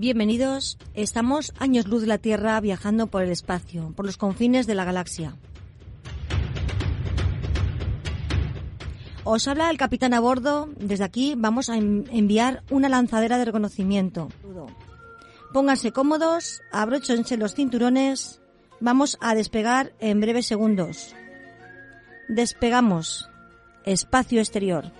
Bienvenidos. 0.00 0.78
Estamos 0.94 1.52
años 1.58 1.88
luz 1.88 2.02
de 2.02 2.06
la 2.06 2.18
Tierra 2.18 2.60
viajando 2.60 3.08
por 3.08 3.24
el 3.24 3.32
espacio, 3.32 3.92
por 3.96 4.06
los 4.06 4.16
confines 4.16 4.68
de 4.68 4.76
la 4.76 4.84
galaxia. 4.84 5.34
Os 9.24 9.48
habla 9.48 9.68
el 9.70 9.76
capitán 9.76 10.14
a 10.14 10.20
bordo. 10.20 10.68
Desde 10.78 11.02
aquí 11.02 11.34
vamos 11.36 11.68
a 11.68 11.78
enviar 11.78 12.62
una 12.70 12.88
lanzadera 12.88 13.38
de 13.38 13.46
reconocimiento. 13.46 14.28
Pónganse 15.52 15.90
cómodos, 15.90 16.62
abróchense 16.70 17.36
los 17.36 17.56
cinturones. 17.56 18.40
Vamos 18.78 19.18
a 19.20 19.34
despegar 19.34 19.94
en 19.98 20.20
breves 20.20 20.46
segundos. 20.46 21.12
Despegamos. 22.28 23.28
Espacio 23.84 24.38
exterior. 24.38 24.92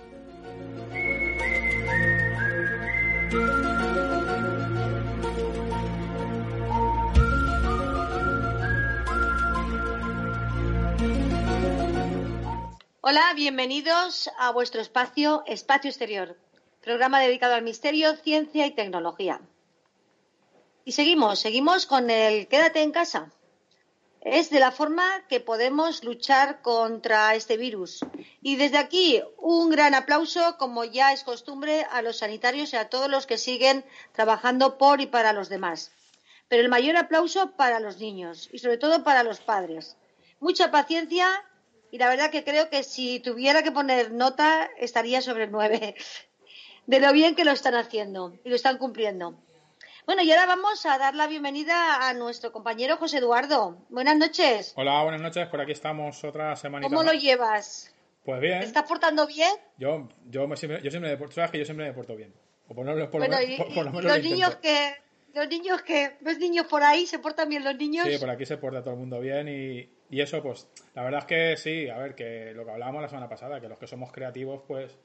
Hola, 13.01 13.31
bienvenidos 13.33 14.29
a 14.37 14.51
vuestro 14.51 14.81
espacio 14.81 15.43
Espacio 15.45 15.89
Exterior, 15.89 16.35
programa 16.81 17.21
dedicado 17.21 17.53
al 17.53 17.61
misterio, 17.61 18.17
ciencia 18.17 18.65
y 18.65 18.71
tecnología. 18.71 19.39
Y 20.83 20.91
seguimos, 20.91 21.39
seguimos 21.39 21.85
con 21.85 22.09
el 22.09 22.49
Quédate 22.49 22.81
en 22.81 22.91
casa. 22.91 23.31
Es 24.19 24.49
de 24.49 24.59
la 24.59 24.71
forma 24.71 25.25
que 25.29 25.39
podemos 25.39 26.03
luchar 26.03 26.61
contra 26.61 27.35
este 27.35 27.55
virus. 27.55 28.05
Y 28.41 28.57
desde 28.57 28.77
aquí, 28.77 29.23
un 29.37 29.69
gran 29.69 29.95
aplauso, 29.95 30.57
como 30.57 30.83
ya 30.83 31.13
es 31.13 31.23
costumbre, 31.23 31.87
a 31.91 32.01
los 32.01 32.17
sanitarios 32.17 32.73
y 32.73 32.75
a 32.75 32.89
todos 32.89 33.09
los 33.09 33.25
que 33.25 33.37
siguen 33.37 33.85
trabajando 34.11 34.77
por 34.77 34.99
y 34.99 35.05
para 35.05 35.31
los 35.31 35.47
demás. 35.47 35.93
Pero 36.49 36.63
el 36.63 36.69
mayor 36.69 36.97
aplauso 36.97 37.51
para 37.51 37.79
los 37.79 37.97
niños 37.97 38.49
y 38.51 38.59
sobre 38.59 38.77
todo 38.77 39.05
para 39.05 39.23
los 39.23 39.39
padres. 39.39 39.95
Mucha 40.41 40.69
paciencia 40.69 41.45
y 41.91 41.97
la 41.97 42.09
verdad 42.09 42.31
que 42.31 42.43
creo 42.43 42.69
que 42.69 42.83
si 42.83 43.19
tuviera 43.19 43.63
que 43.63 43.71
poner 43.71 44.11
nota 44.11 44.69
estaría 44.77 45.21
sobre 45.21 45.45
el 45.45 45.51
9 45.51 45.95
de 46.87 46.99
lo 46.99 47.13
bien 47.13 47.35
que 47.35 47.45
lo 47.45 47.51
están 47.51 47.75
haciendo 47.75 48.33
y 48.43 48.49
lo 48.49 48.55
están 48.55 48.77
cumpliendo. 48.77 49.35
Bueno, 50.05 50.23
y 50.23 50.31
ahora 50.31 50.47
vamos 50.47 50.85
a 50.87 50.97
dar 50.97 51.13
la 51.13 51.27
bienvenida 51.27 52.09
a 52.09 52.13
nuestro 52.15 52.51
compañero 52.51 52.97
José 52.97 53.19
Eduardo. 53.19 53.77
Buenas 53.89 54.17
noches. 54.17 54.73
Hola, 54.75 55.03
buenas 55.03 55.21
noches. 55.21 55.47
Por 55.49 55.61
aquí 55.61 55.71
estamos 55.71 56.23
otra 56.23 56.55
semanita. 56.55 56.89
¿Cómo 56.89 57.03
lo 57.03 57.13
llevas? 57.13 57.93
Pues 58.25 58.41
bien. 58.41 58.59
¿Te 58.59 58.65
estás 58.65 58.83
portando 58.83 59.27
bien? 59.27 59.51
Yo, 59.77 60.09
yo, 60.25 60.47
me 60.47 60.57
siempre, 60.57 60.81
yo 60.81 60.89
siempre 60.89 61.11
me 61.11 61.17
porto, 61.17 61.35
sabes 61.35 61.51
que 61.51 61.59
yo 61.59 61.65
siempre 61.65 61.85
me 61.85 61.93
porto 61.93 62.15
bien. 62.15 62.33
O 62.67 62.73
por, 62.73 62.85
lo, 62.85 63.11
por, 63.11 63.19
bueno, 63.19 63.37
por, 63.73 63.85
lo 63.85 63.91
menos 63.91 64.03
los 64.03 64.23
niños 64.23 64.55
que 64.55 64.95
los 65.33 65.47
niños 65.47 65.81
que 65.83 66.17
ves 66.21 66.39
niños 66.39 66.65
por 66.67 66.81
ahí 66.81 67.05
se 67.05 67.19
portan 67.19 67.49
bien 67.49 67.63
los 67.63 67.75
niños. 67.75 68.07
Sí, 68.07 68.17
por 68.17 68.29
aquí 68.29 68.45
se 68.45 68.57
porta 68.57 68.81
todo 68.81 68.95
el 68.95 68.99
mundo 68.99 69.19
bien 69.19 69.47
y, 69.47 69.89
y 70.09 70.21
eso, 70.21 70.41
pues, 70.41 70.67
la 70.95 71.03
verdad 71.03 71.19
es 71.21 71.25
que 71.25 71.57
sí, 71.57 71.89
a 71.89 71.97
ver, 71.97 72.15
que 72.15 72.51
lo 72.53 72.65
que 72.65 72.71
hablábamos 72.71 73.01
la 73.01 73.09
semana 73.09 73.29
pasada, 73.29 73.61
que 73.61 73.69
los 73.69 73.77
que 73.77 73.87
somos 73.87 74.11
creativos, 74.11 74.63
pues, 74.67 74.97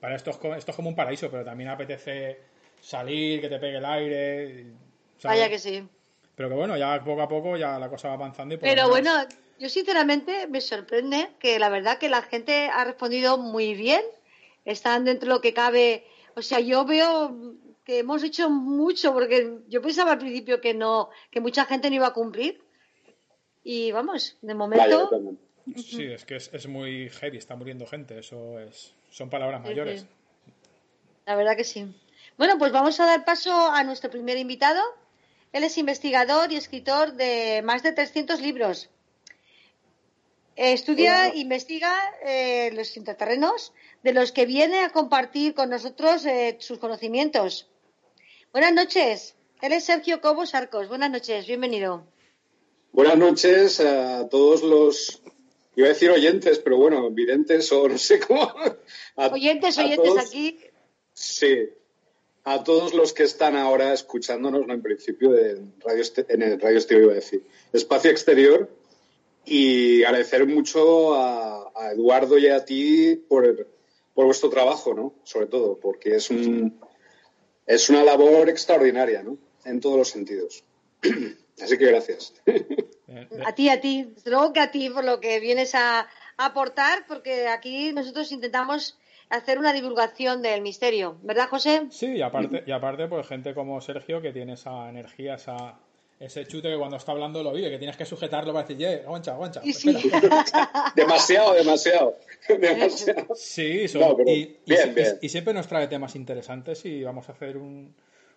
para 0.00 0.14
esto 0.14 0.30
es, 0.30 0.38
esto 0.58 0.70
es 0.70 0.76
como 0.76 0.88
un 0.88 0.96
paraíso, 0.96 1.30
pero 1.30 1.44
también 1.44 1.70
apetece 1.70 2.38
salir, 2.80 3.40
que 3.40 3.48
te 3.48 3.58
pegue 3.58 3.78
el 3.78 3.84
aire. 3.84 4.66
Vaya 5.22 5.48
que 5.48 5.58
sí. 5.58 5.88
Pero 6.36 6.48
que 6.48 6.54
bueno, 6.54 6.76
ya 6.76 7.02
poco 7.02 7.22
a 7.22 7.28
poco 7.28 7.56
ya 7.56 7.78
la 7.78 7.88
cosa 7.88 8.08
va 8.08 8.14
avanzando. 8.14 8.54
Y 8.54 8.58
pero 8.58 8.88
bueno, 8.88 9.10
yo 9.58 9.68
sinceramente 9.68 10.46
me 10.48 10.60
sorprende 10.60 11.30
que 11.38 11.58
la 11.58 11.68
verdad 11.68 11.98
que 11.98 12.08
la 12.08 12.22
gente 12.22 12.68
ha 12.72 12.84
respondido 12.84 13.38
muy 13.38 13.74
bien, 13.74 14.02
están 14.64 15.04
dentro 15.04 15.28
de 15.28 15.34
lo 15.34 15.40
que 15.40 15.54
cabe. 15.54 16.04
O 16.36 16.42
sea, 16.42 16.60
yo 16.60 16.84
veo 16.84 17.54
que 17.84 18.00
hemos 18.00 18.22
hecho 18.22 18.50
mucho, 18.50 19.12
porque 19.12 19.58
yo 19.68 19.82
pensaba 19.82 20.12
al 20.12 20.18
principio 20.18 20.60
que 20.60 20.74
no, 20.74 21.10
que 21.30 21.40
mucha 21.40 21.64
gente 21.64 21.88
no 21.90 21.96
iba 21.96 22.08
a 22.08 22.12
cumplir 22.12 22.63
y 23.64 23.90
vamos, 23.90 24.36
de 24.42 24.54
momento. 24.54 25.36
sí, 25.76 26.04
es 26.04 26.24
que 26.26 26.36
es, 26.36 26.68
muy 26.68 27.08
heavy, 27.08 27.38
está 27.38 27.56
muriendo 27.56 27.86
gente, 27.86 28.18
eso 28.18 28.60
es, 28.60 28.94
son 29.10 29.30
palabras 29.30 29.62
mayores. 29.62 30.06
La 31.24 31.34
verdad 31.34 31.56
que 31.56 31.64
sí. 31.64 31.86
Bueno, 32.36 32.58
pues 32.58 32.72
vamos 32.72 33.00
a 33.00 33.06
dar 33.06 33.24
paso 33.24 33.70
a 33.70 33.82
nuestro 33.82 34.10
primer 34.10 34.36
invitado. 34.36 34.82
Él 35.52 35.64
es 35.64 35.78
investigador 35.78 36.52
y 36.52 36.56
escritor 36.56 37.14
de 37.14 37.62
más 37.64 37.82
de 37.82 37.92
300 37.92 38.40
libros. 38.40 38.90
Estudia 40.56 41.28
e 41.28 41.38
investiga 41.38 41.92
eh, 42.24 42.70
los 42.74 42.96
intraterrenos 42.96 43.72
de 44.02 44.12
los 44.12 44.30
que 44.30 44.46
viene 44.46 44.80
a 44.80 44.90
compartir 44.90 45.54
con 45.54 45.70
nosotros 45.70 46.26
eh, 46.26 46.56
sus 46.60 46.78
conocimientos. 46.78 47.68
Buenas 48.52 48.72
noches. 48.72 49.36
Él 49.62 49.72
es 49.72 49.84
Sergio 49.84 50.20
Cobos 50.20 50.54
Arcos. 50.54 50.88
Buenas 50.88 51.10
noches, 51.10 51.46
bienvenido. 51.46 52.06
Buenas 52.94 53.18
noches 53.18 53.80
a 53.80 54.28
todos 54.28 54.62
los, 54.62 55.20
iba 55.74 55.88
a 55.88 55.88
decir 55.88 56.12
oyentes, 56.12 56.60
pero 56.60 56.76
bueno, 56.76 57.10
videntes 57.10 57.72
o 57.72 57.88
no 57.88 57.98
sé 57.98 58.20
cómo. 58.20 58.54
oyentes, 59.32 59.76
oyentes 59.78 60.16
aquí. 60.16 60.60
Sí, 61.12 61.70
a 62.44 62.62
todos 62.62 62.94
los 62.94 63.12
que 63.12 63.24
están 63.24 63.56
ahora 63.56 63.92
escuchándonos, 63.92 64.68
en 64.68 64.80
principio, 64.80 65.32
de 65.32 65.60
radio, 65.80 66.04
en 66.28 66.42
el 66.42 66.60
radio 66.60 66.76
exterior, 66.76 67.04
iba 67.06 67.12
a 67.14 67.16
decir, 67.16 67.42
espacio 67.72 68.12
exterior, 68.12 68.70
y 69.44 70.04
agradecer 70.04 70.46
mucho 70.46 71.16
a, 71.16 71.72
Eduardo 71.92 72.38
y 72.38 72.46
a 72.46 72.64
ti 72.64 73.16
por, 73.28 73.66
por 74.14 74.26
vuestro 74.26 74.50
trabajo, 74.50 74.94
¿no? 74.94 75.14
Sobre 75.24 75.46
todo, 75.46 75.80
porque 75.80 76.14
es, 76.14 76.30
un, 76.30 76.78
es 77.66 77.90
una 77.90 78.04
labor 78.04 78.48
extraordinaria, 78.48 79.24
¿no? 79.24 79.36
En 79.64 79.80
todos 79.80 79.98
los 79.98 80.10
sentidos. 80.10 80.62
Así 81.62 81.78
que 81.78 81.86
gracias. 81.86 82.34
A 83.44 83.54
ti, 83.54 83.68
a 83.68 83.80
ti. 83.80 84.14
Luego 84.24 84.52
que 84.52 84.60
a 84.60 84.70
ti 84.70 84.90
por 84.90 85.04
lo 85.04 85.20
que 85.20 85.40
vienes 85.40 85.74
a, 85.74 86.08
aportar, 86.36 87.06
porque 87.06 87.46
aquí 87.48 87.92
nosotros 87.92 88.32
intentamos 88.32 88.98
hacer 89.30 89.58
una 89.58 89.72
divulgación 89.72 90.42
del 90.42 90.62
misterio, 90.62 91.16
¿verdad, 91.22 91.48
José? 91.48 91.86
Sí, 91.90 92.06
y 92.06 92.22
aparte, 92.22 92.62
y 92.66 92.72
aparte 92.72 93.06
pues 93.08 93.26
gente 93.26 93.54
como 93.54 93.80
Sergio 93.80 94.20
que 94.20 94.32
tiene 94.32 94.54
esa 94.54 94.88
energía, 94.88 95.34
esa, 95.34 95.78
ese 96.20 96.46
chute 96.46 96.70
que 96.70 96.76
cuando 96.76 96.96
está 96.96 97.12
hablando 97.12 97.42
lo 97.42 97.52
vive, 97.52 97.70
que 97.70 97.78
tienes 97.78 97.96
que 97.96 98.04
sujetarlo 98.04 98.52
para 98.52 98.66
decir, 98.66 98.78
yeah, 98.78 99.02
aguancha, 99.06 99.32
aguancha. 99.32 99.60
demasiado, 100.96 101.54
demasiado, 101.54 102.18
demasiado. 102.48 103.34
Sí, 103.34 103.86
y, 104.26 104.56
y, 105.22 105.28
siempre 105.28 105.54
nos 105.54 105.66
trae 105.66 105.86
temas 105.88 106.16
interesantes 106.16 106.84
y 106.84 107.02
vamos 107.02 107.28
a 107.28 107.32
hacer 107.32 107.56
un, 107.56 107.94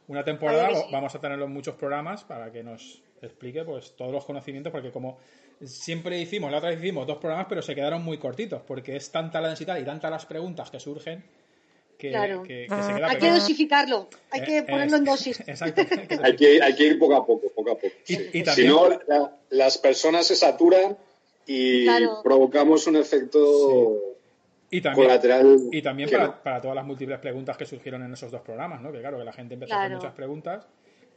una 0.07 0.23
temporada 0.23 0.69
vamos 0.91 1.13
a 1.15 1.19
tenerlo 1.19 1.45
en 1.45 1.53
muchos 1.53 1.75
programas 1.75 2.23
para 2.23 2.51
que 2.51 2.63
nos 2.63 3.01
explique 3.21 3.63
pues 3.63 3.95
todos 3.95 4.11
los 4.11 4.25
conocimientos, 4.25 4.71
porque 4.71 4.91
como 4.91 5.17
siempre 5.63 6.19
hicimos, 6.19 6.51
la 6.51 6.57
otra 6.57 6.69
vez 6.69 6.79
hicimos 6.79 7.07
dos 7.07 7.17
programas, 7.17 7.47
pero 7.49 7.61
se 7.61 7.73
quedaron 7.75 8.03
muy 8.03 8.17
cortitos, 8.17 8.61
porque 8.65 8.95
es 8.95 9.11
tanta 9.11 9.41
la 9.41 9.49
densidad 9.49 9.77
y 9.77 9.83
tantas 9.83 10.11
las 10.11 10.25
preguntas 10.25 10.69
que 10.69 10.79
surgen 10.79 11.23
que, 11.97 12.11
se 12.11 12.93
queda 12.93 13.07
Hay 13.09 13.17
que 13.17 13.31
dosificarlo, 13.31 14.07
hay 14.29 14.41
que 14.43 14.57
eh, 14.59 14.63
ponerlo 14.63 14.97
en 14.97 15.05
dosis. 15.05 15.39
Exacto. 15.47 15.81
hay, 16.23 16.35
que, 16.35 16.61
hay 16.61 16.75
que 16.75 16.83
ir 16.83 16.99
poco 16.99 17.15
a 17.15 17.25
poco, 17.25 17.49
poco 17.49 17.71
a 17.71 17.75
poco. 17.75 17.87
Y, 18.07 18.45
Si 18.45 18.67
no, 18.67 18.99
las 19.49 19.77
personas 19.79 20.27
se 20.27 20.35
saturan 20.35 20.97
y 21.45 21.87
provocamos 22.23 22.85
un 22.87 22.97
efecto 22.97 24.15
y 24.69 24.81
también, 24.81 25.09
y 25.71 25.81
también 25.81 26.09
para, 26.43 26.61
todas 26.61 26.75
las 26.75 26.85
múltiples 26.85 27.19
preguntas 27.19 27.55
que 27.55 27.65
surgieron 27.65 28.03
en 28.03 28.13
esos 28.13 28.29
dos 28.31 28.41
programas, 28.41 28.81
¿no? 28.81 28.91
Que 28.91 28.99
claro, 28.99 29.17
que 29.17 29.23
la 29.23 29.31
gente 29.31 29.53
empezó 29.53 29.73
a 29.73 29.85
hacer 29.85 29.95
muchas 29.95 30.13
preguntas 30.13 30.67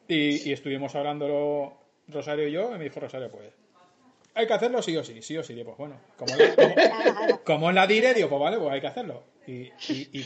y, 0.06 0.52
estuvimos 0.52 0.94
hablándolo 0.94 1.78
Rosario 2.12 2.48
y 2.48 2.52
yo, 2.52 2.74
y 2.74 2.78
me 2.78 2.84
dijo 2.84 3.00
Rosario, 3.00 3.30
pues, 3.30 3.52
hay 4.34 4.46
que 4.46 4.52
hacerlo 4.52 4.82
sí 4.82 4.96
o 4.96 5.04
sí, 5.04 5.22
sí 5.22 5.36
o 5.36 5.42
sí. 5.42 5.60
pues 5.64 5.76
bueno, 5.76 6.00
como, 6.16 6.32
como, 7.44 7.72
la 7.72 7.86
diré, 7.86 8.14
digo, 8.14 8.28
pues 8.28 8.40
vale, 8.40 8.58
pues 8.58 8.70
hay 8.72 8.80
que 8.80 8.86
hacerlo. 8.86 9.24
Y, 9.46 9.70
y, 9.88 10.22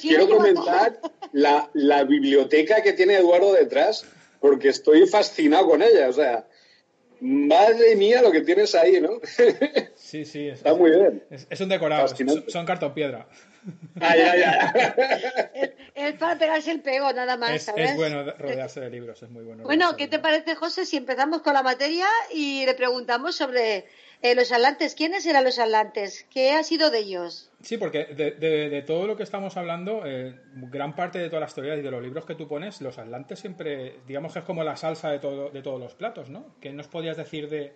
quiero 0.00 0.28
comentar 0.28 0.98
la, 1.32 1.68
la 1.74 2.04
biblioteca 2.04 2.82
que 2.82 2.92
tiene 2.94 3.16
Eduardo 3.16 3.52
detrás, 3.52 4.06
porque 4.40 4.68
estoy 4.68 5.06
fascinado 5.06 5.66
con 5.66 5.82
ella, 5.82 6.08
o 6.08 6.12
sea 6.12 6.46
Madre 7.20 7.96
mía, 7.96 8.20
lo 8.20 8.30
que 8.30 8.42
tienes 8.42 8.74
ahí, 8.74 9.00
¿no? 9.00 9.20
Sí, 9.96 10.26
sí. 10.26 10.48
Está 10.48 10.74
muy 10.74 10.90
bien. 10.90 11.22
Es, 11.48 11.60
un 11.60 11.70
decorado, 11.70 12.06
son, 12.48 12.66
cartón 12.66 12.92
piedra. 12.92 13.26
Ay, 14.00 14.20
ay, 14.20 14.42
ay. 15.94 16.12
para 16.14 16.38
pegarse 16.38 16.70
el 16.70 16.80
pego, 16.80 17.12
nada 17.12 17.36
más. 17.36 17.68
Es, 17.68 17.96
bueno 17.96 18.24
rodearse 18.38 18.80
de 18.80 18.90
libros, 18.90 19.22
es 19.22 19.30
muy 19.30 19.44
bueno. 19.44 19.64
Bueno, 19.64 19.96
¿qué 19.96 20.08
te 20.08 20.18
parece, 20.18 20.54
José, 20.54 20.86
si 20.86 20.96
empezamos 20.96 21.42
con 21.42 21.54
la 21.54 21.62
materia 21.62 22.06
y 22.32 22.66
le 22.66 22.74
preguntamos 22.74 23.36
sobre 23.36 23.86
eh, 24.22 24.34
los 24.34 24.52
atlantes? 24.52 24.94
¿Quiénes 24.94 25.24
eran 25.26 25.44
los 25.44 25.58
atlantes? 25.58 26.26
¿Qué 26.30 26.52
ha 26.52 26.62
sido 26.62 26.90
de 26.90 26.98
ellos? 26.98 27.50
Sí, 27.62 27.78
porque 27.78 28.04
de, 28.04 28.82
todo 28.86 29.06
lo 29.06 29.16
que 29.16 29.22
estamos 29.22 29.56
hablando, 29.56 30.02
eh, 30.04 30.34
gran 30.54 30.94
parte 30.94 31.18
de 31.18 31.28
todas 31.28 31.40
las 31.40 31.54
teorías 31.54 31.78
y 31.78 31.82
de 31.82 31.90
los 31.90 32.02
libros 32.02 32.26
que 32.26 32.34
tú 32.34 32.46
pones, 32.46 32.80
los 32.80 32.98
atlantes 32.98 33.38
siempre, 33.38 34.00
digamos 34.06 34.32
que 34.32 34.40
es 34.40 34.44
como 34.44 34.64
la 34.64 34.76
salsa 34.76 35.10
de, 35.10 35.18
todo, 35.18 35.50
de 35.50 35.62
todos 35.62 35.80
los 35.80 35.94
platos, 35.94 36.28
¿no? 36.28 36.56
¿Qué 36.60 36.72
nos 36.72 36.88
podías 36.88 37.16
decir 37.16 37.48
de, 37.48 37.72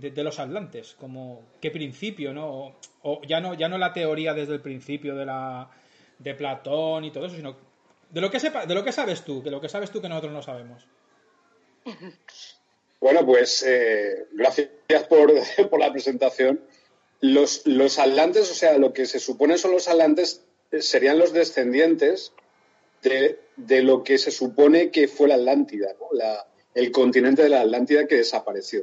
de, 0.00 0.24
los 0.24 0.38
atlantes? 0.38 0.94
Como, 0.98 1.42
¿Qué 1.60 1.70
principio, 1.70 2.32
no? 2.32 2.76
O, 3.02 3.20
ya 3.26 3.40
no 3.40 3.54
ya 3.54 3.68
no 3.68 3.78
la 3.78 3.92
teoría 3.92 4.34
desde 4.34 4.54
el 4.54 4.60
principio 4.60 5.14
de 5.14 5.26
la 5.26 5.70
de 6.18 6.34
Platón 6.34 7.04
y 7.04 7.10
todo 7.10 7.26
eso, 7.26 7.36
sino 7.36 7.56
de 8.10 8.20
lo 8.20 8.30
que 8.30 8.40
sepa, 8.40 8.66
de 8.66 8.74
lo 8.74 8.84
que 8.84 8.92
sabes 8.92 9.24
tú, 9.24 9.42
de 9.42 9.50
lo 9.50 9.60
que 9.60 9.68
sabes 9.68 9.90
tú 9.90 10.00
que 10.00 10.08
nosotros 10.08 10.32
no 10.32 10.42
sabemos. 10.42 10.86
Bueno, 13.00 13.24
pues 13.24 13.62
eh, 13.62 14.26
gracias 14.32 14.68
por, 15.08 15.32
por, 15.70 15.78
la 15.78 15.92
presentación. 15.92 16.60
Los, 17.20 17.64
los 17.64 18.00
atlantes, 18.00 18.50
o 18.50 18.54
sea, 18.54 18.76
lo 18.76 18.92
que 18.92 19.06
se 19.06 19.20
supone 19.20 19.56
son 19.56 19.70
los 19.70 19.86
atlantes, 19.86 20.44
eh, 20.72 20.82
serían 20.82 21.16
los 21.16 21.32
descendientes 21.32 22.32
de, 23.02 23.38
de 23.56 23.82
lo 23.82 24.02
que 24.02 24.18
se 24.18 24.32
supone 24.32 24.90
que 24.90 25.06
fue 25.06 25.28
la 25.28 25.36
Atlántida, 25.36 25.94
la, 26.12 26.48
el 26.74 26.90
continente 26.90 27.42
de 27.42 27.50
la 27.50 27.60
Atlántida 27.60 28.06
que 28.06 28.16
desapareció. 28.16 28.82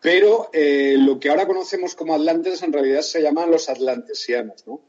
Pero 0.00 0.48
eh, 0.52 0.96
lo 0.98 1.20
que 1.20 1.28
ahora 1.28 1.46
conocemos 1.46 1.94
como 1.94 2.14
atlantes 2.14 2.62
en 2.62 2.72
realidad 2.72 3.02
se 3.02 3.22
llaman 3.22 3.50
los 3.50 3.68
atlantesianos, 3.68 4.66
¿no? 4.66 4.80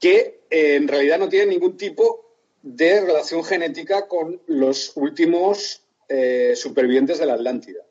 que 0.00 0.40
eh, 0.50 0.76
en 0.76 0.88
realidad 0.88 1.18
no 1.18 1.28
tienen 1.28 1.50
ningún 1.50 1.76
tipo 1.76 2.24
de 2.62 3.00
relación 3.00 3.44
genética 3.44 4.08
con 4.08 4.40
los 4.46 4.96
últimos 4.96 5.82
eh, 6.08 6.54
supervivientes 6.56 7.18
de 7.18 7.26
la 7.26 7.34
Atlántida. 7.34 7.82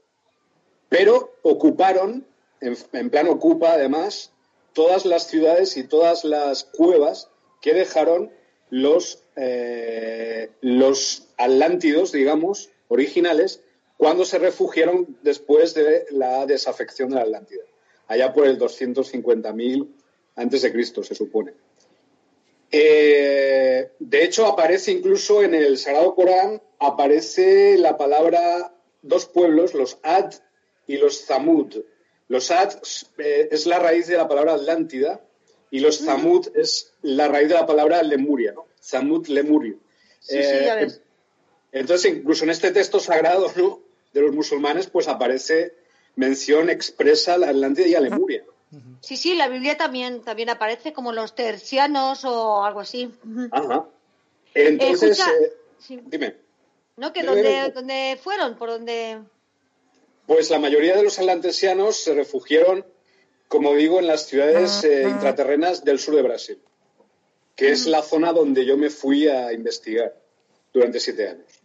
Pero 0.89 1.35
ocuparon, 1.43 2.25
en, 2.61 3.09
plan 3.09 3.27
ocupa 3.27 3.73
además, 3.73 4.31
todas 4.73 5.05
las 5.05 5.27
ciudades 5.27 5.77
y 5.77 5.83
todas 5.83 6.23
las 6.23 6.63
cuevas 6.63 7.29
que 7.61 7.73
dejaron 7.73 8.31
los, 8.69 9.23
los 10.61 11.27
atlántidos, 11.37 12.11
digamos, 12.11 12.69
originales, 12.87 13.61
cuando 13.97 14.25
se 14.25 14.39
refugiaron 14.39 15.17
después 15.21 15.73
de 15.73 16.05
la 16.11 16.45
desafección 16.45 17.09
de 17.09 17.15
la 17.15 17.21
Atlántida, 17.21 17.63
allá 18.07 18.33
por 18.33 18.45
el 18.45 18.59
250.000 18.59 19.87
antes 20.35 20.61
de 20.61 20.71
Cristo, 20.71 21.03
se 21.03 21.15
supone. 21.15 21.53
Eh, 22.71 23.91
de 23.99 24.23
hecho, 24.23 24.45
aparece 24.45 24.91
incluso 24.91 25.43
en 25.43 25.53
el 25.53 25.77
Sagrado 25.77 26.13
Corán, 26.13 26.61
aparece 26.79 27.77
la 27.77 27.97
palabra 27.97 28.73
dos 29.01 29.25
pueblos, 29.27 29.73
los 29.73 29.97
Ad 30.03 30.33
y 30.87 30.97
los 30.97 31.25
Zamud. 31.25 31.83
Los 32.27 32.51
Ad 32.51 32.73
eh, 33.17 33.47
es 33.51 33.65
la 33.65 33.79
raíz 33.79 34.07
de 34.07 34.17
la 34.17 34.27
palabra 34.27 34.55
Atlántida 34.55 35.21
y 35.71 35.79
los 35.79 35.99
Zamud 35.99 36.47
es 36.55 36.93
la 37.01 37.27
raíz 37.27 37.47
de 37.47 37.55
la 37.55 37.65
palabra 37.65 38.03
Lemuria, 38.03 38.51
¿no? 38.51 38.65
Zamud, 38.81 39.27
Lemurio. 39.27 39.79
Sí, 40.19 40.37
eh, 40.37 40.71
ves. 40.75 41.01
Entonces, 41.71 42.13
incluso 42.13 42.45
en 42.45 42.51
este 42.51 42.71
texto 42.71 42.99
sagrado 42.99 43.49
de 44.15 44.21
los 44.21 44.33
musulmanes, 44.33 44.87
pues 44.87 45.09
aparece 45.09 45.75
mención 46.15 46.69
expresa 46.69 47.33
a 47.33 47.37
la 47.37 47.49
Atlántida 47.49 47.85
y 47.85 47.95
a 47.95 47.99
Lemuria. 47.99 48.45
Sí, 49.01 49.17
sí, 49.17 49.35
la 49.35 49.49
Biblia 49.49 49.77
también, 49.77 50.21
también 50.21 50.49
aparece 50.49 50.93
como 50.93 51.11
los 51.11 51.35
tercianos 51.35 52.23
o 52.23 52.63
algo 52.63 52.79
así. 52.79 53.11
Ajá. 53.51 53.85
Entonces, 54.53 55.19
eh, 55.19 56.01
dime. 56.05 56.37
¿No? 56.95 57.11
¿Que 57.11 57.23
dónde, 57.23 58.17
fueron? 58.23 58.55
¿Por 58.55 58.69
dónde...? 58.69 59.19
Pues 60.25 60.49
la 60.49 60.59
mayoría 60.59 60.95
de 60.95 61.03
los 61.03 61.19
atlantesianos 61.19 61.97
se 61.97 62.13
refugiaron, 62.13 62.85
como 63.49 63.75
digo, 63.75 63.99
en 63.99 64.07
las 64.07 64.25
ciudades 64.25 64.81
ah, 64.83 64.87
eh, 64.87 65.03
ah. 65.05 65.09
intraterrenas 65.09 65.83
del 65.83 65.99
sur 65.99 66.15
de 66.15 66.21
Brasil, 66.21 66.59
que 67.55 67.69
es 67.69 67.85
la 67.85 68.01
zona 68.01 68.31
donde 68.31 68.65
yo 68.65 68.77
me 68.77 68.89
fui 68.89 69.27
a 69.27 69.51
investigar 69.51 70.15
durante 70.73 70.99
siete 70.99 71.27
años. 71.29 71.61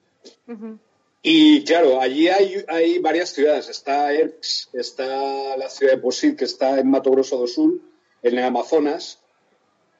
Y 1.23 1.65
claro, 1.65 2.01
allí 2.01 2.29
hay, 2.29 2.65
hay, 2.69 2.99
varias 2.99 3.31
ciudades. 3.31 3.69
Está 3.69 4.13
Erx, 4.13 4.71
está 4.73 5.57
la 5.57 5.69
ciudad 5.69 5.93
de 5.93 5.99
Posit, 5.99 6.39
que 6.39 6.47
está 6.47 6.79
en 6.79 6.91
Mato 6.91 7.11
Grosso 7.11 7.37
do 7.39 7.47
Sul, 7.47 7.83
en 8.23 8.39
el 8.39 8.45
Amazonas. 8.45 9.23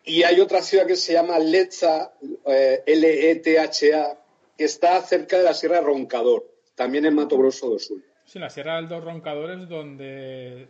Y 0.05 0.23
hay 0.23 0.41
otra 0.41 0.63
ciudad 0.63 0.87
que 0.87 0.97
se 0.97 1.13
llama 1.13 1.39
Letza, 1.39 2.15
eh, 2.47 2.83
L-E-T-H-A, 2.87 4.19
que 4.57 4.65
está 4.65 5.03
cerca 5.03 5.37
de 5.37 5.45
la 5.45 5.53
Sierra 5.55 5.81
Roncador, 5.81 6.47
también 6.75 7.05
en 7.05 7.15
Mato 7.15 7.37
Grosso 7.37 7.69
do 7.69 7.79
Sul. 7.79 8.03
Sí, 8.25 8.39
la 8.39 8.49
Sierra 8.49 8.81
del 8.81 9.03
Roncador 9.03 9.51
es 9.51 9.69
donde 9.69 10.69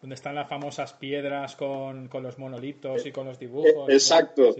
donde 0.00 0.14
están 0.14 0.34
las 0.34 0.48
famosas 0.48 0.92
piedras 0.92 1.56
con, 1.56 2.10
los 2.12 2.38
monolitos 2.38 3.06
y 3.06 3.12
con 3.12 3.26
los 3.26 3.38
dibujos. 3.38 3.88
Exacto. 3.88 4.54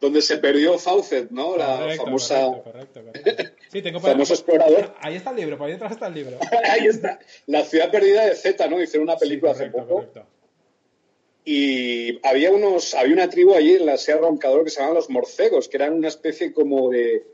Donde 0.00 0.20
se 0.20 0.36
perdió 0.36 0.78
Fawcett, 0.78 1.30
¿no? 1.30 1.56
la 1.56 1.94
famosa. 1.96 2.46
Correcto, 2.62 3.02
correcto, 3.02 3.54
Sí, 3.70 3.80
tengo 3.80 4.00
famoso 4.00 4.34
explorador. 4.34 4.94
Ahí 5.00 5.16
está 5.16 5.30
el 5.30 5.36
libro, 5.36 5.56
por 5.56 5.66
ahí 5.66 5.72
detrás 5.72 5.92
está 5.92 6.08
el 6.08 6.14
libro. 6.14 6.38
ahí 6.64 6.86
está. 6.86 7.18
La 7.46 7.64
ciudad 7.64 7.90
perdida 7.90 8.26
de 8.26 8.34
Z, 8.34 8.68
¿no? 8.68 8.82
Hicieron 8.82 9.08
una 9.08 9.16
película 9.16 9.52
hace 9.52 9.70
poco. 9.70 10.04
Y 11.44 12.24
había 12.26 12.52
unos, 12.52 12.94
había 12.94 13.14
una 13.14 13.28
tribu 13.28 13.54
allí 13.54 13.74
en 13.74 13.86
la 13.86 13.96
Sierra 13.96 14.20
Roncador 14.20 14.62
que 14.62 14.70
se 14.70 14.76
llamaban 14.76 14.96
los 14.96 15.10
morcegos, 15.10 15.68
que 15.68 15.78
eran 15.78 15.94
una 15.94 16.08
especie 16.08 16.52
como 16.52 16.90
de, 16.90 17.24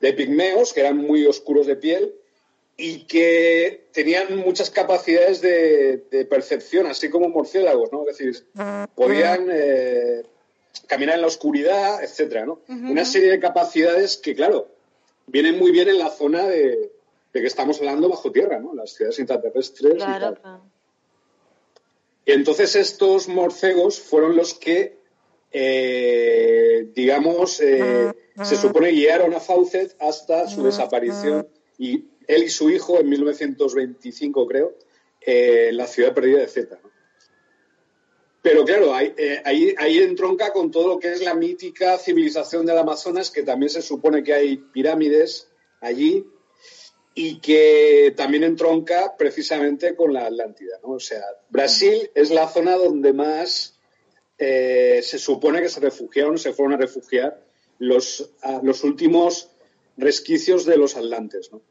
de 0.00 0.12
pigmeos, 0.12 0.72
que 0.72 0.80
eran 0.80 0.96
muy 0.96 1.26
oscuros 1.26 1.66
de 1.66 1.76
piel 1.76 2.14
y 2.76 3.04
que 3.04 3.86
tenían 3.92 4.36
muchas 4.36 4.70
capacidades 4.70 5.40
de, 5.40 6.26
percepción, 6.28 6.86
así 6.86 7.10
como 7.10 7.28
murciélagos, 7.28 7.92
¿no? 7.92 8.08
Es 8.08 8.18
decir, 8.18 8.46
podían 8.94 9.48
eh, 9.50 10.22
caminar 10.86 11.16
en 11.16 11.22
la 11.22 11.26
oscuridad, 11.26 12.02
etcétera, 12.02 12.46
¿no? 12.46 12.60
Una 12.68 13.04
serie 13.04 13.30
de 13.30 13.40
capacidades 13.40 14.16
que, 14.16 14.34
claro, 14.34 14.68
vienen 15.26 15.58
muy 15.58 15.70
bien 15.70 15.88
en 15.88 15.98
la 15.98 16.10
zona 16.10 16.46
de, 16.46 16.92
que 17.32 17.46
estamos 17.46 17.78
hablando 17.78 18.08
bajo 18.08 18.32
tierra, 18.32 18.58
¿no? 18.58 18.74
Las 18.74 18.92
ciudades 18.94 19.18
intraterrestres. 19.18 19.94
Claro, 19.94 20.36
y 22.24 22.32
entonces 22.32 22.76
estos 22.76 23.28
morcegos 23.28 24.00
fueron 24.00 24.36
los 24.36 24.54
que, 24.54 24.96
eh, 25.50 26.88
digamos, 26.94 27.60
eh, 27.60 28.12
se 28.42 28.56
supone 28.56 28.90
guiaron 28.90 29.34
a 29.34 29.40
Fawcett 29.40 29.96
hasta 30.00 30.48
su 30.48 30.62
desaparición 30.62 31.48
y 31.78 32.04
él 32.34 32.44
y 32.44 32.50
su 32.50 32.70
hijo 32.70 32.98
en 32.98 33.08
1925, 33.08 34.46
creo, 34.46 34.76
eh, 35.20 35.70
la 35.72 35.86
ciudad 35.86 36.14
perdida 36.14 36.38
de 36.38 36.48
Z. 36.48 36.78
Pero 38.42 38.64
claro, 38.64 38.98
eh, 38.98 39.40
ahí, 39.44 39.72
ahí, 39.78 39.98
entronca 39.98 40.52
con 40.52 40.70
todo 40.72 40.88
lo 40.88 40.98
que 40.98 41.12
es 41.12 41.22
la 41.22 41.34
mítica 41.34 41.96
civilización 41.96 42.66
del 42.66 42.78
Amazonas, 42.78 43.30
que 43.30 43.44
también 43.44 43.70
se 43.70 43.82
supone 43.82 44.24
que 44.24 44.34
hay 44.34 44.56
pirámides 44.56 45.48
allí 45.80 46.26
y 47.14 47.38
que 47.40 48.14
también 48.16 48.42
entronca 48.42 49.16
precisamente 49.16 49.94
con 49.94 50.12
la 50.12 50.26
Atlántida. 50.26 50.78
¿no? 50.82 50.94
O 50.94 51.00
sea, 51.00 51.22
Brasil 51.50 52.10
es 52.14 52.30
la 52.30 52.48
zona 52.48 52.76
donde 52.76 53.12
más 53.12 53.78
eh, 54.38 55.00
se 55.04 55.18
supone 55.18 55.62
que 55.62 55.68
se 55.68 55.78
refugiaron, 55.78 56.36
se 56.36 56.52
fueron 56.52 56.74
a 56.74 56.78
refugiar 56.78 57.44
los, 57.78 58.30
los 58.62 58.82
últimos 58.82 59.50
resquicios 59.96 60.64
de 60.64 60.76
los 60.78 60.96
atlantes. 60.96 61.52
¿no? 61.52 61.62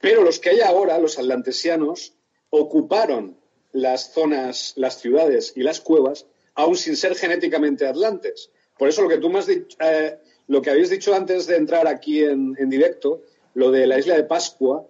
Pero 0.00 0.22
los 0.22 0.38
que 0.38 0.50
hay 0.50 0.60
ahora, 0.60 0.98
los 0.98 1.18
atlantesianos, 1.18 2.14
ocuparon 2.50 3.36
las 3.72 4.12
zonas, 4.12 4.72
las 4.76 5.00
ciudades 5.00 5.52
y 5.56 5.62
las 5.62 5.80
cuevas, 5.80 6.26
aún 6.54 6.76
sin 6.76 6.96
ser 6.96 7.14
genéticamente 7.14 7.86
atlantes. 7.86 8.50
Por 8.78 8.88
eso 8.88 9.02
lo 9.02 9.08
que 9.08 9.18
tú 9.18 9.30
me 9.30 9.38
has 9.38 9.46
dicho, 9.46 9.76
eh, 9.80 10.18
lo 10.48 10.62
que 10.62 10.70
habéis 10.70 10.90
dicho 10.90 11.14
antes 11.14 11.46
de 11.46 11.56
entrar 11.56 11.86
aquí 11.86 12.22
en, 12.22 12.54
directo, 12.68 13.22
lo 13.54 13.70
de 13.70 13.86
la 13.86 13.98
isla 13.98 14.16
de 14.16 14.24
Pascua, 14.24 14.86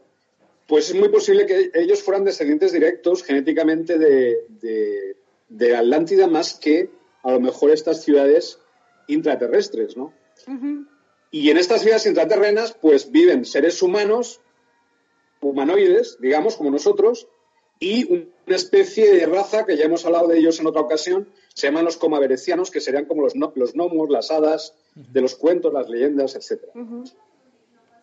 pues 0.67 0.91
es 0.91 0.97
muy 0.97 1.09
posible 1.09 1.47
que 1.47 1.71
ellos 1.75 2.03
fueran 2.03 2.25
descendientes 2.25 2.73
directos 2.73 3.23
genéticamente 3.23 3.99
de, 3.99 4.39
de, 5.49 5.77
Atlántida 5.77 6.27
más 6.27 6.55
que 6.55 6.91
a 7.23 7.33
lo 7.33 7.41
mejor 7.41 7.71
estas 7.71 8.03
ciudades 8.03 8.59
intraterrestres, 9.07 9.97
¿no? 9.97 10.13
Y 11.31 11.51
en 11.51 11.57
estas 11.57 11.83
ciudades 11.83 12.07
intraterrenas, 12.07 12.73
pues 12.81 13.11
viven 13.11 13.45
seres 13.45 13.83
humanos 13.83 14.41
humanoides, 15.41 16.19
digamos, 16.21 16.57
como 16.57 16.71
nosotros, 16.71 17.29
y 17.79 18.11
una 18.11 18.57
especie 18.57 19.13
de 19.13 19.27
raza 19.27 19.67
que 19.67 19.77
ya 19.77 19.85
hemos 19.85 20.05
hablado 20.07 20.29
de 20.29 20.39
ellos 20.39 20.59
en 20.61 20.67
otra 20.67 20.81
ocasión, 20.81 21.29
se 21.55 21.67
llaman 21.67 21.85
los 21.85 21.97
comaverecianos, 21.97 22.71
que 22.71 22.81
serían 22.81 23.05
como 23.05 23.23
los, 23.23 23.35
los 23.35 23.75
gnomos, 23.75 24.09
las 24.09 24.31
hadas 24.31 24.75
de 24.95 25.21
los 25.21 25.37
cuentos, 25.37 25.73
las 25.73 25.89
leyendas, 25.89 26.37
etc. 26.37 26.63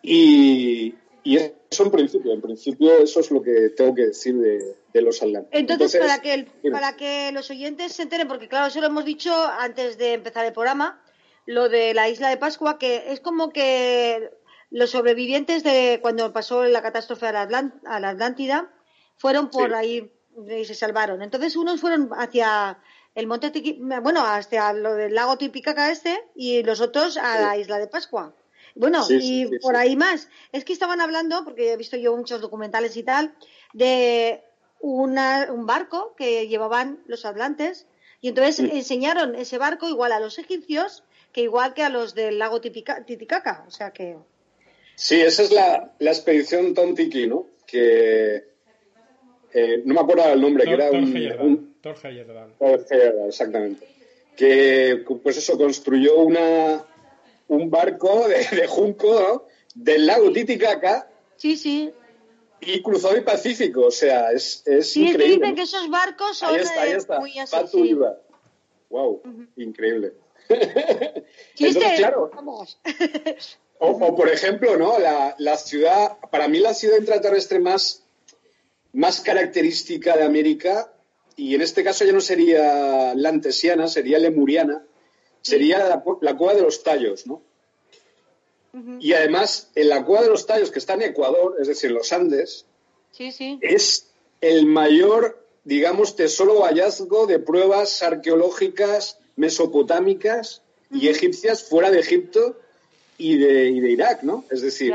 y, 0.02 0.94
eso 1.24 1.84
en 1.84 1.90
principio, 1.90 2.32
en 2.32 2.42
principio 2.42 2.98
eso 2.98 3.20
es 3.20 3.30
lo 3.30 3.42
que 3.42 3.70
tengo 3.70 3.94
que 3.94 4.06
decir 4.06 4.36
de, 4.36 5.00
los 5.00 5.22
atlantes. 5.22 5.50
Entonces, 5.58 5.96
para, 5.96 6.20
que 6.20 6.46
para 6.70 6.96
que 6.96 7.32
los 7.32 7.50
oyentes 7.50 7.94
se 7.94 8.02
enteren, 8.02 8.28
porque 8.28 8.46
claro, 8.46 8.66
eso 8.66 8.80
lo 8.80 8.86
hemos 8.86 9.04
dicho 9.04 9.34
antes 9.34 9.96
de 9.96 10.12
empezar 10.12 10.44
el 10.44 10.52
programa, 10.52 11.02
lo 11.46 11.68
de 11.68 11.94
la 11.94 12.08
isla 12.08 12.28
de 12.28 12.36
Pascua, 12.36 12.78
que 12.78 13.12
es 13.12 13.20
como 13.20 13.50
que 13.50 14.30
los 14.74 14.90
sobrevivientes 14.90 15.62
de 15.62 16.00
cuando 16.02 16.32
pasó 16.32 16.64
la 16.64 16.82
catástrofe 16.82 17.28
a 17.28 17.32
la, 17.32 18.08
Atlántida 18.08 18.72
fueron 19.16 19.48
por 19.48 19.72
ahí 19.72 20.12
y 20.48 20.64
se 20.64 20.74
salvaron. 20.74 21.22
Entonces 21.22 21.54
unos 21.54 21.80
fueron 21.80 22.10
hacia 22.16 22.80
el 23.14 23.28
monte 23.28 23.52
bueno, 24.02 24.26
hasta 24.26 24.72
lo 24.72 24.96
del 24.96 25.14
lago 25.14 25.38
Tipicaca 25.38 25.92
este 25.92 26.20
y 26.34 26.64
los 26.64 26.80
otros 26.80 27.16
a 27.18 27.40
la 27.40 27.56
isla 27.56 27.78
de 27.78 27.86
Pascua. 27.86 28.34
Bueno, 28.74 29.06
y 29.08 29.46
por 29.58 29.76
ahí 29.76 29.94
más. 29.94 30.28
Es 30.50 30.64
que 30.64 30.72
estaban 30.72 31.00
hablando, 31.00 31.44
porque 31.44 31.72
he 31.72 31.76
visto 31.76 31.96
yo 31.96 32.16
muchos 32.16 32.40
documentales 32.40 32.96
y 32.96 33.04
tal, 33.04 33.32
de 33.74 34.42
una, 34.80 35.52
un 35.52 35.66
barco 35.66 36.16
que 36.16 36.48
llevaban 36.48 37.00
los 37.06 37.24
atlantes 37.24 37.86
y 38.20 38.30
entonces 38.30 38.58
enseñaron 38.58 39.36
ese 39.36 39.56
barco 39.56 39.88
igual 39.88 40.10
a 40.10 40.18
los 40.18 40.36
egipcios 40.40 41.04
que 41.32 41.42
igual 41.42 41.74
que 41.74 41.84
a 41.84 41.90
los 41.90 42.16
del 42.16 42.40
lago 42.40 42.60
Titicaca. 42.60 43.64
O 43.68 43.70
sea 43.70 43.92
que. 43.92 44.18
Sí, 44.96 45.20
esa 45.20 45.42
es 45.42 45.52
la, 45.52 45.92
la 45.98 46.10
expedición 46.10 46.74
Tontiki, 46.74 47.26
¿no? 47.26 47.46
Que. 47.66 48.44
Eh, 49.52 49.82
no 49.84 49.94
me 49.94 50.00
acuerdo 50.00 50.32
el 50.32 50.40
nombre, 50.40 50.64
que 50.64 50.72
era 50.72 50.90
un. 50.90 51.74
exactamente. 53.28 53.86
Que, 54.36 55.04
pues 55.22 55.36
eso, 55.36 55.56
construyó 55.56 56.18
una, 56.18 56.84
un 57.48 57.70
barco 57.70 58.26
de, 58.28 58.66
junco 58.66 59.20
¿no? 59.20 59.44
del 59.74 60.06
lago 60.06 60.32
Titicaca. 60.32 61.08
Sí, 61.36 61.56
sí. 61.56 61.92
Y 62.60 62.82
cruzó 62.82 63.14
el 63.14 63.22
Pacífico, 63.22 63.86
o 63.86 63.90
sea, 63.90 64.32
es, 64.32 64.66
es 64.66 64.90
sí, 64.90 65.08
increíble. 65.08 65.34
Sí, 65.34 65.40
dicen 65.40 65.54
que 65.54 65.62
esos 65.62 65.90
barcos 65.90 66.38
son 66.38 66.54
ahí 66.54 66.60
está, 66.60 66.82
ahí 66.82 66.92
está. 66.92 67.20
muy 67.20 67.38
así. 67.38 67.96
Wow, 68.88 69.22
increíble. 69.56 70.14
Entonces, 70.48 71.98
claro. 71.98 72.30
o, 73.78 74.16
por 74.16 74.28
ejemplo, 74.28 74.76
¿no? 74.76 74.98
La, 74.98 75.34
la, 75.38 75.56
ciudad, 75.56 76.18
para 76.30 76.48
mí 76.48 76.58
la 76.58 76.74
ciudad 76.74 76.98
intraterrestre 76.98 77.58
más, 77.58 78.04
más 78.92 79.20
característica 79.20 80.16
de 80.16 80.24
América, 80.24 80.92
y 81.36 81.54
en 81.54 81.62
este 81.62 81.82
caso 81.82 82.04
ya 82.04 82.12
no 82.12 82.20
sería 82.20 83.14
la 83.14 83.28
antesiana, 83.28 83.88
sería 83.88 84.18
lemuriana, 84.18 84.84
sería 85.42 85.78
la, 85.80 86.04
la 86.20 86.36
cueva 86.36 86.54
de 86.54 86.62
los 86.62 86.82
tallos, 86.82 87.26
¿no? 87.26 87.42
Y 88.98 89.12
además, 89.12 89.70
en 89.76 89.88
la 89.88 90.04
cueva 90.04 90.24
de 90.24 90.30
los 90.30 90.46
tallos, 90.46 90.72
que 90.72 90.80
está 90.80 90.94
en 90.94 91.02
Ecuador, 91.02 91.54
es 91.60 91.68
decir, 91.68 91.92
los 91.92 92.12
Andes, 92.12 92.66
es 93.60 94.10
el 94.40 94.66
mayor, 94.66 95.46
digamos, 95.62 96.16
tesoro 96.16 96.62
hallazgo 96.64 97.26
de 97.26 97.38
pruebas 97.38 98.02
arqueológicas 98.02 99.18
mesopotámicas 99.36 100.62
y 100.90 101.08
egipcias 101.08 101.62
fuera 101.62 101.92
de 101.92 102.00
Egipto 102.00 102.58
y 103.18 103.38
de, 103.38 103.68
y 103.68 103.80
de 103.80 103.90
Irak, 103.90 104.22
¿no? 104.22 104.44
Es 104.50 104.62
decir, 104.62 104.92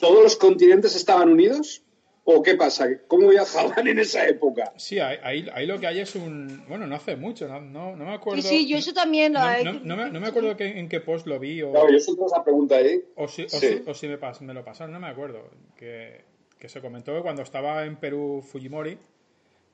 ¿todos 0.00 0.22
los 0.22 0.36
continentes 0.36 0.96
estaban 0.96 1.28
unidos? 1.28 1.82
¿O 2.24 2.40
qué 2.40 2.54
pasa? 2.54 2.88
¿Cómo 3.08 3.28
viajaban 3.28 3.88
en 3.88 3.98
esa 3.98 4.28
época? 4.28 4.72
Sí, 4.76 5.00
ahí, 5.00 5.48
ahí 5.52 5.66
lo 5.66 5.80
que 5.80 5.88
hay 5.88 6.00
es 6.00 6.14
un... 6.14 6.64
Bueno, 6.68 6.86
no 6.86 6.94
hace 6.94 7.16
mucho, 7.16 7.48
no, 7.48 7.60
no, 7.60 7.96
me 7.96 8.14
acuerdo... 8.14 8.40
Sí, 8.42 8.48
sí, 8.48 8.68
yo 8.68 8.76
eso 8.76 8.92
también... 8.92 9.32
No, 9.32 9.40
no, 9.40 9.96
me, 9.96 10.08
no 10.08 10.20
me, 10.20 10.28
acuerdo 10.28 10.54
en 10.56 10.88
qué 10.88 11.00
post 11.00 11.26
lo 11.26 11.40
vi 11.40 11.62
o... 11.62 11.72
Claro, 11.72 11.90
yo 11.90 11.98
siento 11.98 12.26
esa 12.26 12.44
pregunta 12.44 12.76
ahí. 12.76 13.02
O 13.16 13.26
si, 13.26 13.42
o 13.42 13.94
si, 13.94 14.06
me, 14.06 14.18
me, 14.40 14.54
lo 14.54 14.64
pasaron, 14.64 14.92
no 14.92 15.00
me 15.00 15.08
acuerdo. 15.08 15.50
Que, 15.76 16.20
que, 16.60 16.68
se 16.68 16.80
comentó 16.80 17.12
que 17.16 17.22
cuando 17.22 17.42
estaba 17.42 17.84
en 17.86 17.96
Perú 17.96 18.40
Fujimori, 18.40 18.98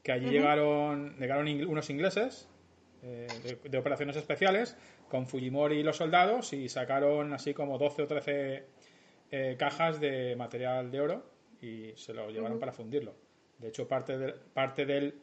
que 0.02 0.12
allí 0.12 0.30
llegaron, 0.30 1.16
llegaron 1.18 1.48
unos 1.68 1.90
ingleses 1.90 2.48
eh, 3.02 3.58
de, 3.64 3.78
operaciones 3.78 4.16
especiales 4.16 4.76
con 5.08 5.26
Fujimori 5.26 5.78
y 5.78 5.82
los 5.82 5.96
soldados 5.96 6.52
y 6.52 6.68
sacaron 6.68 7.32
así 7.32 7.54
como 7.54 7.78
12 7.78 8.02
o 8.02 8.06
13 8.08 8.64
eh, 9.30 9.56
cajas 9.58 10.00
de 10.00 10.34
material 10.36 10.90
de 10.90 11.00
oro 11.00 11.30
y 11.62 11.92
se 11.96 12.12
lo 12.12 12.28
llevaron 12.30 12.58
para 12.58 12.72
fundirlo. 12.72 13.14
De 13.58 13.68
hecho, 13.68 13.86
parte, 13.86 14.18
de, 14.18 14.32
parte 14.32 14.84
del 14.84 15.14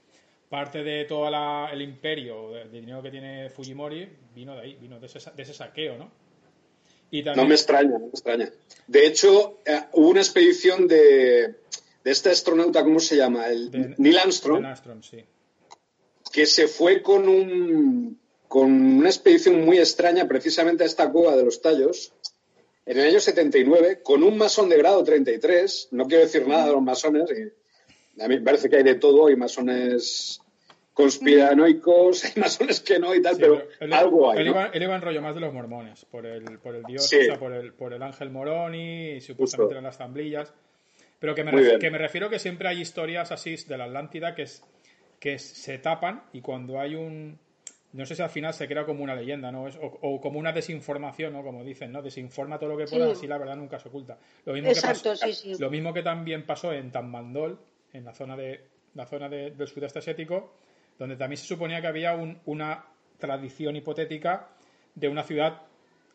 parte 0.49 0.83
de 0.83 1.05
todo 1.05 1.27
el 1.71 1.81
imperio 1.81 2.51
de, 2.51 2.69
dinero 2.69 3.01
que 3.01 3.11
tiene 3.11 3.49
Fujimori 3.49 4.07
vino 4.33 4.55
de 4.55 4.61
ahí, 4.61 4.77
vino 4.79 4.99
de 4.99 5.07
ese, 5.07 5.19
de 5.31 5.43
ese 5.43 5.53
saqueo, 5.53 5.97
¿no? 5.97 6.11
Y 7.11 7.23
No 7.23 7.45
me 7.45 7.55
extraña, 7.55 7.89
no 7.89 7.99
me 7.99 8.07
extraña. 8.07 8.49
De 8.87 9.05
hecho, 9.05 9.59
eh, 9.65 9.81
hubo 9.93 10.09
una 10.09 10.21
expedición 10.21 10.87
de, 10.87 11.55
de 12.03 12.11
este 12.11 12.29
astronauta, 12.29 12.83
¿cómo 12.83 12.99
se 12.99 13.17
llama? 13.17 13.47
El 13.47 13.95
Neil 13.97 14.17
Armstrong. 14.17 14.61
Neil 14.61 14.71
Armstrong, 14.71 15.03
sí 15.03 15.25
que 16.35 16.45
se 16.45 16.67
fue 16.67 17.01
con, 17.01 17.29
un, 17.29 18.19
con 18.49 18.69
una 18.69 19.07
expedición 19.07 19.63
muy 19.63 19.77
extraña 19.77 20.27
precisamente 20.27 20.83
a 20.83 20.85
esta 20.85 21.09
cueva 21.09 21.33
de 21.37 21.45
los 21.45 21.61
tallos 21.61 22.11
en 22.85 22.99
el 22.99 23.07
año 23.07 23.21
79 23.21 24.01
con 24.03 24.21
un 24.21 24.37
masón 24.37 24.67
de 24.67 24.77
grado 24.77 25.01
33. 25.01 25.87
No 25.91 26.05
quiero 26.07 26.25
decir 26.25 26.45
nada 26.45 26.65
de 26.65 26.73
los 26.73 26.81
masones. 26.81 27.31
a 27.31 28.27
mí 28.27 28.35
me 28.35 28.41
parece 28.41 28.69
que 28.69 28.75
hay 28.75 28.83
de 28.83 28.95
todo. 28.95 29.27
Hay 29.27 29.37
masones 29.37 30.41
conspiranoicos, 30.93 32.25
hay 32.35 32.41
masones 32.41 32.81
que 32.81 32.99
no 32.99 33.15
y 33.15 33.21
tal, 33.21 33.37
pero, 33.39 33.65
algo 33.93 34.29
hay. 34.29 34.39
Él, 34.39 34.47
iba, 34.47 34.95
en 34.95 35.01
rollo 35.01 35.21
más 35.21 35.35
de 35.35 35.39
los 35.39 35.53
mormones, 35.53 36.03
por 36.03 36.25
el, 36.25 36.59
por 36.59 36.75
el 36.75 36.83
dios, 36.83 37.05
o 37.05 37.07
sea, 37.07 37.39
por 37.39 37.53
el, 37.53 37.71
por 37.71 37.93
el 37.93 38.03
ángel 38.03 38.29
Moroni 38.29 39.11
y 39.11 39.21
supuestamente 39.21 39.75
eran 39.75 39.85
las 39.85 39.97
tamblillas. 39.97 40.53
Pero 41.17 41.33
que 41.33 41.45
me, 41.45 41.79
que 41.79 41.89
me 41.89 41.97
refiero 41.97 42.29
que 42.29 42.39
siempre 42.39 42.67
hay 42.67 42.81
historias 42.81 43.31
así 43.31 43.55
de 43.55 43.77
la 43.77 43.85
Atlántida 43.85 44.35
que 44.35 44.41
es 44.41 44.65
que 45.19 45.39
se 45.39 45.77
tapan 45.79 46.23
y 46.33 46.41
cuando 46.41 46.79
hay 46.79 46.95
un... 46.95 47.39
No 47.93 48.05
sé 48.05 48.15
si 48.15 48.21
al 48.21 48.29
final 48.29 48.53
se 48.53 48.67
crea 48.67 48.85
como 48.85 49.03
una 49.03 49.15
leyenda, 49.15 49.53
¿no? 49.53 49.67
o, 50.01 50.19
como 50.19 50.37
una 50.37 50.51
desinformación, 50.51 51.31
¿no? 51.31 51.43
Como 51.43 51.63
dicen, 51.63 51.93
¿no? 51.93 52.01
Desinforma 52.01 52.59
todo 52.59 52.71
lo 52.71 52.77
que 52.77 52.87
pueda, 52.87 53.09
así 53.09 53.25
la 53.25 53.37
verdad 53.37 53.55
nunca 53.55 53.79
se 53.79 53.87
oculta. 53.87 54.17
Lo 54.43 54.51
mismo, 54.51 54.69
que 54.69 54.75
sí, 55.15 55.33
sí. 55.33 55.55
lo 55.57 55.69
mismo 55.69 55.93
que 55.93 56.03
también 56.03 56.45
pasó 56.45 56.73
en 56.73 56.91
Tambandol, 56.91 57.57
en 57.93 58.03
la 58.03 58.13
zona, 58.13 58.35
de, 58.35 58.65
la 58.95 59.05
zona 59.05 59.29
del 59.29 59.67
sudeste 59.67 59.99
asiático, 59.99 60.55
donde 60.99 61.15
también 61.15 61.37
se 61.37 61.47
suponía 61.47 61.79
que 61.79 61.87
había 61.87 62.15
una 62.43 62.83
tradición 63.17 63.77
hipotética 63.77 64.49
de 64.93 65.07
una 65.07 65.23
ciudad 65.23 65.61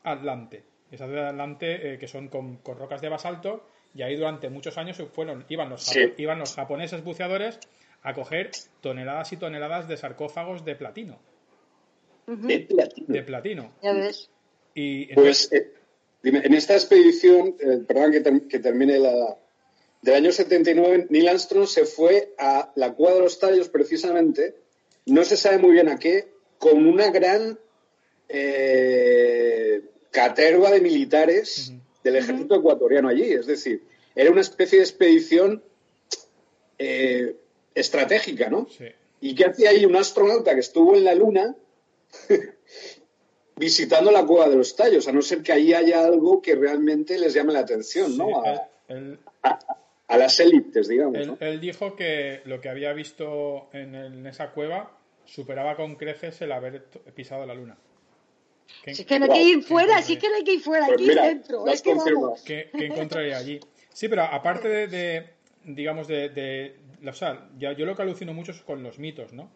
atlante. 0.03 0.65
Esa 0.91 1.07
ciudad 1.07 1.29
atlante 1.29 1.95
eh, 1.95 1.99
que 1.99 2.09
son 2.09 2.29
con, 2.29 2.61
rocas 2.65 3.01
de 3.01 3.09
basalto 3.09 3.67
y 3.95 4.03
ahí 4.03 4.17
durante 4.17 4.51
muchos 4.51 4.77
años 4.79 5.03
fueron, 5.13 5.45
iban, 5.49 5.69
los, 5.69 5.97
iban 6.17 6.39
los 6.39 6.55
japoneses 6.55 7.05
buceadores 7.05 7.61
a 8.03 8.15
coger 8.15 8.51
toneladas 8.81 9.33
y 9.33 9.37
toneladas 9.37 9.89
de 9.89 9.97
sarcófagos 9.97 10.65
de 10.65 10.75
platino. 10.77 11.19
De 12.27 12.61
platino. 12.61 13.07
De 13.09 13.23
platino. 13.23 13.73
Ya 13.83 13.93
ves. 13.93 14.31
Y 14.75 15.13
pues, 15.15 15.53
eh, 15.53 15.73
en 16.23 16.55
esta 16.55 16.75
expedición, 16.75 17.57
eh, 17.61 17.83
perdón 17.87 18.13
que, 18.49 18.59
termine 18.59 18.99
la, 18.99 19.37
del 20.03 20.15
año 20.15 20.33
79, 20.33 21.07
Neil 21.11 21.29
Armstrong 21.29 21.67
se 21.67 21.85
fue 21.85 22.33
a 22.39 22.73
la 22.77 22.95
Cueva 22.95 23.17
de 23.17 23.23
los 23.23 23.39
Tallos 23.39 23.69
precisamente, 23.69 24.55
no 25.07 25.25
se 25.25 25.37
sabe 25.37 25.59
muy 25.59 25.73
bien 25.73 25.89
a 25.89 25.99
qué, 25.99 26.29
con 26.59 26.87
una 26.87 27.11
gran 27.11 27.59
eh, 28.29 29.83
caterva 30.11 30.71
de 30.71 30.81
militares 30.81 31.73
del 32.05 32.17
ejército 32.17 32.55
ecuatoriano 32.55 33.09
allí. 33.09 33.33
Es 33.33 33.47
decir, 33.47 33.83
era 34.15 34.31
una 34.31 34.41
especie 34.41 34.79
de 34.79 34.85
expedición 34.85 35.63
eh, 36.79 37.37
estratégica, 37.75 38.49
¿no? 38.49 38.67
Sí. 38.69 38.87
¿Y 39.21 39.35
qué 39.35 39.47
hacía 39.47 39.71
ahí 39.71 39.85
un 39.85 39.97
astronauta 39.97 40.55
que 40.55 40.61
estuvo 40.61 40.97
en 40.97 41.05
la 41.05 41.15
Luna 41.15 41.55
visitando 43.57 44.11
la 44.11 44.25
cueva 44.25 44.49
de 44.49 44.57
los 44.57 44.75
tallos? 44.75 45.07
A 45.09 45.13
no 45.13 45.21
ser 45.21 45.43
que 45.43 45.53
ahí 45.53 45.75
haya 45.75 46.05
algo 46.05 46.41
que 46.41 46.55
realmente 46.55 47.19
les 47.19 47.35
llame 47.35 47.53
la 47.53 47.61
atención, 47.61 48.17
¿no? 48.17 48.43
A, 48.43 50.17
las 50.17 50.41
élites, 50.41 50.89
digamos. 50.89 51.19
Él, 51.39 51.61
dijo 51.61 51.95
que 51.95 52.41
lo 52.45 52.61
que 52.61 52.69
había 52.69 52.93
visto 52.93 53.69
en, 53.73 54.27
esa 54.27 54.51
cueva 54.51 54.99
superaba 55.25 55.77
con 55.77 55.95
creces 55.95 56.41
el 56.41 56.51
haber 56.51 56.85
pisado 57.15 57.47
la 57.47 57.55
Luna. 57.55 57.79
Si 58.85 59.03
es 59.03 59.05
que 59.05 59.19
no 59.19 59.27
hay 59.27 59.31
que 59.31 59.43
ir 59.43 59.63
fuera, 59.63 60.03
sí 60.03 60.17
que 60.17 60.29
no 60.29 60.37
hay 60.37 60.45
que 60.45 60.55
ir 60.55 60.61
fuera, 60.61 60.87
pues 60.87 61.01
aquí 61.01 61.15
dentro. 61.15 61.67
Es 61.67 61.83
que 61.83 61.95
vamos. 61.95 62.43
¿Qué, 62.43 62.71
encontraría 62.73 63.37
allí? 63.37 63.61
Sí, 63.93 64.09
pero 64.09 64.23
aparte 64.23 64.89
de, 64.89 65.31
digamos, 65.65 66.09
de, 66.09 66.77
o 67.07 67.13
sea, 67.13 67.49
ya, 67.59 67.73
yo 67.73 67.87
lo 67.87 67.95
que 67.95 68.03
alucino 68.03 68.35
mucho 68.35 68.53
es 68.53 68.61
con 68.63 68.83
los 68.83 68.99
mitos, 68.99 69.33
¿no? 69.33 69.51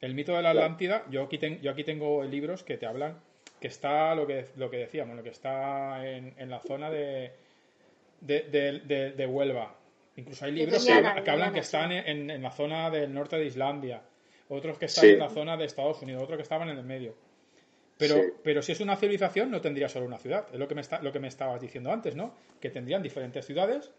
El 0.00 0.14
mito 0.14 0.36
de 0.36 0.42
la 0.42 0.50
Atlántida, 0.50 1.04
yo 1.10 1.22
aquí, 1.22 1.38
yo 1.62 1.70
aquí 1.70 1.84
tengo 1.84 2.22
libros 2.24 2.62
que 2.62 2.76
te 2.76 2.86
hablan, 2.86 3.18
que 3.60 3.68
está 3.68 4.14
lo 4.14 4.26
que, 4.26 4.46
lo 4.56 4.70
que 4.70 4.78
decíamos, 4.78 5.16
lo 5.16 5.22
que 5.22 5.30
está 5.30 6.06
en, 6.06 6.34
en 6.36 6.50
la 6.50 6.60
zona 6.60 6.90
de, 6.90 7.32
de, 8.20 8.42
de, 9.16 9.26
Huelva. 9.26 9.74
Incluso 10.16 10.44
hay 10.44 10.52
libros 10.52 10.84
que, 10.84 10.92
hablan 11.30 11.52
que 11.52 11.60
están 11.60 11.92
en, 11.92 12.30
en, 12.30 12.42
la 12.42 12.50
zona 12.50 12.90
del 12.90 13.12
norte 13.12 13.36
de 13.36 13.46
Islandia, 13.46 14.02
otros 14.48 14.78
que 14.78 14.86
están 14.86 15.06
en 15.06 15.18
la 15.18 15.30
zona 15.30 15.56
de 15.56 15.64
Estados 15.64 16.02
Unidos, 16.02 16.22
otros 16.22 16.36
que 16.36 16.42
estaban 16.42 16.68
en 16.68 16.78
el 16.78 16.84
medio. 16.84 17.14
Pero, 17.98 18.20
pero 18.42 18.60
si 18.60 18.72
es 18.72 18.80
una 18.80 18.96
civilización, 18.96 19.50
no 19.50 19.60
tendría 19.62 19.88
solo 19.88 20.06
una 20.06 20.18
ciudad. 20.18 20.46
Es 20.52 20.58
lo 20.58 20.68
que, 20.68 20.74
me 20.74 20.82
está, 20.82 21.00
lo 21.00 21.12
que 21.12 21.18
me 21.18 21.28
estabas 21.28 21.60
diciendo 21.60 21.90
antes, 21.90 22.14
¿no? 22.14 22.34
Que 22.60 22.68
tendrían 22.68 23.02
diferentes 23.02 23.46
ciudades 23.46 23.90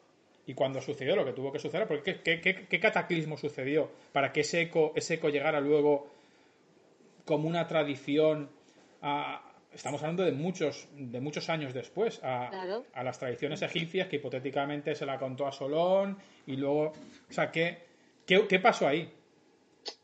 y 0.48 0.54
cuando 0.54 0.82
sucedió 0.82 1.16
lo 1.16 1.26
que 1.26 1.34
tuvo 1.34 1.52
que 1.52 1.60
suceder, 1.60 1.88
porque 1.88 2.22
¿qué, 2.22 2.40
qué, 2.42 2.80
cataclismo 2.80 3.38
sucedió 3.38 3.92
para 4.14 4.32
que 4.32 4.40
ese 4.40 4.62
eco, 4.62 4.94
ese 4.96 5.16
eco 5.16 5.28
llegara 5.28 5.60
luego 5.60 6.08
como 7.26 7.50
una 7.50 7.68
tradición 7.68 8.50
a, 9.02 9.54
estamos 9.74 10.02
hablando 10.02 10.24
de 10.24 10.32
muchos, 10.32 10.88
de 10.96 11.20
muchos 11.20 11.50
años 11.50 11.74
después, 11.74 12.22
a, 12.24 12.50
las 13.04 13.20
tradiciones 13.20 13.62
egipcias 13.62 14.08
que 14.08 14.16
hipotéticamente 14.16 14.96
se 14.96 15.06
la 15.06 15.20
contó 15.20 15.46
a 15.46 15.52
Solón 15.52 16.18
y 16.46 16.56
luego, 16.56 16.94
o 17.30 17.34
sea, 17.34 17.52
¿qué, 17.52 17.80
qué, 18.26 18.60
pasó 18.60 18.88
ahí? 18.88 19.12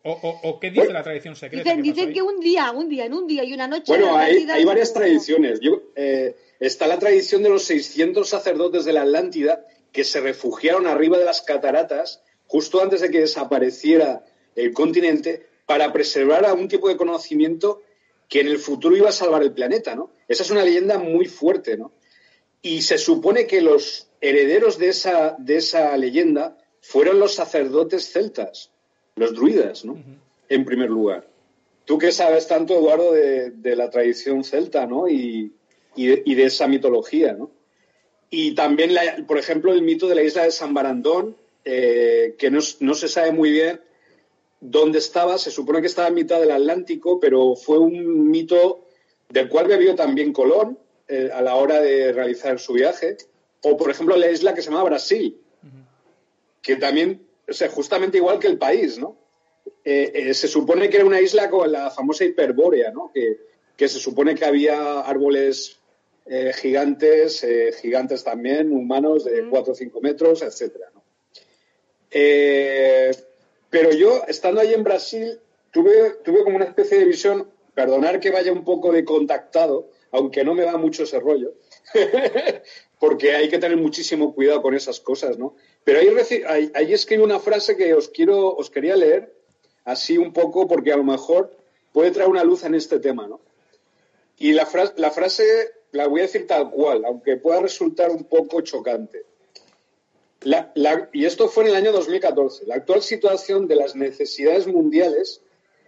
O, 0.04 0.60
qué 0.60 0.72
dice 0.72 0.92
la 0.92 1.04
tradición 1.04 1.38
secreta? 1.38 1.74
Dicen, 1.74 2.12
que 2.12 2.22
un 2.22 2.42
día, 2.42 2.70
un 2.72 2.90
día, 2.90 3.06
en 3.06 3.14
un 3.14 3.28
día 3.28 3.46
y 3.46 3.54
una 3.54 3.68
noche. 3.68 3.86
Bueno, 3.88 4.18
hay, 4.18 4.46
hay 4.50 4.66
varias 4.66 4.94
tradiciones. 4.94 5.62
Eh, 5.96 6.36
está 6.60 6.88
la 6.88 7.00
tradición 7.00 7.44
de 7.44 7.50
los 7.50 7.64
600 7.64 8.28
sacerdotes 8.28 8.84
de 8.84 8.94
la 8.94 9.04
Atlántida 9.04 9.66
que 9.94 10.04
se 10.04 10.20
refugiaron 10.20 10.88
arriba 10.88 11.18
de 11.18 11.26
las 11.26 11.42
cataratas 11.42 12.22
justo 12.48 12.82
antes 12.82 13.00
de 13.00 13.10
que 13.10 13.22
desapareciera 13.22 14.26
el 14.56 14.74
continente 14.74 15.48
para 15.66 15.94
preservar 15.94 16.46
algún 16.46 16.68
tipo 16.68 16.90
de 16.90 16.98
conocimiento 16.98 17.82
que 18.28 18.42
en 18.42 18.48
el 18.48 18.58
futuro 18.58 18.98
iba 18.98 19.10
a 19.10 19.14
salvar 19.14 19.44
el 19.44 19.54
planeta, 19.54 19.96
¿no? 19.96 20.12
Esa 20.28 20.44
es 20.44 20.52
una 20.52 20.64
leyenda 20.64 20.98
muy 20.98 21.26
fuerte, 21.26 21.78
¿no? 21.78 21.92
Y 22.62 22.82
se 22.82 22.98
supone 22.98 23.46
que 23.48 23.62
los 23.62 24.08
herederos 24.22 24.78
de 24.78 24.90
esa, 24.90 25.36
de 25.38 25.58
esa 25.58 25.96
leyenda 25.98 26.58
fueron 26.82 27.20
los 27.20 27.36
sacerdotes 27.36 28.12
celtas, 28.12 28.72
los 29.16 29.34
druidas, 29.34 29.86
¿no? 29.86 29.98
En 30.50 30.66
primer 30.66 30.90
lugar. 30.90 31.28
Tú 31.86 31.98
que 31.98 32.12
sabes 32.12 32.48
tanto, 32.48 32.76
Eduardo, 32.76 33.12
de, 33.12 33.76
la 33.76 33.90
tradición 33.90 34.44
celta, 34.44 34.86
¿no? 34.86 35.10
Y, 35.10 35.54
de, 35.96 36.44
esa 36.44 36.68
mitología, 36.68 37.34
¿no? 37.34 37.52
Y 38.36 38.56
también, 38.56 38.96
por 39.28 39.38
ejemplo, 39.38 39.72
el 39.72 39.84
mito 39.84 40.08
de 40.08 40.16
la 40.16 40.24
isla 40.24 40.42
de 40.42 40.50
San 40.50 40.74
Barandón, 40.74 41.38
eh, 41.64 42.34
que 42.40 42.50
no, 42.50 42.62
no, 42.80 42.96
se 42.96 43.08
sabe 43.08 43.32
muy 43.32 43.52
bien 43.52 43.80
dónde 44.60 44.98
estaba, 44.98 45.38
se 45.38 45.52
supone 45.52 45.82
que 45.82 45.86
estaba 45.86 46.08
en 46.08 46.16
mitad 46.16 46.40
del 46.40 46.50
Atlántico, 46.50 47.20
pero 47.20 47.56
fue 47.56 47.78
un 47.78 48.32
mito 48.32 48.88
del 49.30 49.48
cual 49.50 49.68
bebió 49.68 49.94
también 49.94 50.34
Colón 50.34 50.80
eh, 51.08 51.30
a 51.32 51.44
la 51.44 51.54
hora 51.54 51.80
de 51.80 52.12
realizar 52.12 52.60
su 52.60 52.74
viaje. 52.74 53.18
O, 53.62 53.78
por 53.78 53.92
ejemplo, 53.92 54.18
la 54.18 54.32
isla 54.32 54.56
que 54.56 54.64
se 54.64 54.72
llama 54.72 54.84
Brasil, 54.84 55.40
que 56.64 56.76
también, 56.78 57.28
o 57.48 57.54
sea, 57.54 57.70
justamente 57.70 58.18
igual 58.18 58.40
que 58.40 58.48
el 58.48 58.58
país, 58.58 58.98
¿no? 58.98 59.16
Eh, 59.86 60.34
se 60.34 60.48
supone 60.48 60.90
que 60.90 60.98
era 60.98 61.06
una 61.06 61.22
isla 61.22 61.52
con 61.52 61.72
la 61.72 61.92
famosa 61.92 62.26
hiperbórea, 62.26 62.90
¿no? 62.90 63.12
Que, 63.14 63.38
que 63.78 63.88
se 63.88 64.00
supone 64.00 64.34
que 64.34 64.46
había 64.46 65.02
árboles 65.02 65.83
gigantes, 66.56 67.46
gigantes 67.82 68.24
también, 68.24 68.72
humanos 68.72 69.26
de 69.26 69.48
4 69.50 69.74
o 69.74 69.76
5 69.76 70.02
metros, 70.02 70.42
etcétera, 70.42 70.90
¿no? 70.94 71.04
Pero 73.74 73.92
yo, 73.92 74.24
estando 74.28 74.62
ahí 74.62 74.72
en 74.72 74.84
Brasil, 74.84 75.40
tuve, 75.72 76.18
tuve 76.24 76.44
como 76.44 76.58
una 76.58 76.66
especie 76.66 77.00
de 77.00 77.06
visión, 77.06 77.50
perdonar 77.74 78.20
que 78.20 78.30
vaya 78.30 78.52
un 78.52 78.64
poco 78.64 78.92
de 78.92 79.04
contactado, 79.04 79.90
aunque 80.12 80.44
no 80.44 80.54
me 80.54 80.64
da 80.64 80.78
mucho 80.78 81.04
ese 81.04 81.20
rollo, 81.20 81.56
porque 83.00 83.36
hay 83.36 83.50
que 83.50 83.58
tener 83.58 83.78
muchísimo 83.78 84.36
cuidado 84.36 84.62
con 84.62 84.76
esas 84.76 85.00
cosas, 85.00 85.40
¿no? 85.40 85.56
Pero 85.84 86.00
ahí, 86.00 86.72
ahí, 86.76 86.94
escribo 86.94 87.24
una 87.24 87.40
frase 87.40 87.76
que 87.76 87.96
os, 87.96 88.10
quiero, 88.10 88.56
os 88.56 88.70
quería 88.70 88.96
leer, 88.96 89.34
así 89.86 90.20
un 90.20 90.34
poco, 90.34 90.68
porque 90.68 90.94
a 90.94 90.98
lo 90.98 91.04
mejor 91.04 91.58
puede 91.92 92.12
traer 92.12 92.30
una 92.30 92.44
luz 92.44 92.64
en 92.64 92.76
este 92.76 93.00
tema, 93.00 93.28
¿no? 93.28 93.42
Y 94.38 94.52
la, 94.54 94.70
la 94.98 95.10
frase 95.10 95.72
la 95.94 96.08
voy 96.08 96.20
a 96.20 96.24
decir 96.24 96.46
tal 96.46 96.70
cual, 96.70 97.06
aunque 97.06 97.38
pueda 97.38 97.62
resultar 97.62 98.12
un 98.12 98.26
poco 98.26 98.62
chocante 98.62 99.26
y 101.14 101.26
esto 101.26 101.48
fue 101.48 101.64
en 101.64 101.70
el 101.70 101.76
año 101.76 101.92
2014. 101.92 102.66
La 102.66 102.76
actual 102.76 103.02
situación 103.02 103.68
de 103.68 103.76
las 103.76 103.96
necesidades 103.96 104.68
mundiales 104.68 105.42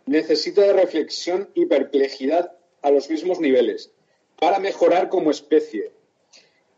necesita 0.06 0.62
de 0.62 0.74
reflexión 0.74 1.50
y 1.54 1.66
perplejidad 1.66 2.54
a 2.82 2.92
los 2.92 3.10
mismos 3.10 3.40
niveles 3.40 3.92
para 4.40 4.60
mejorar 4.60 5.10
como 5.10 5.32
especie. 5.32 5.92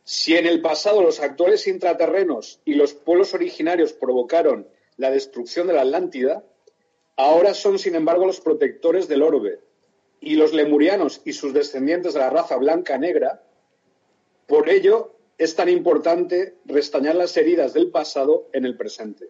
Si 0.03 0.36
en 0.36 0.48
el 0.48 0.62
pasado 0.62 1.01
los 1.01 1.19
actuales 1.19 1.67
intraterrenos 1.67 2.62
y 2.65 2.75
los 2.75 2.93
pueblos 2.93 3.34
originarios 3.34 3.93
provocaron 3.93 4.67
la 4.95 5.12
destrucción 5.12 5.67
de 5.67 5.73
la 5.73 5.82
Atlántida, 5.82 6.43
ahora 7.17 7.54
son, 7.54 7.78
sin 7.78 7.95
embargo, 7.95 8.25
los 8.25 8.39
protectores 8.39 9.08
del 9.08 9.21
orbe. 9.21 9.60
Y 10.19 10.36
los 10.36 10.53
lemurianos 10.53 11.21
y 11.25 11.34
sus 11.34 11.53
descendientes 11.53 12.13
de 12.13 12.19
la 12.19 12.30
raza 12.30 12.58
blanca 12.58 12.97
negra, 12.97 13.43
por 14.47 14.69
ello, 14.69 15.15
es 15.38 15.56
tan 15.56 15.69
importante 15.69 16.56
restañar 16.65 17.15
las 17.15 17.38
heridas 17.38 17.73
del 17.73 17.91
pasado 17.91 18.49
en 18.53 18.65
el 18.65 18.75
presente, 18.75 19.30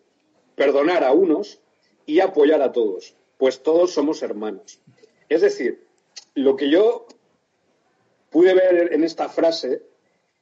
perdonar 0.55 1.03
a 1.03 1.11
unos 1.11 1.59
y 2.05 2.21
apoyar 2.21 2.61
a 2.61 2.71
todos, 2.71 3.15
pues 3.37 3.61
todos 3.61 3.93
somos 3.93 4.21
hermanos. 4.23 4.79
Es 5.27 5.41
decir, 5.41 5.85
lo 6.35 6.55
que 6.55 6.69
yo 6.69 7.07
pude 8.29 8.53
ver 8.53 8.93
en 8.93 9.03
esta 9.03 9.27
frase 9.27 9.81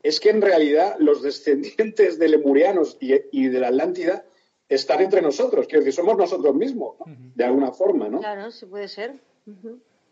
es 0.04 0.20
que 0.20 0.30
en 0.30 0.42
realidad 0.42 0.96
los 1.00 1.24
descendientes 1.24 2.20
de 2.20 2.30
lemurianos 2.30 2.98
y, 3.00 3.48
de 3.48 3.60
la 3.60 3.70
Atlántida 3.70 4.24
están 4.70 5.02
entre 5.02 5.22
nosotros, 5.22 5.68
que 5.68 5.92
somos 5.92 6.16
nosotros 6.18 6.54
mismos, 6.54 6.96
de 7.08 7.44
alguna 7.44 7.72
forma, 7.72 8.08
¿no? 8.08 8.20
Claro, 8.20 8.52
sí 8.52 8.68
puede 8.68 8.88
ser. 8.88 9.16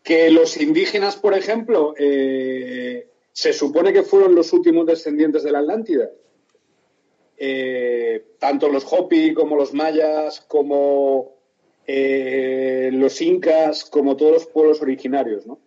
Que 0.04 0.30
los 0.30 0.56
indígenas, 0.56 1.16
por 1.16 1.34
ejemplo, 1.34 1.94
eh, 1.98 3.08
se 3.32 3.52
supone 3.52 3.92
que 3.92 4.04
fueron 4.04 4.36
los 4.36 4.52
últimos 4.52 4.86
descendientes 4.86 5.42
de 5.42 5.50
la 5.50 5.58
Atlántida. 5.58 6.10
Eh, 7.36 8.36
tanto 8.38 8.68
los 8.68 8.84
Hopi 8.84 9.34
como 9.34 9.56
los 9.56 9.74
mayas, 9.74 10.40
como 10.40 11.34
eh, 11.86 12.90
los 12.92 13.20
incas, 13.20 13.84
como 13.84 14.16
todos 14.16 14.32
los 14.32 14.46
pueblos 14.46 14.80
originarios, 14.80 15.46
¿no? 15.46 15.58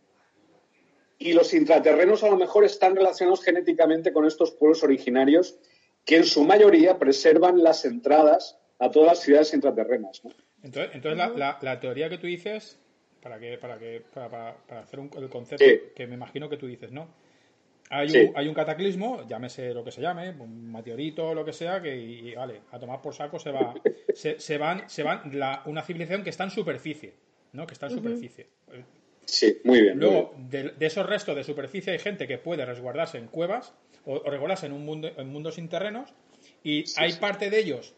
Y 1.19 1.33
los 1.33 1.53
intraterrenos 1.53 2.23
a 2.23 2.29
lo 2.29 2.37
mejor 2.37 2.63
están 2.63 2.95
relacionados 2.95 3.43
genéticamente 3.43 4.13
con 4.13 4.25
estos 4.25 4.51
pueblos 4.51 4.83
originarios 4.83 5.57
que 6.05 6.15
en 6.15 6.23
su 6.23 6.45
mayoría 6.45 6.97
preservan 6.97 7.61
las 7.61 7.83
entradas 7.83 8.57
a 8.79 8.89
todas 8.89 9.09
las 9.09 9.19
ciudades 9.19 9.53
intraterrenas. 9.53 10.23
¿no? 10.23 10.31
Entonces, 10.63 11.11
la, 11.35 11.79
teoría 11.79 12.09
que 12.09 12.17
tú 12.17 12.27
dices, 12.27 12.79
para 13.27 13.39
que, 13.39 13.57
para 13.57 13.77
que, 13.77 14.01
para, 14.13 14.55
hacer 14.79 14.99
un, 14.99 15.11
el 15.17 15.27
concepto 15.27 15.65
que 15.93 16.07
me 16.07 16.15
imagino 16.15 16.47
que 16.49 16.55
tú 16.55 16.65
dices, 16.65 16.91
¿no? 16.91 17.09
Hay, 17.89 18.09
un, 18.09 18.37
hay 18.37 18.47
un 18.47 18.53
cataclismo, 18.53 19.25
llámese 19.27 19.73
lo 19.73 19.83
que 19.83 19.91
se 19.91 20.01
llame, 20.01 20.31
un 20.31 20.71
meteorito 20.71 21.29
o 21.29 21.33
lo 21.33 21.43
que 21.43 21.53
sea, 21.53 21.81
que 21.81 21.95
y, 21.95 22.35
vale, 22.35 22.61
a 22.71 22.79
tomar 22.79 23.01
por 23.01 23.13
saco 23.13 23.37
se 23.39 23.51
va, 23.51 23.73
se, 24.13 24.57
van, 24.57 24.89
se 24.89 25.03
van 25.03 25.37
la, 25.37 25.61
una 25.65 25.81
civilización 25.83 26.23
que 26.23 26.29
está 26.29 26.45
en 26.45 26.51
superficie, 26.51 27.13
¿no? 27.53 27.67
Que 27.67 27.73
está 27.73 27.87
en 27.87 27.93
superficie. 27.93 28.47
Sí, 29.25 29.57
muy 29.65 29.81
bien. 29.81 29.99
Luego, 29.99 30.33
De, 30.37 30.73
esos 30.79 31.05
restos 31.05 31.35
de 31.35 31.43
superficie 31.43 31.91
hay 31.91 31.99
gente 31.99 32.27
que 32.27 32.37
puede 32.37 32.65
resguardarse 32.65 33.17
en 33.17 33.27
cuevas 33.27 33.73
o, 34.05 34.19
resguardarse 34.19 34.67
en 34.67 34.71
un 34.71 34.85
mundo, 34.85 35.11
en 35.17 35.27
mundos 35.27 35.55
sin 35.55 35.67
terrenos 35.67 36.13
y 36.63 36.85
hay 36.95 37.13
parte 37.13 37.49
de 37.49 37.59
ellos 37.59 37.93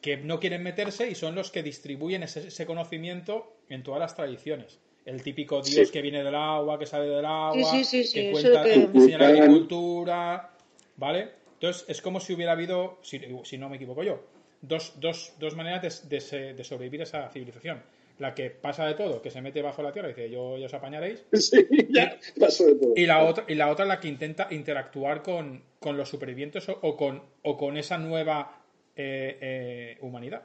que 0.00 0.16
no 0.16 0.40
quieren 0.40 0.62
meterse 0.62 1.10
y 1.10 1.14
son 1.14 1.34
los 1.34 1.50
que 1.50 1.62
distribuyen 1.62 2.22
ese 2.22 2.66
conocimiento 2.66 3.56
en 3.68 3.82
todas 3.82 4.00
las 4.00 4.14
tradiciones 4.14 4.78
el 5.08 5.22
típico 5.22 5.62
dios 5.62 5.90
que 5.90 6.02
viene 6.02 6.22
del 6.22 6.34
agua, 6.34 6.78
que 6.78 6.84
sale 6.84 7.06
del 7.06 7.24
agua, 7.24 7.72
que 8.12 8.30
cuenta, 8.30 8.68
enseña 8.68 9.18
la 9.18 9.28
agricultura, 9.28 10.50
¿vale? 10.96 11.30
Entonces 11.54 11.86
es 11.88 12.02
como 12.02 12.20
si 12.20 12.34
hubiera 12.34 12.52
habido, 12.52 12.98
si, 13.00 13.18
no 13.56 13.68
me 13.70 13.76
equivoco 13.76 14.02
yo, 14.02 14.22
dos, 14.60 14.94
dos, 15.00 15.32
dos 15.38 15.56
maneras 15.56 16.08
de, 16.08 16.54
de, 16.54 16.64
sobrevivir 16.64 17.00
a 17.00 17.04
esa 17.04 17.28
civilización. 17.30 17.82
La 18.18 18.34
que 18.34 18.50
pasa 18.50 18.84
de 18.84 18.94
todo, 18.94 19.22
que 19.22 19.30
se 19.30 19.40
mete 19.40 19.62
bajo 19.62 19.80
la 19.82 19.92
tierra 19.92 20.08
y 20.08 20.12
dice, 20.12 20.28
yo, 20.28 20.58
ya 20.58 20.66
os 20.66 20.74
apañaréis. 20.74 21.24
Sí, 21.32 21.66
ya 21.88 22.18
pasó 22.38 22.66
de 22.66 22.74
todo. 22.74 22.92
Y 22.94 23.06
la 23.06 23.24
otra, 23.24 23.44
y 23.48 23.54
la 23.54 23.70
otra 23.70 23.86
la 23.86 24.00
que 24.00 24.08
intenta 24.08 24.48
interactuar 24.50 25.22
con, 25.22 25.62
con 25.80 25.96
los 25.96 26.10
supervivientes 26.10 26.68
o, 26.68 26.96
con, 26.96 27.22
o 27.42 27.56
con 27.56 27.78
esa 27.78 27.96
nueva 27.96 28.57
eh, 29.00 29.38
eh, 29.40 29.98
humanidad. 30.00 30.42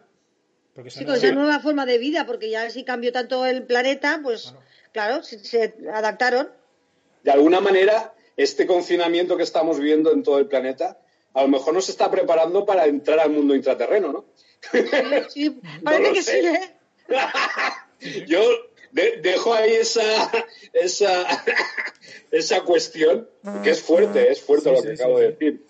Porque 0.76 0.92
sí, 0.92 1.04
con 1.06 1.16
esa 1.16 1.32
nueva 1.32 1.60
forma 1.60 1.88
de 1.88 1.98
vida, 1.98 2.28
porque 2.28 2.52
ya 2.52 2.70
si 2.70 2.84
cambió 2.84 3.12
tanto 3.12 3.48
el 3.48 3.64
planeta, 3.64 4.20
pues 4.22 4.54
claro, 4.92 5.24
se, 5.24 5.74
adaptaron. 5.92 6.50
De 7.24 7.32
alguna 7.32 7.62
manera, 7.62 8.14
este 8.38 8.68
confinamiento 8.68 9.38
que 9.38 9.44
estamos 9.44 9.80
viendo 9.80 10.12
en 10.12 10.22
todo 10.22 10.38
el 10.38 10.46
planeta, 10.46 11.00
a 11.34 11.42
lo 11.42 11.48
mejor 11.48 11.74
nos 11.74 11.90
está 11.90 12.12
preparando 12.12 12.64
para 12.64 12.86
entrar 12.86 13.20
al 13.20 13.32
mundo 13.32 13.56
intraterreno, 13.56 14.14
¿no? 14.14 14.26
Sí, 15.30 15.60
parece 15.84 16.14
que 16.14 16.22
sí, 16.22 16.38
¿eh? 16.38 16.76
Yo 18.28 18.40
dejo 18.92 19.56
ahí 19.56 19.74
esa, 19.74 20.32
esa, 20.74 21.26
esa 22.32 22.62
cuestión, 22.62 23.28
que 23.64 23.72
es 23.72 23.82
fuerte, 23.82 24.32
es 24.32 24.42
fuerte 24.42 24.72
lo 24.72 24.84
que 24.84 24.94
acabo 24.94 25.18
de 25.18 25.32
decir. 25.32 25.66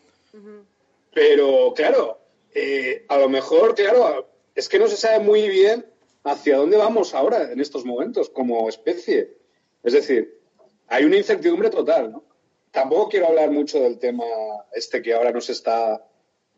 Pero, 1.13 1.74
claro, 1.76 2.22
eh, 2.53 3.05
a 3.09 3.17
lo 3.17 3.29
mejor, 3.29 3.75
claro, 3.75 4.29
es 4.55 4.69
que 4.69 4.79
no 4.79 4.87
se 4.87 4.97
sabe 4.97 5.19
muy 5.19 5.49
bien 5.49 5.85
hacia 6.23 6.57
dónde 6.57 6.77
vamos 6.77 7.13
ahora 7.13 7.51
en 7.51 7.59
estos 7.59 7.85
momentos 7.85 8.29
como 8.29 8.69
especie. 8.69 9.37
Es 9.83 9.93
decir, 9.93 10.39
hay 10.87 11.05
una 11.05 11.17
incertidumbre 11.17 11.69
total, 11.69 12.11
¿no? 12.11 12.23
Tampoco 12.71 13.09
quiero 13.09 13.27
hablar 13.27 13.51
mucho 13.51 13.79
del 13.79 13.99
tema 13.99 14.25
este 14.73 15.01
que 15.01 15.13
ahora 15.13 15.31
nos 15.31 15.49
está 15.49 16.03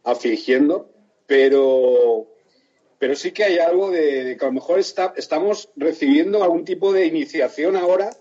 afligiendo, 0.04 0.90
pero, 1.28 2.28
pero 3.00 3.16
sí 3.16 3.32
que 3.32 3.44
hay 3.44 3.58
algo 3.58 3.92
de, 3.92 4.38
que 4.38 4.46
a 4.46 4.48
lo 4.48 4.54
mejor 4.54 4.80
está, 4.80 5.14
estamos 5.18 5.70
recibiendo 5.76 6.44
algún 6.44 6.64
tipo 6.64 6.94
de 6.94 7.06
iniciación 7.06 7.76
ahora 7.76 8.16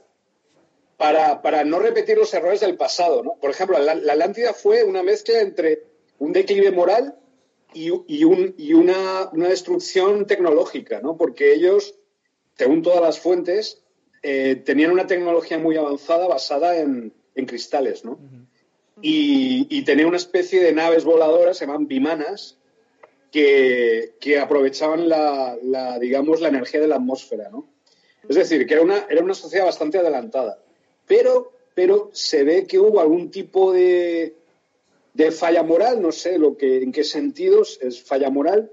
para, 0.96 1.42
para, 1.42 1.64
no 1.64 1.78
repetir 1.78 2.16
los 2.16 2.32
errores 2.34 2.60
del 2.60 2.76
pasado. 2.76 3.22
¿no? 3.22 3.36
Por 3.36 3.50
ejemplo, 3.50 3.78
la, 3.78 3.92
Atlántida 3.92 4.54
fue 4.54 4.82
una 4.82 5.02
mezcla 5.02 5.40
entre 5.40 5.84
un 6.18 6.32
declive 6.32 6.70
moral 6.70 7.16
y, 7.74 7.90
y, 8.06 8.24
un, 8.24 8.54
y 8.56 8.72
una, 8.72 9.28
una, 9.32 9.48
destrucción 9.48 10.26
tecnológica, 10.26 11.00
¿no? 11.00 11.16
porque 11.16 11.52
ellos, 11.52 11.94
según 12.56 12.82
todas 12.82 13.00
las 13.00 13.18
fuentes, 13.18 13.82
eh, 14.22 14.56
tenían 14.64 14.92
una 14.92 15.06
tecnología 15.06 15.58
muy 15.58 15.76
avanzada 15.76 16.26
basada 16.26 16.78
en, 16.78 17.12
en 17.34 17.46
cristales. 17.46 18.04
¿no? 18.04 18.18
y, 19.02 19.66
y, 19.68 19.82
tenían 19.82 20.08
una 20.08 20.16
especie 20.16 20.62
de 20.62 20.72
naves 20.72 21.04
voladoras, 21.04 21.58
se 21.58 21.66
llaman 21.66 21.88
bimanas, 21.88 22.58
que, 23.30 24.14
que 24.20 24.38
aprovechaban 24.38 25.08
la, 25.08 25.58
la, 25.60 25.98
digamos, 25.98 26.40
la 26.40 26.48
energía 26.48 26.80
de 26.80 26.88
la 26.88 26.96
atmósfera. 26.96 27.48
¿no? 27.50 27.68
Es 28.28 28.36
decir, 28.36 28.66
que 28.66 28.74
era 28.74 28.82
una, 28.82 29.06
era 29.10 29.22
una 29.22 29.34
sociedad 29.34 29.66
bastante 29.66 29.98
adelantada. 29.98 30.58
Pero, 31.06 31.52
pero 31.74 32.10
se 32.12 32.44
ve 32.44 32.66
que 32.66 32.78
hubo 32.78 33.00
algún 33.00 33.30
tipo 33.30 33.72
de, 33.72 34.36
de 35.14 35.30
falla 35.30 35.62
moral, 35.62 36.02
no 36.02 36.12
sé 36.12 36.38
lo 36.38 36.56
que, 36.56 36.82
en 36.82 36.92
qué 36.92 37.04
sentidos 37.04 37.78
es 37.80 38.02
falla 38.02 38.30
moral, 38.30 38.70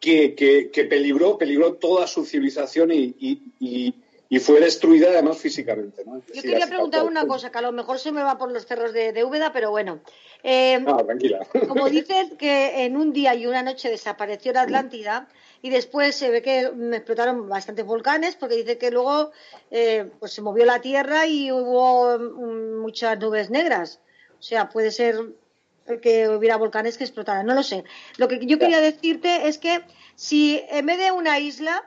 que, 0.00 0.34
que, 0.34 0.84
peligró, 0.84 1.38
peligró 1.38 1.74
toda 1.74 2.08
su 2.08 2.24
civilización 2.24 2.90
y, 2.90 3.14
y, 3.20 3.94
y, 4.28 4.38
fue 4.40 4.58
destruida 4.58 5.10
además 5.10 5.38
físicamente. 5.38 6.02
¿no? 6.04 6.20
Yo 6.34 6.42
quería 6.42 6.66
preguntar 6.66 7.04
una 7.04 7.26
cosa, 7.26 7.52
que 7.52 7.58
a 7.58 7.62
lo 7.62 7.70
mejor 7.70 8.00
se 8.00 8.10
me 8.10 8.22
va 8.22 8.36
por 8.36 8.50
los 8.50 8.66
cerros 8.66 8.92
de, 8.92 9.12
de 9.12 9.24
Úbeda, 9.24 9.52
pero 9.52 9.70
bueno. 9.70 10.00
Eh, 10.42 10.82
ah, 10.86 11.04
tranquila. 11.04 11.46
Como 11.68 11.88
dices 11.90 12.32
que 12.36 12.84
en 12.84 12.96
un 12.96 13.12
día 13.12 13.34
y 13.36 13.46
una 13.46 13.62
noche 13.62 13.90
desapareció 13.90 14.52
la 14.52 14.62
Atlántida, 14.62 15.28
y 15.60 15.70
después 15.70 16.16
se 16.16 16.30
ve 16.30 16.42
que 16.42 16.72
me 16.72 16.96
explotaron 16.96 17.48
bastantes 17.48 17.86
volcanes 17.86 18.34
porque 18.34 18.56
dice 18.56 18.78
que 18.78 18.90
luego 18.90 19.30
eh, 19.70 20.10
pues 20.18 20.32
se 20.32 20.42
movió 20.42 20.64
la 20.64 20.80
tierra 20.80 21.28
y 21.28 21.52
hubo 21.52 22.18
mm, 22.18 22.80
muchas 22.80 23.18
nubes 23.20 23.48
negras. 23.50 24.00
O 24.40 24.42
sea, 24.42 24.68
puede 24.68 24.90
ser 24.90 25.20
que 26.00 26.28
hubiera 26.28 26.56
volcanes 26.56 26.96
que 26.96 27.04
explotaran, 27.04 27.46
no 27.46 27.54
lo 27.54 27.62
sé. 27.62 27.84
Lo 28.16 28.28
que 28.28 28.44
yo 28.44 28.58
quería 28.58 28.80
decirte 28.80 29.48
es 29.48 29.58
que 29.58 29.82
si 30.14 30.62
en 30.70 30.86
vez 30.86 30.98
de 30.98 31.12
una 31.12 31.38
isla, 31.38 31.84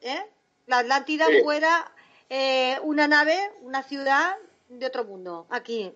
¿eh? 0.00 0.24
la 0.66 0.78
Atlántida 0.78 1.26
fuera 1.42 1.92
eh, 2.28 2.78
una 2.82 3.08
nave, 3.08 3.38
una 3.62 3.82
ciudad 3.82 4.36
de 4.68 4.86
otro 4.86 5.04
mundo, 5.04 5.46
aquí, 5.50 5.92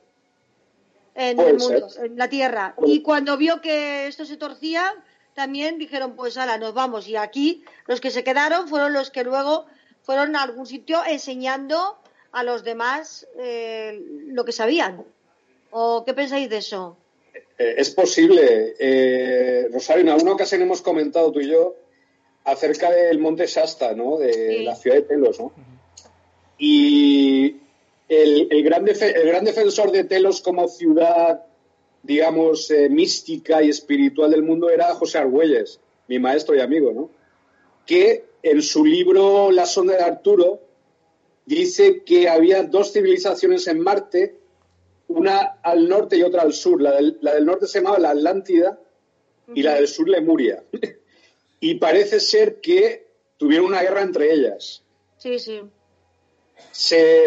en 1.14 1.38
el 1.38 1.56
mundo, 1.56 1.88
en 2.02 2.16
la 2.18 2.28
Tierra. 2.28 2.74
Y 2.84 3.02
cuando 3.02 3.36
vio 3.36 3.60
que 3.60 4.08
esto 4.08 4.24
se 4.24 4.36
torcía, 4.36 4.92
también 5.34 5.78
dijeron, 5.78 6.16
pues 6.16 6.36
ala, 6.36 6.58
nos 6.58 6.74
vamos. 6.74 7.08
Y 7.08 7.16
aquí 7.16 7.64
los 7.86 8.00
que 8.00 8.10
se 8.10 8.24
quedaron 8.24 8.68
fueron 8.68 8.92
los 8.92 9.10
que 9.10 9.24
luego 9.24 9.66
fueron 10.02 10.36
a 10.36 10.42
algún 10.42 10.66
sitio 10.66 11.02
enseñando 11.06 11.98
a 12.32 12.42
los 12.42 12.64
demás 12.64 13.26
eh, 13.38 14.00
lo 14.26 14.44
que 14.44 14.52
sabían. 14.52 15.04
¿O 15.70 16.04
qué 16.04 16.14
pensáis 16.14 16.50
de 16.50 16.58
eso? 16.58 16.96
Eh, 17.58 17.74
es 17.78 17.90
posible. 17.90 18.74
Eh, 18.78 19.68
Rosario, 19.72 20.02
en 20.02 20.08
alguna 20.10 20.32
ocasión 20.32 20.62
hemos 20.62 20.82
comentado 20.82 21.32
tú 21.32 21.40
y 21.40 21.48
yo 21.48 21.76
acerca 22.44 22.90
del 22.90 23.18
monte 23.18 23.46
Shasta, 23.46 23.94
¿no? 23.94 24.18
De 24.18 24.62
la 24.62 24.76
ciudad 24.76 24.96
de 24.96 25.02
Telos, 25.02 25.40
¿no? 25.40 25.52
Y 26.58 27.56
el, 28.08 28.48
el, 28.50 28.62
gran 28.62 28.86
el 28.86 29.26
gran 29.26 29.44
defensor 29.44 29.90
de 29.90 30.04
Telos 30.04 30.40
como 30.40 30.68
ciudad 30.68 31.44
digamos, 32.04 32.70
eh, 32.70 32.88
mística 32.90 33.62
y 33.62 33.70
espiritual 33.70 34.30
del 34.30 34.42
mundo 34.42 34.70
era 34.70 34.94
José 34.94 35.18
Argüelles, 35.18 35.80
mi 36.06 36.18
maestro 36.18 36.54
y 36.54 36.60
amigo, 36.60 36.92
¿no? 36.92 37.10
Que 37.86 38.26
en 38.42 38.62
su 38.62 38.84
libro 38.84 39.50
La 39.50 39.64
sonda 39.64 39.96
de 39.96 40.02
Arturo 40.02 40.60
dice 41.46 42.02
que 42.04 42.28
había 42.28 42.62
dos 42.62 42.92
civilizaciones 42.92 43.66
en 43.68 43.80
Marte, 43.80 44.36
una 45.14 45.58
al 45.62 45.88
norte 45.88 46.16
y 46.16 46.22
otra 46.22 46.42
al 46.42 46.52
sur. 46.52 46.80
La 46.80 46.92
del, 46.92 47.18
la 47.20 47.34
del 47.34 47.46
norte 47.46 47.66
se 47.66 47.78
llamaba 47.78 47.98
la 47.98 48.10
Atlántida 48.10 48.78
y 49.54 49.62
la 49.62 49.74
del 49.74 49.88
sur 49.88 50.08
Lemuria. 50.08 50.62
y 51.60 51.74
parece 51.76 52.20
ser 52.20 52.60
que 52.60 53.06
tuvieron 53.36 53.66
una 53.66 53.82
guerra 53.82 54.02
entre 54.02 54.32
ellas. 54.32 54.82
Sí, 55.18 55.38
sí. 55.38 55.62
Se 56.70 57.24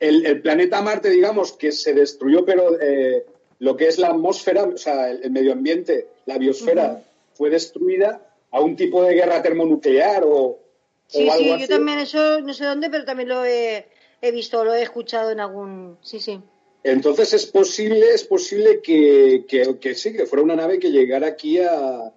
el, 0.00 0.26
el, 0.26 0.42
planeta 0.42 0.82
Marte, 0.82 1.10
digamos, 1.10 1.52
que 1.52 1.72
se 1.72 1.92
destruyó, 1.92 2.44
pero 2.44 2.80
eh, 2.80 3.26
lo 3.58 3.76
que 3.76 3.88
es 3.88 3.98
la 3.98 4.08
atmósfera, 4.08 4.64
o 4.64 4.76
sea, 4.76 5.10
el, 5.10 5.30
medio 5.30 5.52
ambiente, 5.52 6.08
la 6.26 6.38
biosfera, 6.38 7.02
fue 7.34 7.50
destruida 7.50 8.20
a 8.50 8.60
un 8.60 8.76
tipo 8.76 9.02
de 9.02 9.14
guerra 9.14 9.42
termonuclear 9.42 10.24
o, 10.24 10.58
sí, 11.06 11.28
sí, 11.30 11.58
yo 11.58 11.68
también 11.68 11.98
eso 11.98 12.40
no 12.40 12.54
sé 12.54 12.64
dónde, 12.64 12.90
pero 12.90 13.04
también 13.04 13.28
lo 13.28 13.44
he, 13.44 13.86
visto, 14.32 14.64
lo 14.64 14.74
he 14.74 14.82
escuchado 14.82 15.30
en 15.30 15.40
algún, 15.40 15.98
sí, 16.02 16.20
sí. 16.20 16.40
Entonces 16.86 17.32
es 17.34 17.46
posible, 17.46 18.14
es 18.14 18.22
posible 18.22 18.80
que, 18.80 19.44
que, 19.48 19.94
sí, 19.96 20.12
que 20.12 20.24
fuera 20.24 20.44
una 20.44 20.54
nave 20.54 20.78
que 20.78 20.92
llegara 20.92 21.26
aquí 21.26 21.58
a, 21.58 22.12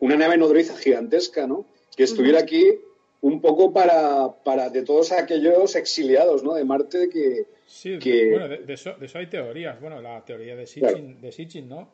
una 0.00 0.16
nave 0.16 0.38
nodriza 0.38 0.74
gigantesca, 0.74 1.46
¿no? 1.46 1.66
Que 1.94 2.04
estuviera 2.04 2.40
aquí 2.40 2.78
un 3.20 3.42
poco 3.42 3.74
para, 3.74 4.32
para 4.42 4.70
de 4.70 4.84
todos 4.84 5.12
aquellos 5.12 5.76
exiliados, 5.76 6.42
¿no? 6.42 6.54
De 6.54 6.64
Marte 6.64 7.10
que, 7.10 7.46
Sí, 7.66 7.98
bueno, 8.30 8.48
de, 8.48 8.72
eso, 8.72 8.94
de, 8.98 9.04
eso, 9.04 9.18
hay 9.18 9.26
teorías. 9.26 9.78
Bueno, 9.80 10.00
la 10.00 10.24
teoría 10.24 10.56
de 10.56 10.66
Sitchin, 10.66 11.20
de 11.20 11.30
Sitchin 11.30 11.68
¿no? 11.68 11.88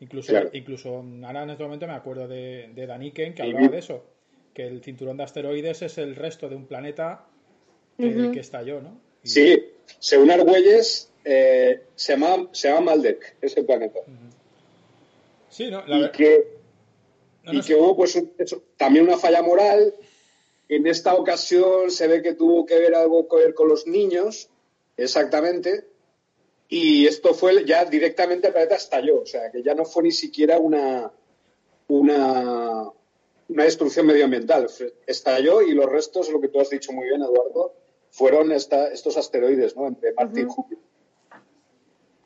Incluso, 0.00 0.32
incluso 0.54 1.04
ahora 1.22 1.42
en 1.42 1.50
este 1.50 1.62
momento 1.62 1.86
me 1.86 1.92
acuerdo 1.92 2.26
de, 2.26 2.70
de 2.74 2.86
Daniken 2.86 3.34
que 3.34 3.42
hablaba 3.42 3.68
de 3.68 3.78
eso, 3.78 4.04
que 4.54 4.66
el 4.66 4.82
cinturón 4.82 5.18
de 5.18 5.24
asteroides 5.24 5.82
es 5.82 5.98
el 5.98 6.16
resto 6.16 6.48
de 6.48 6.56
un 6.56 6.66
planeta 6.66 7.26
que, 7.98 8.40
estalló, 8.40 8.80
¿no? 8.80 8.98
Sí, 9.22 9.64
según 10.00 10.30
Argüelles, 10.30 11.11
eh, 11.24 11.82
se, 11.94 12.12
llama, 12.12 12.48
se 12.52 12.68
llama 12.68 12.92
Maldek, 12.92 13.36
ese 13.40 13.62
planeta. 13.64 14.00
Sí, 15.48 15.70
¿no? 15.70 15.82
y 15.86 16.10
que, 16.10 16.56
y 17.44 17.60
que 17.60 17.74
hubo 17.74 17.96
pues 17.96 18.20
también 18.76 19.06
una 19.06 19.18
falla 19.18 19.42
moral. 19.42 19.94
En 20.68 20.86
esta 20.86 21.14
ocasión 21.14 21.90
se 21.90 22.06
ve 22.06 22.22
que 22.22 22.34
tuvo 22.34 22.64
que 22.64 22.78
ver 22.78 22.94
algo 22.94 23.28
que 23.28 23.36
ver 23.36 23.54
con 23.54 23.68
los 23.68 23.86
niños 23.86 24.48
Exactamente. 24.96 25.84
Y 26.68 27.06
esto 27.06 27.34
fue 27.34 27.64
ya 27.64 27.84
directamente 27.84 28.46
el 28.46 28.52
planeta 28.52 28.76
estalló, 28.76 29.22
o 29.22 29.26
sea, 29.26 29.50
que 29.50 29.62
ya 29.62 29.74
no 29.74 29.84
fue 29.84 30.04
ni 30.04 30.12
siquiera 30.12 30.58
una, 30.58 31.12
una, 31.88 32.90
una 33.48 33.64
destrucción 33.64 34.06
medioambiental. 34.06 34.68
Estalló 35.06 35.60
y 35.60 35.72
los 35.72 35.86
restos, 35.86 36.30
lo 36.30 36.40
que 36.40 36.48
tú 36.48 36.60
has 36.60 36.70
dicho 36.70 36.92
muy 36.92 37.08
bien, 37.08 37.22
Eduardo, 37.22 37.74
fueron 38.10 38.52
estos 38.52 39.16
asteroides, 39.16 39.76
¿no? 39.76 39.86
Entre 39.86 40.12
Marte 40.14 40.40
y 40.40 40.44
Júpiter. 40.44 40.84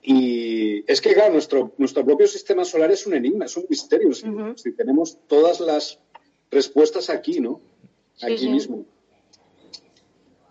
Y 0.08 0.84
es 0.86 1.00
que, 1.00 1.14
claro, 1.14 1.32
nuestro, 1.32 1.72
nuestro 1.78 2.04
propio 2.04 2.28
sistema 2.28 2.64
solar 2.64 2.92
es 2.92 3.08
un 3.08 3.14
enigma, 3.14 3.46
es 3.46 3.56
un 3.56 3.66
misterio. 3.68 4.12
Si, 4.14 4.70
tenemos 4.70 5.18
todas 5.26 5.58
las 5.58 5.98
respuestas 6.48 7.10
aquí, 7.10 7.40
¿no? 7.40 7.60
Aquí 8.22 8.48
mismo. 8.48 8.86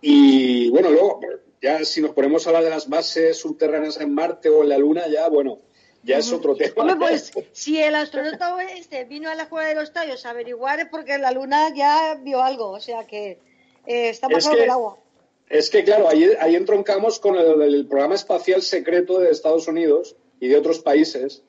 Y 0.02 0.68
bueno, 0.68 0.90
luego, 0.90 1.20
ya 1.62 1.82
si 1.86 2.02
nos 2.02 2.10
ponemos 2.10 2.46
a 2.46 2.50
hablar 2.50 2.64
de 2.64 2.70
las 2.70 2.86
bases 2.86 3.38
subterráneas 3.38 3.98
en 3.98 4.12
Marte 4.12 4.50
o 4.50 4.62
en 4.62 4.68
la 4.68 4.76
Luna, 4.76 5.08
ya, 5.08 5.26
bueno, 5.30 5.60
ya 6.02 6.18
es 6.18 6.30
otro 6.32 6.54
tema. 6.54 6.98
pues 6.98 7.32
si 7.52 7.80
el 7.80 7.94
astronauta 7.94 8.62
este 8.74 9.04
vino 9.04 9.30
a 9.30 9.34
la 9.34 9.48
Cueva 9.48 9.68
de 9.68 9.74
los 9.74 9.90
Tallos 9.90 10.26
a 10.26 10.30
averiguar 10.30 10.80
es 10.80 10.88
porque 10.90 11.16
la 11.16 11.30
Luna 11.30 11.74
ya 11.74 12.20
vio 12.22 12.42
algo, 12.42 12.72
o 12.72 12.80
sea 12.80 13.06
que 13.06 13.38
eh, 13.86 14.10
está 14.10 14.28
pasando 14.28 14.62
el 14.62 14.68
agua. 14.68 14.98
Es 15.48 15.70
que, 15.70 15.84
claro, 15.84 16.08
ahí, 16.08 16.28
ahí 16.40 16.56
entroncamos 16.56 17.20
con 17.20 17.36
el, 17.36 17.86
programa 17.86 18.14
espacial 18.14 18.62
secreto 18.62 19.18
de 19.18 19.30
Estados 19.30 19.68
Unidos 19.68 20.16
y 20.40 20.48
de 20.48 20.56
otros 20.56 20.80
países, 20.80 21.42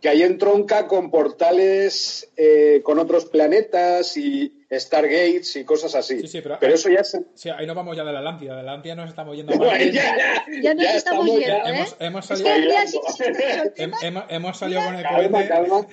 que 0.00 0.08
ahí 0.08 0.22
entronca 0.22 0.86
con 0.86 1.10
portales 1.10 2.30
eh, 2.36 2.80
con 2.84 3.00
otros 3.00 3.24
planetas 3.24 4.16
y 4.16 4.64
Stargates 4.70 5.56
y 5.56 5.64
cosas 5.64 5.94
así. 5.96 6.20
Sí, 6.20 6.28
sí, 6.28 6.40
pero, 6.40 6.58
eso 6.60 6.88
ya 6.88 7.02
se... 7.02 7.24
Sí, 7.34 7.50
ahí 7.50 7.66
nos 7.66 7.74
vamos 7.74 7.96
ya 7.96 8.04
de 8.04 8.12
la 8.12 8.20
Atlántida. 8.20 8.56
De 8.56 8.62
la 8.62 8.72
Atlántida 8.72 8.94
nos 8.94 9.08
estamos 9.08 9.36
yendo 9.36 9.56
Marte. 9.58 9.90
ya, 9.90 10.16
ya, 10.16 10.44
ya, 10.62 10.74
nos 10.74 10.84
estamos, 10.84 11.26
yendo, 11.26 11.40
¿eh? 11.40 11.86
Hemos, 11.98 12.26
salido, 12.26 12.48
hemos, 14.28 14.58
salido 14.58 14.84
con 14.84 14.94
el 14.94 15.06
cohete... 15.06 15.48
Calma, 15.48 15.86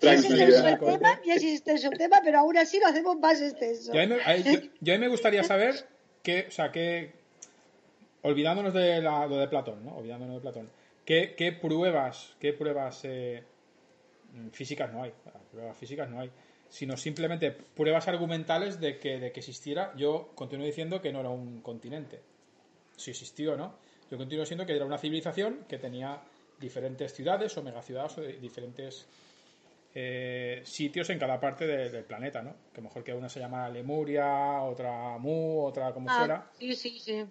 Ya 1.26 1.34
existe 1.34 1.72
el 1.72 1.98
tema, 1.98 2.20
pero 2.22 2.38
aún 2.38 2.56
así 2.56 2.78
lo 2.78 2.86
hacemos 2.86 3.18
más 3.18 3.40
extenso. 3.40 3.92
Yo 3.92 4.00
a 4.00 4.06
mí, 4.06 4.98
me 4.98 5.08
gustaría 5.08 5.42
saber 5.42 5.74
que, 6.22 6.46
o 6.48 6.50
sea, 6.50 6.70
que, 6.70 7.12
olvidándonos 8.22 8.74
de 8.74 9.00
la, 9.00 9.26
lo 9.26 9.36
de 9.36 9.48
Platón, 9.48 9.84
¿no? 9.84 9.96
Olvidándonos 9.96 10.36
de 10.36 10.40
Platón, 10.40 10.70
¿qué, 11.04 11.34
qué 11.36 11.52
pruebas, 11.52 12.36
qué 12.40 12.52
pruebas 12.52 13.00
eh, 13.04 13.42
físicas 14.52 14.92
no 14.92 15.02
hay? 15.02 15.12
Pruebas 15.50 15.76
físicas 15.76 16.08
no 16.08 16.20
hay 16.20 16.30
sino 16.68 16.96
simplemente 16.96 17.50
pruebas 17.50 18.08
argumentales 18.08 18.80
de 18.80 18.98
que, 18.98 19.18
de 19.18 19.32
que 19.32 19.40
existiera. 19.40 19.94
Yo 19.96 20.32
continúo 20.34 20.66
diciendo 20.66 21.00
que 21.00 21.12
no 21.12 21.20
era 21.20 21.30
un 21.30 21.60
continente. 21.62 22.20
Si 22.96 23.10
existió 23.10 23.56
no. 23.56 23.74
Yo 24.10 24.16
continúo 24.16 24.42
diciendo 24.42 24.66
que 24.66 24.74
era 24.74 24.84
una 24.84 24.98
civilización 24.98 25.64
que 25.68 25.78
tenía 25.78 26.20
diferentes 26.60 27.14
ciudades 27.14 27.56
o 27.56 27.62
megaciudades 27.62 28.18
o 28.18 28.22
diferentes 28.22 29.06
eh, 29.94 30.60
sitios 30.64 31.10
en 31.10 31.18
cada 31.18 31.40
parte 31.40 31.66
del 31.66 32.04
planeta, 32.04 32.42
¿no? 32.42 32.54
Que 32.72 32.80
mejor 32.80 33.02
que 33.02 33.14
una 33.14 33.28
se 33.28 33.40
llama 33.40 33.68
Lemuria, 33.68 34.62
otra 34.62 35.18
Mu, 35.18 35.64
otra 35.64 35.92
como 35.92 36.10
ah, 36.10 36.18
fuera. 36.18 36.50
Sí, 36.58 36.74
sí, 36.74 36.98
sí. 36.98 37.24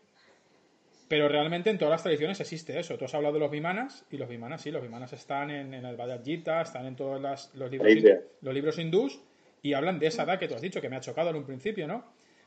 Pero 1.08 1.30
realmente 1.30 1.70
en 1.70 1.78
todas 1.78 1.92
las 1.92 2.04
tradiciones 2.04 2.40
existe 2.42 2.78
eso. 2.78 2.98
Tú 2.98 3.06
has 3.06 3.14
hablado 3.14 3.36
de 3.36 3.40
los 3.40 3.52
vimanas 3.52 4.06
y 4.12 4.18
los 4.18 4.28
vimanas 4.28 4.62
sí, 4.62 4.72
los 4.72 4.82
vimanas 4.82 5.14
están 5.14 5.50
en, 5.52 5.74
el 5.74 5.96
Bhagavad 5.96 6.24
Gita, 6.24 6.62
están 6.62 6.86
en 6.86 6.96
todos 6.96 7.22
los, 7.22 7.72
libros, 7.72 7.94
los 8.42 8.54
libros 8.54 8.78
hindús 8.78 9.22
y 9.62 9.74
hablan 9.74 10.00
de 10.00 10.08
esa 10.08 10.24
edad 10.24 10.38
que 10.38 10.48
tú 10.48 10.56
has 10.56 10.62
dicho, 10.62 10.82
que 10.82 10.90
me 10.90 10.98
ha 10.98 11.00
chocado 11.02 11.30
en 11.30 11.38
un 11.38 11.46
principio, 11.46 11.88
¿no? 11.88 12.04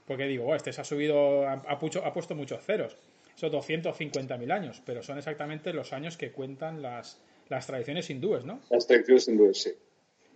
Porque 0.06 0.24
digo, 0.24 0.54
este 0.54 0.72
se 0.72 0.80
ha 0.80 0.84
subido, 0.84 1.48
ha, 1.48 1.54
ha, 1.54 1.78
puesto 1.78 2.34
muchos 2.34 2.62
ceros. 2.62 2.96
Son 3.36 3.50
250.000 3.50 4.52
años, 4.52 4.82
pero 4.84 5.02
son 5.02 5.16
exactamente 5.16 5.72
los 5.72 5.94
años 5.94 6.18
que 6.18 6.30
cuentan 6.30 6.82
las, 6.82 7.22
las 7.48 7.66
tradiciones 7.66 8.10
hindúes, 8.10 8.44
¿no? 8.44 8.60
Las 8.68 8.86
tradiciones 8.86 9.28
hindúes, 9.28 9.62
sí. 9.62 9.70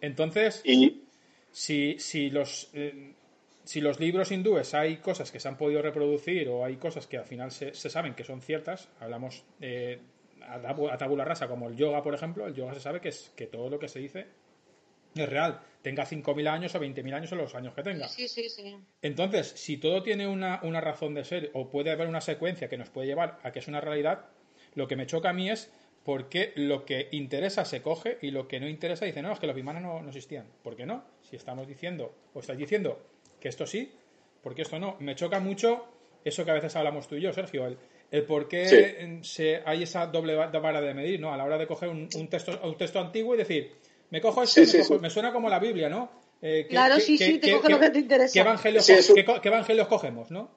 Entonces, 0.04 0.60
y... 0.64 1.02
si, 1.50 1.98
si 1.98 2.30
los... 2.30 2.70
Eh, 2.74 3.14
si 3.64 3.80
los 3.80 3.98
libros 3.98 4.30
hindúes 4.30 4.74
hay 4.74 4.98
cosas 4.98 5.32
que 5.32 5.40
se 5.40 5.48
han 5.48 5.56
podido 5.56 5.80
reproducir 5.80 6.50
o 6.50 6.66
hay 6.66 6.76
cosas 6.76 7.06
que 7.06 7.16
al 7.16 7.24
final 7.24 7.50
se, 7.50 7.72
saben 7.74 8.14
que 8.14 8.22
son 8.22 8.42
ciertas, 8.42 8.90
hablamos 9.00 9.42
eh, 9.58 10.00
a, 10.42 10.98
tabula 10.98 11.24
rasa 11.24 11.48
como 11.48 11.68
el 11.68 11.74
yoga, 11.74 12.02
por 12.02 12.14
ejemplo, 12.14 12.46
el 12.46 12.54
yoga 12.54 12.74
se 12.74 12.80
sabe 12.80 13.00
que, 13.00 13.08
es, 13.08 13.32
que 13.34 13.46
todo 13.46 13.70
lo 13.70 13.78
que 13.78 13.88
se 13.88 14.00
dice 14.00 14.26
es 15.14 15.28
real, 15.28 15.62
tenga 15.80 16.04
5.000 16.04 16.46
años 16.46 16.74
o 16.74 16.80
20.000 16.80 17.14
años 17.14 17.32
o 17.32 17.36
los 17.36 17.54
años 17.54 17.72
que 17.72 17.82
tenga. 17.82 18.06
Sí, 18.06 18.28
sí, 18.28 18.50
sí. 18.50 18.76
Entonces, 19.00 19.48
si 19.56 19.78
todo 19.78 20.02
tiene 20.02 20.26
una, 20.26 20.60
una 20.62 20.82
razón 20.82 21.14
de 21.14 21.24
ser 21.24 21.50
o 21.54 21.70
puede 21.70 21.90
haber 21.90 22.08
una 22.08 22.20
secuencia 22.20 22.68
que 22.68 22.76
nos 22.76 22.90
puede 22.90 23.06
llevar 23.06 23.38
a 23.42 23.50
que 23.50 23.60
es 23.60 23.68
una 23.68 23.80
realidad, 23.80 24.26
lo 24.74 24.88
que 24.88 24.96
me 24.96 25.06
choca 25.06 25.30
a 25.30 25.32
mí 25.32 25.50
es 25.50 25.72
por 26.04 26.28
qué 26.28 26.52
lo 26.54 26.84
que 26.84 27.08
interesa 27.12 27.64
se 27.64 27.80
coge 27.80 28.18
y 28.20 28.30
lo 28.30 28.46
que 28.46 28.60
no 28.60 28.68
interesa 28.68 29.06
dice, 29.06 29.22
no, 29.22 29.32
es 29.32 29.38
que 29.38 29.46
los 29.46 29.56
bimanes 29.56 29.82
no, 29.82 30.02
no 30.02 30.08
existían. 30.08 30.46
¿Por 30.62 30.76
qué 30.76 30.84
no? 30.84 31.02
Si 31.22 31.36
estamos 31.36 31.66
diciendo, 31.66 32.14
o 32.34 32.40
estáis 32.40 32.58
diciendo 32.58 33.00
que 33.40 33.48
esto 33.48 33.66
sí, 33.66 33.90
porque 34.42 34.62
esto 34.62 34.78
no. 34.78 34.96
Me 35.00 35.14
choca 35.14 35.40
mucho 35.40 35.86
eso 36.24 36.44
que 36.44 36.50
a 36.50 36.54
veces 36.54 36.76
hablamos 36.76 37.08
tú 37.08 37.16
y 37.16 37.22
yo, 37.22 37.32
Sergio, 37.32 37.66
el, 37.66 37.78
el 38.10 38.24
por 38.24 38.48
qué 38.48 39.18
se, 39.22 39.62
hay 39.64 39.82
esa 39.82 40.06
doble 40.06 40.36
vara 40.36 40.80
de 40.80 40.94
medir, 40.94 41.20
¿no? 41.20 41.32
A 41.32 41.36
la 41.38 41.44
hora 41.44 41.56
de 41.56 41.66
coger 41.66 41.88
un, 41.88 42.08
texto, 42.28 42.60
un 42.62 42.76
texto 42.76 43.00
antiguo 43.00 43.34
y 43.34 43.38
decir, 43.38 43.72
me 44.10 44.20
cojo 44.20 44.42
esto, 44.42 44.98
me, 45.00 45.08
suena 45.08 45.32
como 45.32 45.48
la 45.48 45.58
Biblia, 45.58 45.88
¿no? 45.88 46.10
Eh, 46.42 46.66
claro, 46.68 47.00
sí, 47.00 47.16
sí, 47.16 47.38
te 47.38 47.50
coge 47.52 47.70
lo 47.70 47.80
que 47.80 47.90
te 47.90 48.00
interesa. 48.00 48.32
¿Qué 48.32 48.40
evangelios, 48.40 48.88
evangelios 49.42 49.88
cogemos, 49.88 50.30
no? 50.30 50.50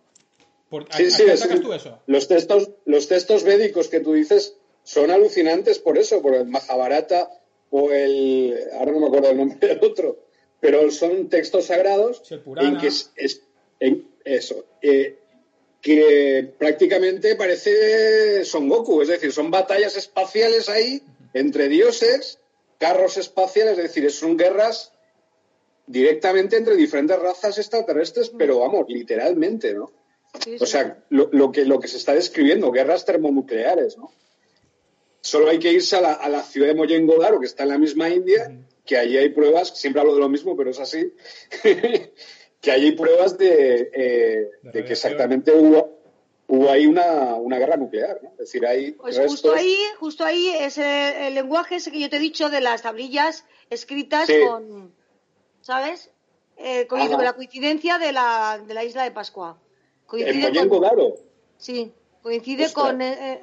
sí, 0.90 1.10
sí, 1.10 1.24
tú 1.62 1.72
eso? 1.72 2.00
Los 2.08 2.28
textos, 2.28 2.72
los 2.86 3.08
textos 3.08 3.46
védicos 3.46 3.88
que 3.88 4.02
tú 4.02 4.12
dices 4.14 4.58
son 4.88 5.12
alucinantes 5.12 5.80
por 5.80 5.98
eso, 5.98 6.22
por 6.22 6.34
el 6.34 6.46
Mahabharata 6.46 7.30
o 7.72 7.92
el... 7.92 8.58
Ahora 8.74 8.94
no 8.94 9.00
me 9.02 9.08
acuerdo 9.08 9.30
el 9.30 9.38
nombre 9.38 9.68
del 9.68 9.84
otro 9.84 10.28
pero 10.60 10.90
son 10.92 11.30
textos 11.30 11.66
sagrados 11.66 12.24
en 12.30 12.78
que 12.78 12.88
es, 12.88 13.42
en 13.80 14.08
eso 14.24 14.66
eh, 14.82 15.18
que 15.82 16.52
prácticamente 16.58 17.36
parece 17.36 18.44
Son 18.44 18.68
Goku, 18.68 19.02
es 19.02 19.08
decir, 19.08 19.32
son 19.32 19.52
batallas 19.52 19.96
espaciales 19.96 20.70
ahí 20.70 21.02
entre 21.34 21.70
dioses, 21.70 22.40
carros 22.80 23.18
espaciales, 23.18 23.78
es 23.78 23.84
decir, 23.84 24.10
son 24.12 24.38
guerras 24.38 24.92
directamente 25.86 26.58
entre 26.58 26.76
diferentes 26.76 27.18
razas 27.20 27.58
extraterrestres, 27.58 28.32
pero 28.38 28.60
vamos, 28.60 28.86
literalmente, 28.90 29.74
¿no? 29.74 29.92
O 30.60 30.66
sea, 30.66 31.04
lo, 31.10 31.52
que, 31.52 31.64
lo 31.64 31.80
que 31.80 31.88
se 31.88 31.98
está 31.98 32.14
describiendo, 32.14 32.72
guerras 32.72 33.06
termonucleares, 33.06 33.98
¿no? 33.98 34.12
Solo 35.22 35.50
hay 35.50 35.60
que 35.60 35.72
irse 35.72 35.96
a 35.96 36.02
la, 36.02 36.14
a 36.14 36.30
la 36.30 36.44
ciudad 36.44 36.68
de 36.68 36.76
Moyengodaro, 36.76 37.40
que 37.40 37.46
está 37.46 37.64
en 37.64 37.70
la 37.70 37.78
misma 37.78 38.10
India, 38.10 38.50
que 38.88 38.98
allí 38.98 39.18
hay 39.18 39.30
pruebas, 39.30 39.78
siempre 39.78 40.02
hablo 40.02 40.16
de 40.16 40.22
lo 40.22 40.30
mismo, 40.30 40.56
pero 40.56 40.72
es 40.72 40.80
así, 40.80 41.14
que 42.62 42.72
allí 42.72 42.86
hay 42.86 42.92
pruebas 42.94 43.38
de, 43.38 43.92
eh, 43.94 44.50
que 44.72 44.80
exactamente 44.80 45.52
hubo, 45.52 46.00
hubo 46.48 46.70
ahí 46.70 46.88
una, 46.88 47.36
una 47.36 47.60
guerra 47.60 47.78
nuclear. 47.78 48.20
¿no? 48.24 48.30
Es 48.32 48.38
decir, 48.38 48.66
hay 48.66 48.92
pues 48.94 49.20
justo 49.20 49.54
ahí, 49.54 49.78
justo 50.00 50.24
ahí 50.24 50.48
es 50.48 50.78
el, 50.78 51.36
lenguaje 51.36 51.76
ese 51.76 51.92
que 51.92 52.00
yo 52.00 52.10
te 52.10 52.16
he 52.16 52.20
dicho 52.20 52.50
de 52.50 52.62
las 52.62 52.82
tablillas 52.82 53.46
escritas 53.70 54.30
con, 54.46 54.94
¿sabes? 55.62 56.10
Eh, 56.56 56.88
con 56.88 57.00
la 57.00 57.34
coincidencia 57.34 58.00
de 58.00 58.12
la, 58.12 58.64
de 58.66 58.74
la 58.74 58.84
isla 58.84 59.04
de 59.04 59.12
Pascua. 59.12 59.60
Coincide 60.08 60.68
con, 60.68 61.14
Sí, 61.58 61.92
coincide 62.24 62.72
con, 62.72 63.02
eh, 63.02 63.42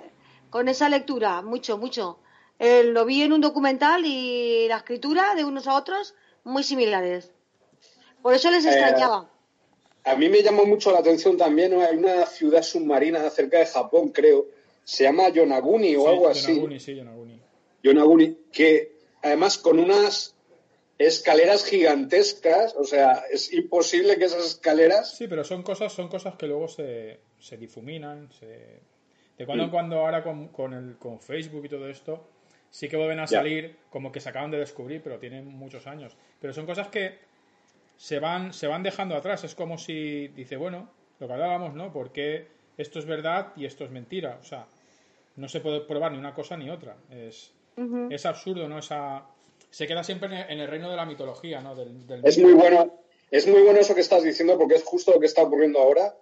con 0.54 0.68
esa 0.68 0.88
lectura, 0.88 1.42
mucho, 1.42 1.78
mucho. 1.78 2.20
Eh, 2.60 2.84
lo 2.84 3.04
vi 3.04 3.22
en 3.22 3.32
un 3.32 3.40
documental 3.40 4.04
y 4.06 4.68
la 4.68 4.76
escritura 4.76 5.34
de 5.34 5.44
unos 5.44 5.66
a 5.66 5.74
otros 5.74 6.14
muy 6.44 6.62
similares. 6.62 7.32
Por 8.22 8.34
eso 8.34 8.52
les 8.52 8.64
eh, 8.64 8.68
extrañaba. 8.68 9.28
a 10.04 10.14
mí 10.14 10.28
me 10.28 10.44
llamó 10.44 10.64
mucho 10.64 10.92
la 10.92 11.00
atención 11.00 11.36
también, 11.36 11.74
hay 11.82 11.96
una 11.96 12.24
ciudad 12.26 12.62
submarina 12.62 13.28
cerca 13.30 13.58
de 13.58 13.66
Japón, 13.66 14.10
creo, 14.10 14.46
se 14.84 15.02
llama 15.02 15.28
Yonaguni 15.28 15.96
o 15.96 16.06
algo 16.06 16.28
así. 16.28 16.54
Yonaguni, 16.54 16.78
sí, 16.78 16.94
Yonaguni. 16.94 17.40
Yonaguni, 17.82 18.38
que 18.52 18.92
además 19.22 19.58
con 19.58 19.80
unas 19.80 20.36
escaleras 20.98 21.64
gigantescas, 21.64 22.76
o 22.76 22.84
sea, 22.84 23.24
es 23.28 23.52
imposible 23.52 24.18
que 24.18 24.26
esas 24.26 24.46
escaleras... 24.46 25.16
Sí, 25.16 25.26
pero 25.26 25.42
son 25.42 25.64
cosas, 25.64 25.92
son 25.92 26.06
cosas 26.06 26.36
que 26.36 26.46
luego 26.46 26.68
se, 26.68 27.18
se 27.40 27.56
difuminan, 27.56 28.30
se... 28.30 28.93
De 29.38 29.46
cuando 29.46 29.64
en 29.64 29.70
mm. 29.70 29.72
cuando 29.72 29.98
ahora 29.98 30.22
con, 30.22 30.48
con, 30.48 30.72
el, 30.72 30.96
con 30.96 31.20
Facebook 31.20 31.64
y 31.64 31.68
todo 31.68 31.88
esto, 31.88 32.26
sí 32.70 32.88
que 32.88 32.96
vuelven 32.96 33.20
a 33.20 33.26
salir 33.26 33.76
como 33.90 34.12
que 34.12 34.20
se 34.20 34.28
acaban 34.28 34.50
de 34.50 34.58
descubrir, 34.58 35.02
pero 35.02 35.18
tienen 35.18 35.46
muchos 35.46 35.86
años. 35.86 36.16
Pero 36.40 36.52
son 36.52 36.66
cosas 36.66 36.88
que 36.88 37.18
se 37.96 38.18
van, 38.18 38.52
se 38.52 38.66
van 38.66 38.82
dejando 38.82 39.16
atrás. 39.16 39.44
Es 39.44 39.54
como 39.54 39.78
si 39.78 40.28
dice, 40.28 40.56
bueno, 40.56 40.88
lo 41.18 41.26
que 41.26 41.32
hablábamos, 41.32 41.74
¿no? 41.74 41.92
Porque 41.92 42.48
esto 42.76 42.98
es 42.98 43.06
verdad 43.06 43.52
y 43.56 43.64
esto 43.64 43.84
es 43.84 43.90
mentira. 43.90 44.38
O 44.40 44.44
sea, 44.44 44.66
no 45.36 45.48
se 45.48 45.60
puede 45.60 45.80
probar 45.80 46.12
ni 46.12 46.18
una 46.18 46.34
cosa 46.34 46.56
ni 46.56 46.70
otra. 46.70 46.96
Es, 47.10 47.52
es 48.10 48.26
absurdo, 48.26 48.68
¿no? 48.68 48.78
Esa, 48.78 49.24
se 49.70 49.86
queda 49.86 50.04
siempre 50.04 50.28
en 50.48 50.60
el, 50.60 50.68
reino 50.68 50.90
de 50.90 50.96
la 50.96 51.04
mitología, 51.04 51.60
¿no? 51.60 51.74
es 52.22 52.38
muy 52.38 52.52
bueno. 52.52 52.92
Es 53.30 53.48
muy 53.48 53.62
bueno 53.62 53.80
eso 53.80 53.94
que 53.94 54.02
estás 54.02 54.22
diciendo 54.22 54.56
porque 54.56 54.74
es 54.74 54.84
justo 54.84 55.12
lo 55.12 55.18
que 55.18 55.26
está 55.26 55.42
ocurriendo 55.42 55.80
ahora. 55.80 56.14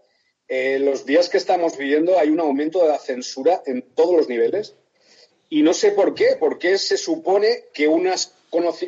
Eh, 0.49 0.79
los 0.79 1.07
días 1.07 1.29
que 1.29 1.39
estamos 1.39 1.77
viviendo 1.79 2.19
hay 2.19 2.29
un 2.29 2.41
aumento 2.41 2.83
de 2.83 2.89
la 2.89 2.99
censura 2.99 3.63
en 3.67 3.83
todos 3.83 4.15
los 4.17 4.29
niveles 4.29 4.75
y 5.49 5.63
no 5.63 5.75
sé 5.75 5.93
por 5.93 6.15
qué, 6.15 6.37
porque 6.39 6.79
se 6.79 6.97
supone 6.97 7.65
que 7.75 7.87
unas, 7.89 8.35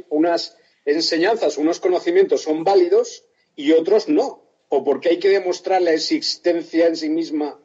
unas 0.08 0.56
enseñanzas, 0.84 1.58
unos 1.58 1.80
conocimientos 1.80 2.42
son 2.42 2.64
válidos 2.64 3.24
y 3.54 3.72
otros 3.72 4.08
no, 4.08 4.42
o 4.68 4.84
porque 4.84 5.10
hay 5.10 5.18
que 5.18 5.28
demostrar 5.28 5.82
la 5.82 5.92
existencia 5.92 6.86
en 6.86 6.96
sí 6.96 7.08
misma 7.08 7.58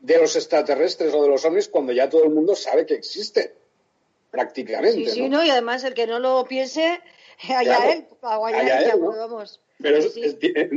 de 0.00 0.18
los 0.18 0.36
extraterrestres 0.36 1.12
o 1.12 1.22
de 1.22 1.28
los 1.28 1.44
ovnis 1.44 1.68
cuando 1.68 1.92
ya 1.92 2.08
todo 2.08 2.24
el 2.24 2.30
mundo 2.30 2.54
sabe 2.54 2.86
que 2.86 2.94
existen, 2.94 3.50
prácticamente. 4.30 5.10
Sí, 5.10 5.10
sí, 5.10 5.28
¿no? 5.28 5.44
Y 5.44 5.50
además 5.50 5.82
el 5.84 5.94
que 5.94 6.06
no 6.06 6.18
lo 6.20 6.44
piense, 6.44 7.00
allá 7.48 7.92
él, 7.92 8.06
allá, 8.22 8.78
él, 8.78 9.00
vamos. 9.00 9.60
Pero 9.78 9.98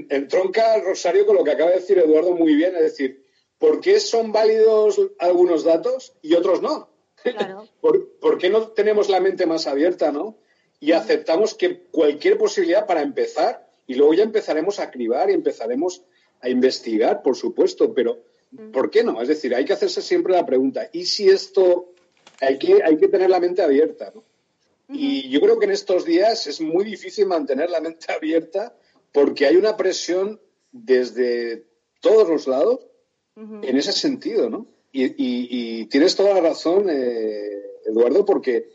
entronca 0.09 0.77
Rosario 0.81 1.25
con 1.25 1.35
lo 1.35 1.43
que 1.43 1.51
acaba 1.51 1.71
de 1.71 1.77
decir 1.77 1.97
Eduardo 1.97 2.35
muy 2.35 2.55
bien, 2.55 2.75
es 2.75 2.81
decir, 2.81 3.25
¿por 3.57 3.79
qué 3.79 3.99
son 3.99 4.31
válidos 4.31 4.99
algunos 5.19 5.63
datos 5.63 6.13
y 6.21 6.33
otros 6.33 6.61
no? 6.61 6.89
¿Por, 7.81 8.37
qué 8.37 8.49
no 8.49 8.69
tenemos 8.69 9.09
la 9.09 9.19
mente 9.19 9.45
más 9.45 9.67
abierta, 9.67 10.11
no? 10.11 10.37
Y 10.79 10.93
aceptamos 10.93 11.55
que 11.55 11.83
cualquier 11.91 12.37
posibilidad 12.37 12.85
para 12.85 13.01
empezar, 13.01 13.69
y 13.87 13.95
luego 13.95 14.13
ya 14.13 14.23
empezaremos 14.23 14.79
a 14.79 14.91
cribar 14.91 15.29
y 15.29 15.33
empezaremos 15.33 16.03
a 16.41 16.49
investigar, 16.49 17.21
por 17.21 17.35
supuesto, 17.35 17.93
pero 17.93 18.19
¿por 18.71 18.89
qué 18.89 19.03
no? 19.03 19.21
Es 19.21 19.27
decir, 19.27 19.53
hay 19.53 19.65
que 19.65 19.73
hacerse 19.73 20.01
siempre 20.01 20.33
la 20.33 20.45
pregunta, 20.45 20.89
¿y 20.93 21.05
si 21.05 21.27
esto 21.27 21.93
hay 22.39 22.57
que, 22.57 22.81
hay 22.83 22.97
que 22.97 23.09
tener 23.09 23.29
la 23.29 23.39
mente 23.39 23.61
abierta, 23.61 24.11
¿no? 24.13 24.23
Y 24.91 25.29
yo 25.29 25.39
creo 25.39 25.59
que 25.59 25.65
en 25.65 25.71
estos 25.71 26.03
días 26.03 26.47
es 26.47 26.61
muy 26.61 26.83
difícil 26.83 27.27
mantener 27.27 27.69
la 27.69 27.79
mente 27.79 28.11
abierta 28.11 28.75
porque 29.11 29.45
hay 29.45 29.55
una 29.55 29.77
presión 29.77 30.39
desde 30.71 31.65
todos 32.01 32.29
los 32.29 32.47
lados 32.47 32.79
en 33.35 33.77
ese 33.77 33.93
sentido, 33.93 34.49
¿no? 34.49 34.67
Y, 34.91 35.85
tienes 35.85 36.15
toda 36.15 36.33
la 36.33 36.41
razón, 36.41 36.89
eh, 36.89 37.61
Eduardo, 37.85 38.25
porque 38.25 38.69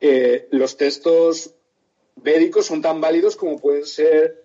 eh, 0.00 0.46
los 0.50 0.76
textos 0.76 1.54
védicos 2.16 2.66
son 2.66 2.82
tan 2.82 3.00
válidos 3.00 3.34
como 3.36 3.58
pueden 3.58 3.84
ser 3.84 4.44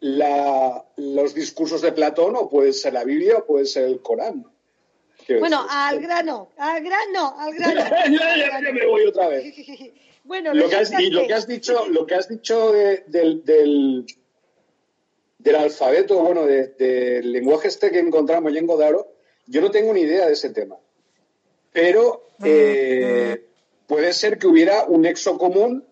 los 0.00 1.34
discursos 1.34 1.82
de 1.82 1.92
Platón 1.92 2.34
o 2.36 2.48
puede 2.48 2.72
ser 2.72 2.94
la 2.94 3.04
Biblia 3.04 3.38
o 3.38 3.46
puede 3.46 3.66
ser 3.66 3.84
el 3.84 4.00
Corán. 4.00 4.44
Bueno, 5.28 5.66
al 5.68 6.00
grano, 6.00 6.50
al 6.56 6.82
grano, 6.82 7.34
al 7.38 7.54
grano. 7.58 7.80
ya, 8.08 8.72
me 8.72 8.86
voy 8.86 9.04
otra 9.04 9.28
vez. 9.28 9.54
bueno, 10.24 10.54
lo 10.54 10.68
que, 10.68 10.76
has, 10.76 10.92
y 10.98 11.10
lo 11.10 11.26
que 11.26 11.34
has 11.34 11.46
dicho, 11.46 11.86
lo 11.88 12.06
que 12.06 12.14
has 12.14 12.28
dicho 12.28 12.72
del, 12.72 13.44
del, 13.44 14.06
alfabeto, 15.56 16.22
bueno, 16.22 16.46
del 16.46 17.32
lenguaje 17.32 17.68
este 17.68 17.90
que 17.90 18.00
encontramos 18.00 18.54
en 18.54 18.66
Godaro, 18.66 19.08
yo 19.46 19.60
no 19.60 19.70
tengo 19.70 19.92
ni 19.92 20.00
idea 20.00 20.26
de 20.26 20.32
ese 20.32 20.50
tema. 20.50 20.76
Pero 21.72 22.28
eh, 22.44 23.44
puede 23.86 24.12
ser 24.12 24.38
que 24.38 24.46
hubiera 24.46 24.84
un 24.84 25.02
nexo 25.02 25.38
común 25.38 25.84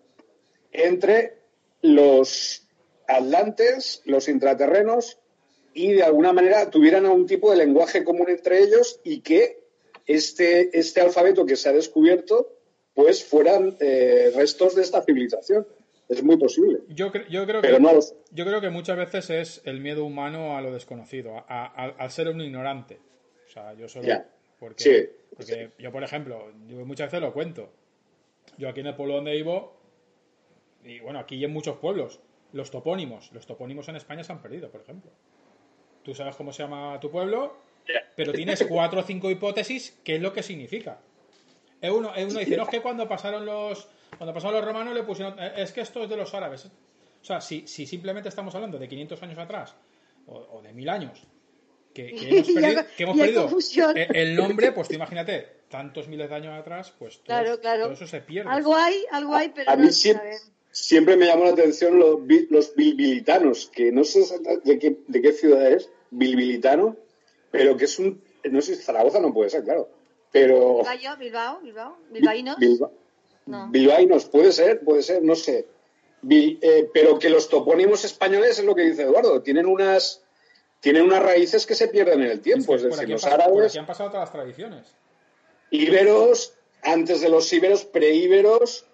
entre 0.71 1.37
los 1.81 2.67
atlantes, 3.07 4.01
los 4.05 4.27
intraterrenos 4.27 5.17
y 5.73 5.93
de 5.93 6.03
alguna 6.03 6.33
manera 6.33 6.69
tuvieran 6.69 7.05
algún 7.05 7.27
tipo 7.27 7.51
de 7.51 7.57
lenguaje 7.57 8.03
común 8.03 8.29
entre 8.29 8.63
ellos 8.63 8.99
y 9.03 9.21
que 9.21 9.59
este, 10.05 10.77
este 10.77 11.01
alfabeto 11.01 11.45
que 11.45 11.55
se 11.55 11.69
ha 11.69 11.73
descubierto 11.73 12.53
pues 12.93 13.23
fueran 13.23 13.77
eh, 13.79 14.31
restos 14.35 14.73
de 14.73 14.81
esta 14.81 15.03
civilización. 15.03 15.67
Es 16.09 16.23
muy 16.23 16.37
posible. 16.37 16.79
Yo, 16.87 17.11
yo, 17.29 17.45
creo 17.45 17.61
que, 17.61 17.77
yo 18.31 18.45
creo 18.45 18.61
que 18.61 18.69
muchas 18.69 18.97
veces 18.97 19.29
es 19.29 19.61
el 19.65 19.81
miedo 19.81 20.05
humano 20.05 20.57
a 20.57 20.61
lo 20.61 20.71
desconocido, 20.71 21.43
al 21.47 22.11
ser 22.11 22.29
un 22.29 22.41
ignorante. 22.41 22.99
O 23.45 23.49
sea, 23.49 23.73
yo 23.73 23.87
solo... 23.87 24.07
Porque, 24.59 25.11
porque 25.35 25.71
yo, 25.77 25.91
por 25.91 26.03
ejemplo, 26.03 26.51
yo 26.67 26.83
muchas 26.85 27.07
veces 27.07 27.21
lo 27.21 27.31
cuento. 27.31 27.69
Yo 28.57 28.69
aquí 28.69 28.79
en 28.79 28.87
el 28.87 28.95
pueblo 28.95 29.15
donde 29.15 29.33
vivo, 29.33 29.77
y 30.83 30.99
bueno, 30.99 31.19
aquí 31.19 31.35
y 31.35 31.45
en 31.45 31.51
muchos 31.51 31.77
pueblos, 31.77 32.21
los 32.53 32.71
topónimos, 32.71 33.31
los 33.33 33.45
topónimos 33.45 33.87
en 33.89 33.97
España 33.97 34.23
se 34.23 34.31
han 34.31 34.41
perdido, 34.41 34.71
por 34.71 34.81
ejemplo. 34.81 35.11
Tú 36.03 36.15
sabes 36.15 36.35
cómo 36.35 36.51
se 36.53 36.63
llama 36.63 36.99
tu 36.99 37.11
pueblo, 37.11 37.57
pero 38.15 38.33
tienes 38.33 38.65
cuatro 38.67 39.01
o 39.01 39.03
cinco 39.03 39.29
hipótesis 39.29 39.99
qué 40.03 40.15
es 40.15 40.21
lo 40.21 40.33
que 40.33 40.41
significa. 40.41 40.99
Es 41.81 41.91
uno, 41.91 42.11
uno 42.17 42.39
dice, 42.39 42.57
no, 42.57 42.63
es 42.63 42.69
que 42.69 42.81
cuando 42.81 43.07
pasaron 43.07 43.45
los 43.45 43.87
cuando 44.17 44.33
pasaron 44.33 44.55
los 44.55 44.65
romanos 44.65 44.93
le 44.93 45.03
pusieron, 45.03 45.39
eh, 45.39 45.53
es 45.57 45.71
que 45.71 45.81
esto 45.81 46.03
es 46.03 46.09
de 46.09 46.17
los 46.17 46.33
árabes. 46.33 46.65
O 46.65 47.25
sea, 47.25 47.41
si, 47.41 47.67
si 47.67 47.85
simplemente 47.85 48.29
estamos 48.29 48.53
hablando 48.55 48.77
de 48.77 48.87
500 48.87 49.23
años 49.23 49.39
atrás 49.39 49.75
o, 50.27 50.61
de 50.61 50.73
mil 50.73 50.89
años, 50.89 51.23
que, 51.93 52.09
hemos 52.97 53.17
perdido, 53.17 53.49
el 53.93 54.35
nombre, 54.35 54.71
pues 54.71 54.91
imagínate, 54.91 55.57
tantos 55.69 56.07
miles 56.07 56.29
de 56.29 56.35
años 56.35 56.59
atrás, 56.59 56.93
pues 56.97 57.21
todo, 57.23 57.91
eso 57.91 58.07
se 58.07 58.21
pierde. 58.21 58.49
Algo 58.49 58.75
hay, 58.75 59.03
algo 59.11 59.35
hay, 59.35 59.49
pero 59.49 59.71
a 59.71 59.75
mí 59.75 59.89
siempre, 59.91 61.17
me 61.17 61.25
llamó 61.25 61.45
la 61.45 61.51
atención 61.51 61.97
los, 61.97 62.19
los 62.49 62.75
bilbilitanos, 62.75 63.69
que 63.73 63.91
no 63.91 64.03
sé 64.03 64.23
de 64.63 64.79
qué, 64.79 64.97
de 65.07 65.21
qué 65.21 65.31
ciudad 65.33 65.71
es, 65.71 65.89
bilbilitano, 66.11 66.95
pero 67.51 67.75
que 67.75 67.85
es 67.85 67.99
un, 67.99 68.21
no 68.43 68.61
sé, 68.61 68.75
Zaragoza 68.75 69.19
no 69.19 69.33
puede 69.33 69.49
ser, 69.49 69.63
claro, 69.63 69.89
pero... 70.31 70.83
Bilbao, 70.83 71.17
Bilbao, 71.17 71.61
Bilbao, 71.61 71.97
bilbaínos. 72.11 72.57
Bilbaínos, 73.69 74.25
puede 74.25 74.51
ser, 74.51 74.81
puede 74.81 75.03
ser, 75.03 75.23
no 75.23 75.35
sé. 75.35 75.67
Eh, 76.29 76.89
pero 76.93 77.19
que 77.19 77.29
los 77.29 77.47
topónimos 77.47 78.03
españoles 78.03 78.59
es 78.59 78.65
lo 78.65 78.75
que 78.75 78.81
dice 78.83 79.03
Eduardo, 79.03 79.41
tienen 79.41 79.65
unas 79.65 80.23
tienen 80.79 81.03
unas 81.03 81.23
raíces 81.23 81.65
que 81.65 81.75
se 81.75 81.87
pierden 81.87 82.21
en 82.21 82.31
el 82.31 82.41
tiempo. 82.41 82.75
Es, 82.75 82.83
decir, 82.83 83.09
los 83.09 83.25
árabes. 83.25 83.75
han 83.75 83.85
pasado 83.85 84.09
todas 84.09 84.25
las 84.25 84.31
tradiciones. 84.31 84.95
Íberos, 85.71 86.53
antes 86.83 87.21
de 87.21 87.29
los 87.29 87.51
íberos, 87.51 87.85
preíberos. 87.85 88.85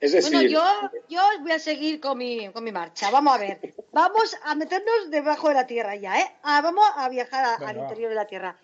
Es 0.00 0.12
decir. 0.12 0.32
Bueno, 0.32 0.48
yo, 0.48 0.90
yo 1.08 1.20
voy 1.40 1.52
a 1.52 1.58
seguir 1.58 2.00
con 2.00 2.18
mi, 2.18 2.48
con 2.52 2.64
mi 2.64 2.72
marcha. 2.72 3.10
Vamos 3.10 3.34
a 3.34 3.38
ver. 3.38 3.74
Vamos 3.92 4.36
a 4.44 4.54
meternos 4.54 5.10
debajo 5.10 5.48
de 5.48 5.54
la 5.54 5.66
tierra 5.66 5.96
ya, 5.96 6.20
¿eh? 6.20 6.36
Ah, 6.42 6.60
vamos 6.62 6.84
a 6.96 7.08
viajar 7.08 7.62
al 7.62 7.76
interior 7.76 8.10
de 8.10 8.16
la 8.16 8.26
tierra. 8.26 8.58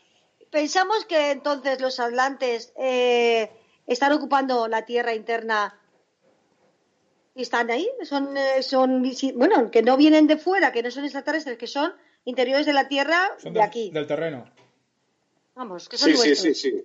Pensamos 0.50 1.04
que 1.04 1.30
entonces 1.30 1.80
los 1.80 2.00
atlantes 2.00 2.72
eh, 2.76 3.50
están 3.88 4.12
ocupando 4.12 4.68
la 4.68 4.84
tierra 4.84 5.14
interna 5.14 5.80
y 7.34 7.42
están 7.42 7.70
ahí. 7.70 7.88
Son, 8.02 8.36
eh, 8.36 8.62
son, 8.62 9.02
bueno, 9.34 9.70
que 9.70 9.82
no 9.82 9.96
vienen 9.96 10.26
de 10.26 10.36
fuera, 10.36 10.72
que 10.72 10.82
no 10.82 10.90
son 10.90 11.04
extraterrestres, 11.04 11.58
que 11.58 11.66
son 11.66 11.92
interiores 12.24 12.66
de 12.66 12.74
la 12.74 12.86
tierra 12.88 13.36
de 13.42 13.62
aquí. 13.62 13.90
Del 13.90 14.06
terreno. 14.06 14.44
Vamos, 15.54 15.88
que 15.88 15.96
son 15.96 16.10
sí, 16.10 16.16
sí, 16.16 16.36
sí, 16.36 16.54
sí. 16.54 16.84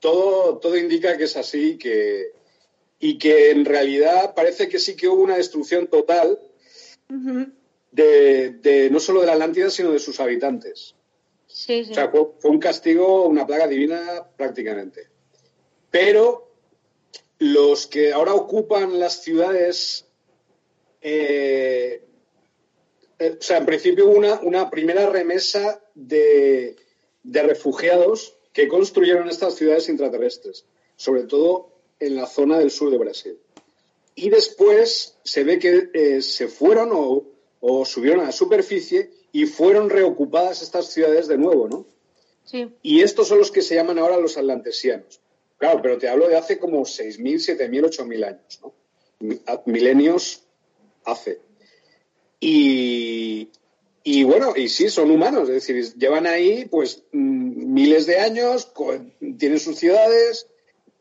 Todo, 0.00 0.58
todo 0.58 0.76
indica 0.76 1.16
que 1.16 1.24
es 1.24 1.36
así 1.36 1.76
que, 1.76 2.32
y 2.98 3.18
que 3.18 3.50
en 3.50 3.64
realidad 3.64 4.34
parece 4.34 4.68
que 4.68 4.78
sí 4.78 4.96
que 4.96 5.08
hubo 5.08 5.22
una 5.22 5.36
destrucción 5.36 5.88
total 5.88 6.38
de, 7.90 8.88
no 8.90 8.98
solo 8.98 9.20
de 9.20 9.26
la 9.26 9.34
Atlántida, 9.34 9.68
sino 9.70 9.92
de 9.92 9.98
sus 9.98 10.18
habitantes. 10.20 10.94
Sí, 11.46 11.84
sí. 11.84 11.90
O 11.90 11.94
sea, 11.94 12.10
fue, 12.10 12.50
un 12.50 12.58
castigo, 12.58 13.26
una 13.26 13.46
plaga 13.46 13.66
divina 13.66 14.26
prácticamente. 14.36 15.09
Pero 15.90 16.48
los 17.38 17.86
que 17.86 18.12
ahora 18.12 18.34
ocupan 18.34 18.98
las 18.98 19.22
ciudades 19.22 20.06
eh, 21.02 22.02
eh, 23.20 23.36
o 23.38 23.42
sea, 23.42 23.58
en 23.58 23.66
principio 23.66 24.06
hubo 24.06 24.16
una, 24.16 24.40
una 24.40 24.70
primera 24.70 25.06
remesa 25.08 25.80
de, 25.94 26.76
refugiados 27.22 28.34
que 28.52 28.66
construyeron 28.66 29.28
estas 29.28 29.54
ciudades 29.54 29.90
intraterrestres, 29.90 30.64
sobre 30.96 31.24
todo 31.24 31.68
en 32.00 32.16
la 32.16 32.26
zona 32.26 32.58
del 32.58 32.70
sur 32.70 32.90
de 32.90 32.96
Brasil. 32.96 33.38
Y 34.14 34.30
después 34.30 35.18
se 35.22 35.44
ve 35.44 35.58
que 35.58 35.90
eh, 35.92 36.22
se 36.22 36.48
fueron 36.48 36.90
o, 36.92 37.84
subieron 37.84 38.20
a 38.20 38.24
la 38.24 38.32
superficie 38.32 39.10
y 39.32 39.44
fueron 39.44 39.90
reocupadas 39.90 40.62
estas 40.62 40.86
ciudades 40.86 41.28
de 41.28 41.36
nuevo, 41.36 41.68
¿no? 41.68 41.86
Sí. 42.44 42.72
Y 42.82 43.02
estos 43.02 43.28
son 43.28 43.38
los 43.38 43.50
que 43.50 43.60
se 43.60 43.74
llaman 43.74 43.98
ahora 43.98 44.16
los 44.16 44.38
atlantesianos. 44.38 45.20
Claro, 45.60 45.82
pero 45.82 45.98
te 45.98 46.08
hablo 46.08 46.26
de 46.26 46.38
hace 46.38 46.58
como 46.58 46.80
6.000, 46.80 47.58
7.000, 47.58 47.84
8.000 47.84 48.24
años, 48.24 48.60
¿no? 48.62 48.72
Milenios 49.66 50.42
hace. 51.04 51.38
Y, 52.40 53.50
bueno, 54.24 54.54
y 54.56 54.70
sí, 54.70 54.88
son 54.88 55.10
humanos, 55.10 55.50
es 55.50 55.66
decir, 55.66 55.94
llevan 55.98 56.26
ahí 56.26 56.64
pues 56.64 57.02
mm, 57.12 57.74
miles 57.74 58.06
de 58.06 58.20
años, 58.20 58.72
tienen 59.38 59.60
sus 59.60 59.76
ciudades, 59.76 60.46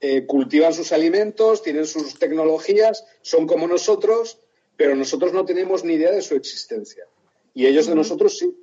eh, 0.02 0.26
cultivan 0.26 0.74
sus 0.74 0.92
alimentos, 0.92 1.64
tienen 1.64 1.86
sus 1.86 2.20
tecnologías, 2.20 3.06
son 3.22 3.48
como 3.48 3.66
nosotros, 3.66 4.40
pero 4.76 4.94
nosotros 4.94 5.32
no 5.32 5.46
tenemos 5.46 5.86
ni 5.86 5.94
idea 5.94 6.12
de 6.12 6.22
su 6.22 6.36
existencia. 6.36 7.06
Y 7.54 7.66
ellos 7.66 7.88
de 7.88 7.96
nosotros 7.96 8.38
sí. 8.38 8.54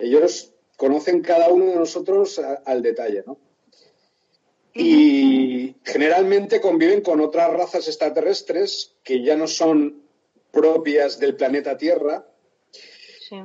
Ellos 0.00 0.52
conocen 0.76 1.22
cada 1.22 1.48
uno 1.48 1.66
de 1.66 1.76
nosotros 1.76 2.40
al 2.40 2.82
detalle, 2.82 3.22
¿no? 3.24 3.38
Y 4.74 5.76
generalmente 5.84 6.60
conviven 6.60 7.00
con 7.00 7.20
otras 7.20 7.52
razas 7.52 7.86
extraterrestres 7.86 8.96
que 9.04 9.22
ya 9.22 9.36
no 9.36 9.46
son 9.46 10.02
propias 10.50 11.18
del 11.20 11.36
planeta 11.36 11.76
Tierra, 11.76 12.26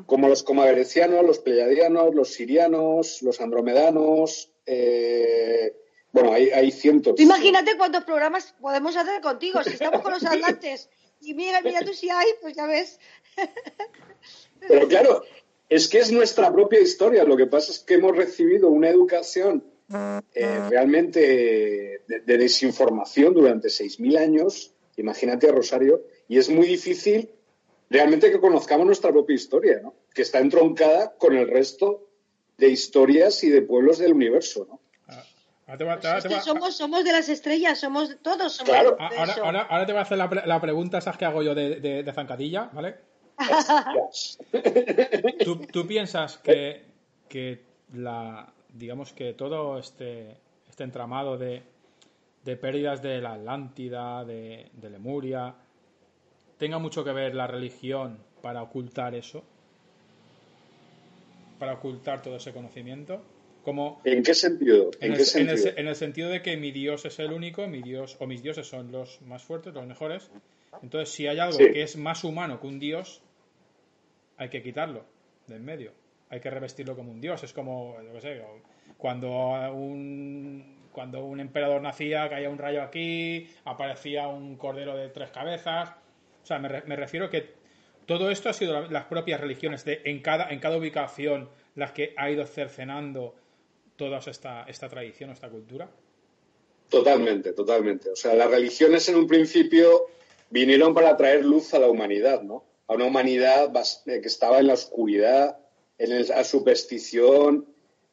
como 0.06 0.28
los 0.28 0.44
comaverecianos, 0.44 1.26
los 1.26 1.40
pleiadianos, 1.40 2.14
los 2.14 2.34
sirianos, 2.34 3.22
los 3.22 3.42
andromedanos. 3.42 4.52
Eh, 4.66 5.76
bueno, 6.12 6.34
hay, 6.34 6.50
hay 6.50 6.72
cientos. 6.72 7.20
Imagínate 7.20 7.78
cuántos 7.78 8.04
programas 8.04 8.56
podemos 8.60 8.96
hacer 8.96 9.22
contigo. 9.22 9.64
Si 9.64 9.72
estamos 9.72 10.02
con 10.02 10.14
los 10.14 10.24
atlantes 10.26 10.90
y 11.22 11.34
mira, 11.34 11.62
mira 11.62 11.82
tú 11.82 11.94
si 11.94 12.10
hay, 12.10 12.28
pues 12.42 12.56
ya 12.56 12.66
ves. 12.66 13.00
Pero 14.68 14.88
claro, 14.88 15.24
es 15.70 15.88
que 15.88 16.00
es 16.00 16.12
nuestra 16.12 16.52
propia 16.52 16.82
historia. 16.82 17.24
Lo 17.24 17.38
que 17.38 17.48
pasa 17.48 17.72
es 17.72 17.80
que 17.80 17.96
hemos 17.96 18.16
recibido 18.16 18.70
una 18.70 18.90
educación 18.90 19.64
eh, 19.92 20.60
realmente 20.70 22.02
de, 22.08 22.20
de, 22.20 22.38
desinformación 22.38 23.34
durante 23.34 23.70
6.000 23.70 24.18
años. 24.18 24.74
Imagínate 24.98 25.50
a 25.50 25.52
Rosario 25.52 26.04
y 26.28 26.38
es 26.38 26.50
muy 26.50 26.68
difícil 26.68 27.30
realmente 27.90 28.32
que 28.32 28.40
conozcamos 28.40 28.86
nuestra 28.86 29.12
propia 29.12 29.36
historia, 29.36 29.80
¿no? 29.82 29.94
que 30.14 30.22
está 30.22 30.40
entroncada 30.40 31.16
con 31.18 31.36
el 31.36 31.50
resto 31.50 32.08
de 32.58 32.70
historias 32.70 33.44
y 33.44 33.50
de 33.50 33.62
pueblos 33.62 33.98
del 33.98 34.14
universo. 34.14 34.68
¿no? 34.70 34.80
somos, 36.44 36.76
somos 36.76 37.04
de 37.04 37.12
las 37.12 37.30
estrellas, 37.30 37.80
somos 37.80 38.18
todos. 38.22 38.54
Somos 38.54 38.70
claro. 38.70 38.98
ahora, 39.00 39.62
ahora, 39.62 39.86
te 39.86 39.92
voy 39.92 40.00
a 40.00 40.04
hacer 40.04 40.18
la, 40.18 40.62
pregunta, 40.62 41.02
¿sabes 41.02 41.18
que 41.18 41.26
hago 41.26 41.44
yo 41.44 41.56
de, 41.56 41.80
de, 41.80 42.14
zancadilla? 42.14 42.70
¿Vale? 42.74 42.96
¿Tú, 45.72 45.88
piensas 45.88 46.38
que, 46.40 46.86
que 47.30 47.64
la, 47.94 48.52
digamos 48.74 49.14
que 49.14 49.34
todo 49.34 49.78
este, 49.78 50.38
este 50.70 50.84
entramado 50.84 51.38
de, 51.38 51.64
de 52.46 52.56
pérdidas 52.56 53.02
de 53.02 53.22
la 53.22 53.34
Atlántida, 53.34 54.24
de, 54.26 54.70
de 54.74 54.90
Lemuria, 54.90 55.56
tenga 56.58 56.78
mucho 56.80 57.04
que 57.04 57.12
ver 57.12 57.36
la 57.36 57.48
religión 57.48 58.20
para 58.42 58.62
ocultar 58.62 59.16
eso, 59.16 59.44
para 61.58 61.74
ocultar 61.74 62.22
todo 62.22 62.38
ese 62.38 62.54
conocimiento. 62.54 63.22
Como 63.64 64.02
¿En 64.06 64.24
qué 64.24 64.34
sentido? 64.34 64.90
¿En, 65.02 65.14
el, 65.14 65.26
sentido? 65.26 65.74
En, 65.76 65.88
el, 65.88 65.96
sentido 65.96 66.30
de 66.30 66.42
que 66.42 66.56
mi 66.58 66.72
Dios 66.72 67.06
es 67.06 67.20
el 67.20 67.34
único, 67.34 67.68
mi 67.68 67.82
Dios 67.82 68.16
o 68.20 68.26
mis 68.26 68.42
dioses 68.42 68.68
son 68.68 68.92
los 68.92 69.22
más 69.22 69.44
fuertes, 69.44 69.74
los 69.74 69.86
mejores. 69.86 70.32
Entonces, 70.82 71.10
si 71.10 71.28
hay 71.28 71.40
algo 71.40 71.58
que 71.58 71.82
es 71.82 71.98
más 71.98 72.24
humano 72.24 72.62
que 72.62 72.68
un 72.68 72.80
Dios, 72.80 73.22
hay 74.38 74.50
que 74.50 74.64
quitarlo 74.64 75.04
de 75.48 75.58
en 75.58 75.66
medio. 75.66 75.92
Hay 76.30 76.40
que 76.40 76.50
revestirlo 76.50 76.96
como 76.96 77.12
un 77.12 77.22
Dios. 77.22 77.44
Es 77.44 77.54
como, 77.54 77.98
yo 78.04 78.14
qué 78.14 78.22
sé, 78.22 78.42
cuando 78.98 79.30
un 79.72 80.80
cuando 80.92 81.24
un 81.24 81.40
emperador 81.40 81.82
nacía, 81.82 82.30
caía 82.30 82.50
un 82.50 82.58
rayo 82.58 82.82
aquí, 82.82 83.48
aparecía 83.64 84.28
un 84.28 84.58
cordero 84.58 84.98
de 84.98 85.10
tres 85.10 85.30
cabezas. 85.30 85.90
O 86.44 86.46
sea, 86.46 86.60
me, 86.60 86.96
refiero 86.96 87.30
que 87.30 87.54
todo 88.06 88.32
esto 88.32 88.50
ha 88.50 88.54
sido 88.54 88.90
las 88.90 89.06
propias 89.06 89.40
religiones 89.40 89.86
de 89.86 90.02
en 90.06 90.22
cada, 90.22 90.50
en 90.50 90.60
cada 90.60 90.78
ubicación 90.78 91.50
las 91.76 91.92
que 91.92 92.14
ha 92.18 92.30
ido 92.30 92.46
cercenando 92.46 93.36
toda 93.96 94.18
esta, 94.18 94.64
esta 94.64 94.90
tradición, 94.90 95.30
esta 95.30 95.50
cultura. 95.50 95.90
Totalmente, 96.90 97.54
totalmente. 97.54 98.10
O 98.10 98.16
sea, 98.16 98.34
las 98.34 98.50
religiones 98.50 99.08
en 99.10 99.16
un 99.16 99.28
principio 99.28 100.08
vinieron 100.50 100.94
para 100.94 101.16
traer 101.16 101.46
luz 101.46 101.74
a 101.74 101.80
la 101.80 101.88
humanidad, 101.88 102.42
¿no? 102.42 102.66
A 102.88 102.96
una 102.96 103.06
humanidad 103.06 103.72
eh, 104.08 104.20
que 104.22 104.28
estaba 104.28 104.60
en 104.60 104.68
la 104.68 104.74
oscuridad 104.74 105.60
en 106.00 106.28
la 106.28 106.44
superstición, 106.44 107.68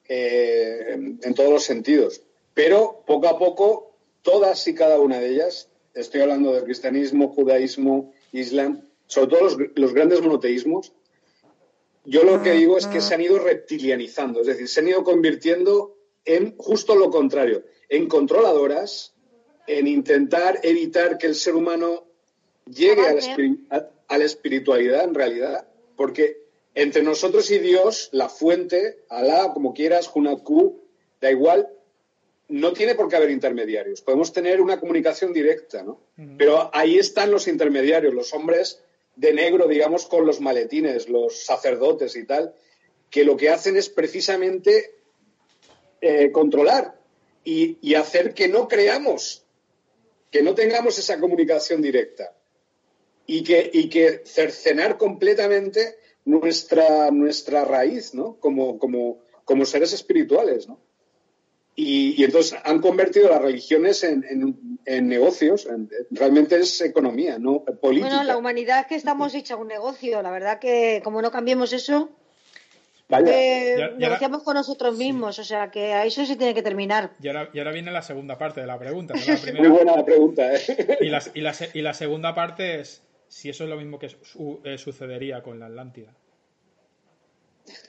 eh, 0.09 0.91
en, 1.23 1.35
todos 1.35 1.51
los 1.51 1.65
sentidos. 1.65 2.23
Pero 2.53 3.03
poco 3.07 3.29
a 3.29 3.39
poco, 3.39 3.97
todas 4.23 4.67
y 4.69 4.75
cada 4.75 5.01
una 5.01 5.19
de 5.19 5.31
ellas, 5.31 5.71
estoy 5.95 6.21
hablando 6.21 6.53
del 6.53 6.65
cristianismo, 6.65 7.29
judaísmo, 7.29 8.13
islam, 8.33 8.83
sobre 9.07 9.29
todo 9.31 9.41
los, 9.43 9.57
los 9.75 9.95
grandes 9.95 10.21
monoteísmos, 10.21 10.93
yo 12.05 12.23
lo 12.23 12.43
que 12.43 12.53
digo 12.53 12.79
es 12.79 12.87
que 12.87 13.01
se 13.01 13.15
han 13.15 13.21
ido 13.21 13.39
reptilianizando, 13.39 14.41
es 14.41 14.47
decir, 14.47 14.69
se 14.69 14.81
han 14.81 14.89
ido 14.89 15.03
convirtiendo 15.03 15.97
en 16.25 16.57
justo 16.57 16.95
lo 16.95 17.11
contrario, 17.11 17.65
en 17.89 18.09
controladoras, 18.09 19.15
en 19.67 19.87
intentar 19.87 20.61
evitar 20.63 21.19
que 21.19 21.27
el 21.27 21.35
ser 21.35 21.57
humano 21.57 22.05
llegue 22.67 23.03
a 23.07 24.17
la, 24.17 24.25
espiritualidad 24.25 25.05
en 25.05 25.15
realidad, 25.15 25.69
porque 25.97 26.46
entre 26.77 27.03
nosotros 27.03 27.51
y 27.51 27.59
Dios, 27.59 28.11
la 28.13 28.29
fuente, 28.29 28.99
Alá, 29.09 29.51
como 29.55 29.73
quieras, 29.73 30.11
Hunatku, 30.15 30.85
da 31.23 31.31
igual, 31.31 31.71
no 32.49 32.75
tiene 32.75 32.95
por 32.95 33.09
qué 33.09 33.17
haber 33.17 33.31
intermediarios. 33.31 34.03
Podemos 34.03 34.31
tener 34.35 34.61
una 34.61 34.79
comunicación 34.79 35.33
directa, 35.33 35.83
¿no? 35.83 36.03
Pero 36.37 36.71
ahí 36.75 36.99
están 36.99 37.31
los 37.31 37.49
intermediarios, 37.49 38.13
los 38.13 38.35
hombres 38.35 38.83
de 39.17 39.33
negro, 39.33 39.67
digamos, 39.67 40.05
con 40.05 40.27
los 40.27 40.43
maletines, 40.43 41.09
los 41.09 41.47
sacerdotes 41.47 42.15
y 42.15 42.25
tal, 42.25 42.55
que 43.09 43.25
lo 43.25 43.39
que 43.39 43.49
hacen 43.49 43.79
es 43.79 43.89
precisamente 43.89 44.97
eh, 46.03 46.31
controlar 46.31 47.01
y, 47.43 47.95
hacer 47.95 48.35
que 48.35 48.49
no 48.49 48.69
creamos, 48.69 49.47
que 50.31 50.43
no 50.43 50.55
tengamos 50.55 50.99
esa 50.99 51.19
comunicación 51.19 51.81
directa 51.81 52.37
y 53.27 53.43
que, 53.43 53.71
y 53.73 53.89
que 53.89 54.21
cercenar 54.27 54.99
completamente 54.99 55.97
nuestra, 56.27 57.11
nuestra 57.11 57.65
raíz, 57.65 58.15
¿no? 58.15 58.37
Como, 58.37 58.79
como, 58.79 59.23
como 59.45 59.65
seres 59.65 59.95
espirituales, 59.95 60.69
¿no? 60.69 60.79
Y, 61.79 62.25
entonces 62.25 62.59
han 62.65 62.81
convertido 62.81 63.29
las 63.29 63.43
religiones 63.43 64.03
en, 64.03 64.57
negocios, 65.09 65.69
realmente 66.11 66.57
es 66.57 66.81
economía, 66.81 67.39
no 67.39 67.65
política. 67.65 68.09
Bueno, 68.09 68.25
la 68.25 68.39
humanidad 68.39 68.81
es 68.81 68.87
que 68.87 68.95
estamos 68.95 69.35
hecha 69.35 69.57
un 69.57 69.69
negocio, 69.69 70.23
la 70.23 70.31
verdad 70.31 70.59
que 70.59 71.03
como 71.05 71.21
no 71.21 71.31
cambiemos 71.31 71.75
eso, 71.75 72.09
eh, 73.09 73.95
negociamos 73.99 74.43
con 74.43 74.55
nosotros 74.55 74.97
mismos, 74.97 75.39
o 75.39 75.45
sea 75.45 75.71
que 75.71 75.93
a 75.93 76.05
eso 76.05 76.25
se 76.25 76.37
tiene 76.37 76.55
que 76.55 76.63
terminar. 76.63 77.13
Y 77.23 77.29
ahora, 77.29 77.73
viene 77.73 77.93
la 77.93 78.03
segunda 78.03 78.37
parte 78.37 78.61
de 78.61 78.67
la 78.67 78.79
pregunta. 78.79 79.15
Muy 79.59 79.69
buena 79.69 79.97
la 79.97 80.05
pregunta. 80.05 80.55
¿eh? 80.55 80.99
Y, 81.01 81.81
la, 81.83 81.95
segunda 81.95 82.35
parte 82.35 82.81
es 82.81 83.03
si 83.29 83.49
eso 83.49 83.65
es 83.65 83.71
lo 83.71 83.77
mismo 83.77 83.99
que 83.99 84.07
eh, 84.65 84.79
sucedería 84.79 85.43
con 85.43 85.59
la 85.59 85.67
Atlántida. 85.67 86.15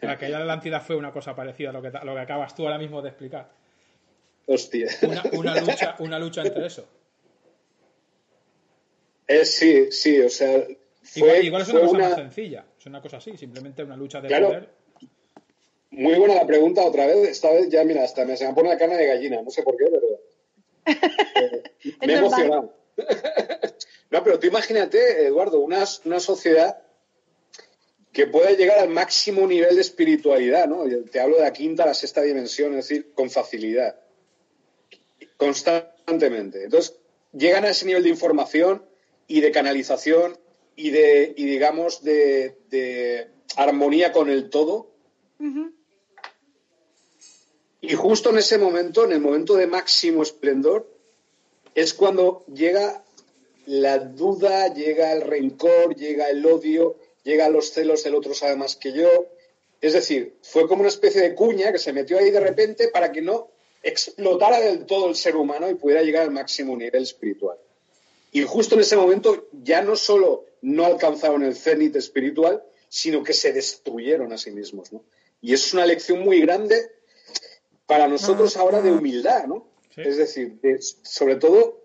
La 0.01 0.17
caída 0.17 0.39
de 0.39 0.45
la 0.45 0.53
Atlántida 0.53 0.79
fue 0.79 0.95
una 0.95 1.11
cosa 1.11 1.35
parecida 1.35 1.69
a 1.69 1.73
lo 1.73 1.81
que, 1.81 1.91
lo 1.91 2.13
que 2.13 2.19
acabas 2.19 2.55
tú 2.55 2.63
ahora 2.63 2.77
mismo 2.77 3.01
de 3.01 3.09
explicar. 3.09 3.49
Hostia. 4.47 4.87
Una, 5.33 5.55
lucha, 5.61 5.95
una 5.99 6.19
lucha 6.19 6.41
entre 6.41 6.65
eso. 6.65 6.87
sí, 9.43 9.91
sí, 9.91 10.19
o 10.21 10.29
sea. 10.29 10.65
igual, 11.15 11.61
es 11.61 11.69
una 11.69 11.81
cosa 11.81 11.97
más 11.97 12.15
sencilla, 12.15 12.65
es 12.79 12.85
una 12.85 13.01
cosa 13.01 13.17
así, 13.17 13.37
simplemente 13.37 13.83
una 13.83 13.97
lucha 13.97 14.21
de 14.21 14.29
poder. 14.29 14.69
Muy 15.91 16.15
buena 16.15 16.35
la 16.35 16.45
pregunta 16.45 16.83
otra 16.83 17.05
vez. 17.07 17.27
Esta 17.29 17.51
vez 17.51 17.69
ya, 17.69 17.83
mira, 17.83 18.03
hasta 18.03 18.25
me, 18.25 18.37
se 18.37 18.47
me 18.47 18.53
pone 18.53 18.69
la 18.69 18.77
carne 18.77 18.97
de 18.97 19.07
gallina, 19.07 19.41
no 19.41 19.49
sé 19.49 19.63
por 19.63 19.77
qué, 19.77 19.85
pero. 19.85 20.07
Eh, 21.39 21.63
me 22.07 22.13
he 22.13 22.17
emocionado. 22.17 22.73
no, 24.11 24.23
pero 24.23 24.39
tú 24.39 24.47
imagínate, 24.47 25.27
Eduardo, 25.27 25.59
una, 25.59 25.85
una 26.05 26.19
sociedad 26.19 26.81
que 28.11 28.27
puede 28.27 28.55
llegar 28.55 28.79
al 28.79 28.89
máximo 28.89 29.45
nivel 29.45 29.75
de 29.75 29.81
espiritualidad, 29.81 30.67
¿no? 30.67 30.83
Te 31.11 31.19
hablo 31.19 31.37
de 31.37 31.43
la 31.43 31.53
quinta 31.53 31.83
a 31.83 31.87
la 31.87 31.93
sexta 31.93 32.21
dimensión, 32.21 32.71
es 32.71 32.87
decir, 32.87 33.11
con 33.13 33.29
facilidad 33.29 33.95
constantemente. 35.37 36.65
Entonces, 36.65 36.97
llegan 37.31 37.63
a 37.65 37.69
ese 37.69 37.85
nivel 37.85 38.03
de 38.03 38.09
información 38.09 38.83
y 39.27 39.41
de 39.41 39.51
canalización 39.51 40.37
y 40.75 40.89
de, 40.89 41.33
y 41.37 41.45
digamos, 41.45 42.03
de, 42.03 43.29
armonía 43.55 44.11
con 44.11 44.29
el 44.29 44.49
todo. 44.49 44.91
Y 47.79 47.93
justo 47.93 48.31
en 48.31 48.37
ese 48.39 48.57
momento, 48.57 49.05
en 49.05 49.13
el 49.13 49.21
momento 49.21 49.55
de 49.55 49.67
máximo 49.67 50.23
esplendor, 50.23 50.91
es 51.77 51.93
cuando 51.93 52.43
llega 52.47 53.03
la 53.67 53.99
duda, 53.99 54.73
llega 54.73 55.13
el 55.13 55.21
rencor, 55.21 55.95
llega 55.95 56.27
el 56.27 56.43
odio, 56.43 56.97
llega 57.23 57.49
los 57.49 57.71
celos, 57.71 58.03
el 58.07 58.15
otro 58.15 58.33
sabe 58.33 58.55
más 58.55 58.75
que 58.75 58.93
yo. 58.93 59.27
Es 59.79 59.93
decir, 59.93 60.37
fue 60.41 60.67
como 60.67 60.79
una 60.79 60.89
especie 60.89 61.21
de 61.21 61.35
cuña 61.35 61.71
que 61.71 61.77
se 61.77 61.93
metió 61.93 62.17
ahí 62.17 62.31
de 62.31 62.39
repente 62.39 62.87
para 62.87 63.11
que 63.11 63.21
no 63.21 63.51
explotara 63.83 64.59
del 64.59 64.87
todo 64.87 65.07
el 65.07 65.15
ser 65.15 65.35
humano 65.35 65.69
y 65.69 65.75
pudiera 65.75 66.01
llegar 66.01 66.23
al 66.23 66.31
máximo 66.31 66.75
nivel 66.75 67.03
espiritual. 67.03 67.59
Y 68.31 68.41
justo 68.41 68.73
en 68.73 68.81
ese 68.81 68.97
momento 68.97 69.47
ya 69.51 69.83
no 69.83 69.95
solo 69.95 70.45
no 70.63 70.83
alcanzaron 70.83 71.43
el 71.43 71.55
cenit 71.55 71.95
espiritual, 71.95 72.63
sino 72.89 73.21
que 73.21 73.33
se 73.33 73.53
destruyeron 73.53 74.33
a 74.33 74.39
sí 74.39 74.49
mismos. 74.49 74.91
¿no? 74.91 75.03
Y 75.41 75.53
eso 75.53 75.67
es 75.67 75.73
una 75.75 75.85
lección 75.85 76.21
muy 76.21 76.41
grande 76.41 76.89
para 77.85 78.07
nosotros 78.07 78.57
ahora 78.57 78.81
de 78.81 78.91
humildad, 78.91 79.45
¿no? 79.45 79.76
Es 79.97 80.17
decir, 80.17 80.59
sobre 81.03 81.35
todo 81.35 81.83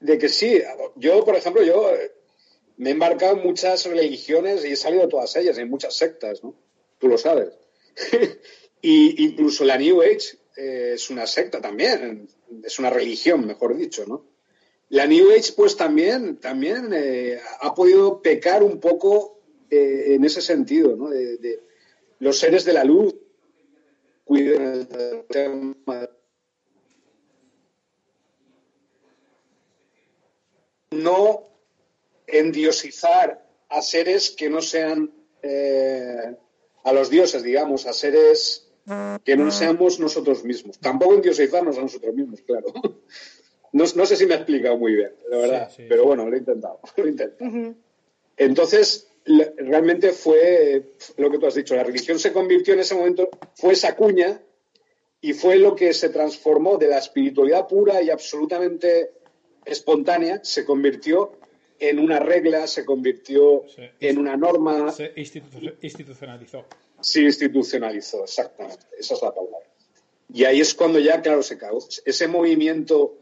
de 0.00 0.18
que 0.18 0.28
sí, 0.28 0.60
yo, 0.96 1.24
por 1.24 1.36
ejemplo, 1.36 1.62
yo 1.62 1.94
eh, 1.94 2.12
me 2.78 2.90
he 2.90 2.92
embarcado 2.92 3.36
en 3.36 3.42
muchas 3.42 3.84
religiones 3.84 4.64
y 4.64 4.72
he 4.72 4.76
salido 4.76 5.02
de 5.02 5.08
todas 5.08 5.36
ellas, 5.36 5.58
en 5.58 5.68
muchas 5.68 5.94
sectas, 5.94 6.42
¿no? 6.42 6.54
Tú 6.98 7.08
lo 7.08 7.18
sabes. 7.18 7.50
y 8.82 9.24
incluso 9.24 9.64
la 9.64 9.76
New 9.76 10.00
Age, 10.00 10.38
eh, 10.56 10.92
es 10.94 11.10
una 11.10 11.26
secta 11.26 11.60
también, 11.60 12.28
es 12.64 12.78
una 12.78 12.90
religión, 12.90 13.46
mejor 13.46 13.76
dicho, 13.76 14.06
¿no? 14.06 14.24
La 14.90 15.06
New 15.06 15.30
Age, 15.30 15.52
pues 15.54 15.76
también, 15.76 16.38
también 16.38 16.90
eh, 16.92 17.38
ha 17.60 17.74
podido 17.74 18.20
pecar 18.20 18.62
un 18.62 18.80
poco 18.80 19.40
eh, 19.70 20.14
en 20.14 20.24
ese 20.24 20.40
sentido, 20.40 20.96
¿no? 20.96 21.10
De, 21.10 21.60
los 22.18 22.38
seres 22.38 22.64
de 22.64 22.72
la 22.72 22.84
luz 22.84 23.14
cuiden 24.24 24.62
el 24.62 25.24
tema. 25.28 26.10
No 31.02 31.48
endiosizar 32.26 33.46
a 33.68 33.82
seres 33.82 34.30
que 34.30 34.48
no 34.50 34.60
sean 34.60 35.12
a 36.84 36.92
los 36.92 37.10
dioses, 37.10 37.42
digamos, 37.42 37.86
a 37.86 37.92
seres 37.92 38.70
que 39.24 39.36
no 39.36 39.50
seamos 39.50 40.00
nosotros 40.00 40.44
mismos. 40.44 40.78
Tampoco 40.78 41.14
endiosizarnos 41.14 41.78
a 41.78 41.82
nosotros 41.82 42.14
mismos, 42.14 42.40
claro. 42.42 42.72
No, 43.72 43.86
sé 43.86 44.16
si 44.16 44.26
me 44.26 44.34
he 44.34 44.36
explicado 44.38 44.76
muy 44.76 44.96
bien, 44.96 45.12
la 45.28 45.36
verdad, 45.36 45.72
pero 45.88 46.04
bueno, 46.04 46.28
lo 46.28 46.34
he 46.34 46.40
intentado. 46.40 46.80
Entonces, 48.36 49.08
realmente 49.24 50.10
fue 50.10 50.94
lo 51.18 51.30
que 51.30 51.38
tú 51.38 51.46
has 51.46 51.54
dicho, 51.54 51.76
la 51.76 51.84
religión 51.84 52.18
se 52.18 52.32
convirtió 52.32 52.74
en 52.74 52.80
ese 52.80 52.96
momento, 52.96 53.28
fue 53.54 53.74
esa 53.74 53.94
cuña 53.94 54.40
y 55.20 55.34
fue 55.34 55.56
lo 55.56 55.76
que 55.76 55.92
se 55.92 56.08
transformó 56.08 56.78
de 56.78 56.88
la 56.88 56.98
espiritualidad 56.98 57.68
pura 57.68 58.02
y 58.02 58.10
absolutamente 58.10 59.12
espontánea, 59.64 60.40
se 60.42 60.64
convirtió 60.64 61.32
en 61.78 61.98
una 61.98 62.18
regla, 62.18 62.66
se 62.66 62.84
convirtió 62.84 63.64
en 63.98 64.18
una 64.18 64.36
norma. 64.36 64.92
Se 64.92 65.12
institucionalizó. 65.16 66.66
Sí, 67.00 67.24
institucionalizó, 67.24 68.24
exactamente. 68.24 68.86
Esa 68.98 69.14
es 69.14 69.22
la 69.22 69.34
palabra. 69.34 69.66
Y 70.32 70.44
ahí 70.44 70.60
es 70.60 70.74
cuando 70.74 70.98
ya, 70.98 71.22
claro, 71.22 71.42
se 71.42 71.58
cagó. 71.58 71.78
Ese 72.04 72.28
movimiento 72.28 73.16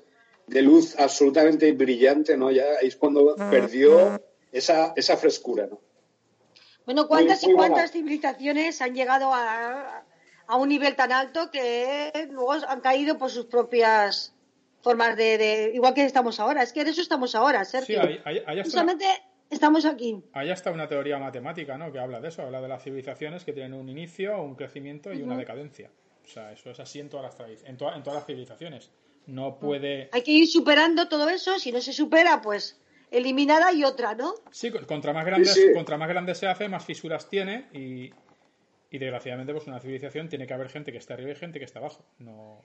de 0.47 0.62
luz 0.62 0.99
absolutamente 0.99 1.70
brillante, 1.72 2.36
¿no? 2.36 2.51
Ya 2.51 2.64
ahí 2.80 2.89
es 2.89 2.97
cuando 2.97 3.36
perdió 3.51 4.20
esa, 4.53 4.93
esa 4.97 5.16
frescura, 5.16 5.66
¿no? 5.66 5.80
Bueno, 6.84 7.07
¿cuántas 7.07 7.45
y 7.45 7.53
cuántas 7.53 7.93
civilizaciones 7.93 8.80
han 8.80 8.95
llegado 8.95 9.32
a, 9.32 10.05
a, 10.47 10.57
un 10.57 10.70
nivel 10.70 10.97
tan 10.97 11.12
alto 11.12 11.51
que 11.51 12.11
luego 12.30 12.53
han 12.53 12.80
caído 12.80 13.18
por 13.18 13.30
sus 13.30 13.45
propias 13.45 14.32
formas 14.89 15.18
de, 15.18 15.70
igual 15.74 15.93
que 15.93 16.07
estamos 16.07 16.41
ahora? 16.41 16.62
Es 16.62 16.72
que 16.72 16.82
de 16.82 16.93
eso 16.93 17.03
estamos 17.03 17.34
ahora, 17.34 17.62
Sergio. 17.66 18.01
Sí, 18.01 18.18
hay, 18.24 18.43
estamos 19.51 19.84
aquí. 19.84 20.24
Hay 20.32 20.49
hasta 20.49 20.70
una 20.70 20.89
teoría 20.89 21.18
matemática, 21.18 21.76
¿no? 21.76 21.93
Que 21.93 21.99
habla 21.99 22.22
de 22.22 22.28
eso, 22.28 22.41
habla 22.41 22.62
de 22.62 22.68
las 22.68 22.82
civilizaciones 22.82 23.45
que 23.45 23.53
tienen 23.53 23.74
un 23.74 23.91
inicio, 23.91 24.43
un 24.43 24.55
crecimiento 24.55 25.12
y 25.12 25.20
una 25.20 25.36
decadencia. 25.36 25.91
O 26.24 26.26
sea, 26.26 26.53
eso 26.53 26.70
es 26.70 26.80
así 26.80 27.01
en 27.01 27.11
todas 27.11 27.39
las, 27.39 27.64
en, 27.66 27.76
todas 27.76 28.03
las 28.07 28.24
civilizaciones. 28.24 28.91
No 29.26 29.59
puede... 29.59 30.09
Hay 30.11 30.22
que 30.22 30.30
ir 30.30 30.49
superando 30.49 31.07
todo 31.07 31.28
eso, 31.28 31.59
si 31.59 31.70
no 31.70 31.82
se 31.82 31.93
supera, 31.93 32.41
pues 32.41 32.80
eliminada 33.11 33.70
y 33.74 33.84
otra, 33.84 34.14
¿no? 34.14 34.32
Sí, 34.51 34.70
contra 34.70 35.12
más 35.12 35.26
grandes, 35.26 35.70
contra 35.74 35.99
más 35.99 36.09
grande 36.09 36.34
se 36.34 36.47
hace, 36.47 36.66
más 36.70 36.86
fisuras 36.86 37.28
tiene 37.28 37.68
y, 37.74 38.11
y 38.91 38.99
desgraciadamente 38.99 39.53
pues 39.53 39.66
una 39.66 39.80
civilización 39.80 40.30
tiene 40.30 40.47
que 40.47 40.55
haber 40.55 40.70
gente 40.70 40.93
que 40.93 40.99
está 40.99 41.12
arriba 41.12 41.32
y 41.32 41.34
gente 41.34 41.59
que 41.59 41.66
está 41.66 41.78
abajo. 41.78 42.07
No... 42.18 42.64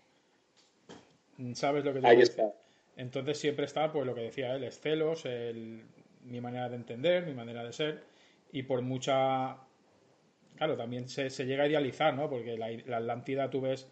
¿Sabes 1.54 1.84
lo 1.84 1.94
que 1.94 2.00
te 2.00 2.08
Ahí 2.08 2.22
está. 2.22 2.54
Entonces 2.96 3.40
siempre 3.40 3.66
está, 3.66 3.92
pues 3.92 4.06
lo 4.06 4.14
que 4.14 4.22
decía 4.22 4.56
él, 4.56 4.64
es 4.64 4.80
celos, 4.80 5.26
el 5.26 5.84
mi 6.26 6.40
manera 6.40 6.70
de 6.70 6.76
entender, 6.76 7.26
mi 7.26 7.34
manera 7.34 7.64
de 7.64 7.74
ser, 7.74 8.04
y 8.52 8.64
por 8.64 8.82
mucha 8.82 9.58
claro, 10.56 10.78
también 10.78 11.10
se, 11.10 11.30
llega 11.46 11.64
a 11.64 11.68
idealizar, 11.68 12.14
¿no? 12.14 12.30
Porque 12.30 12.58
la, 12.58 12.98
Atlántida 12.98 13.50
tú 13.50 13.62
ves 13.62 13.88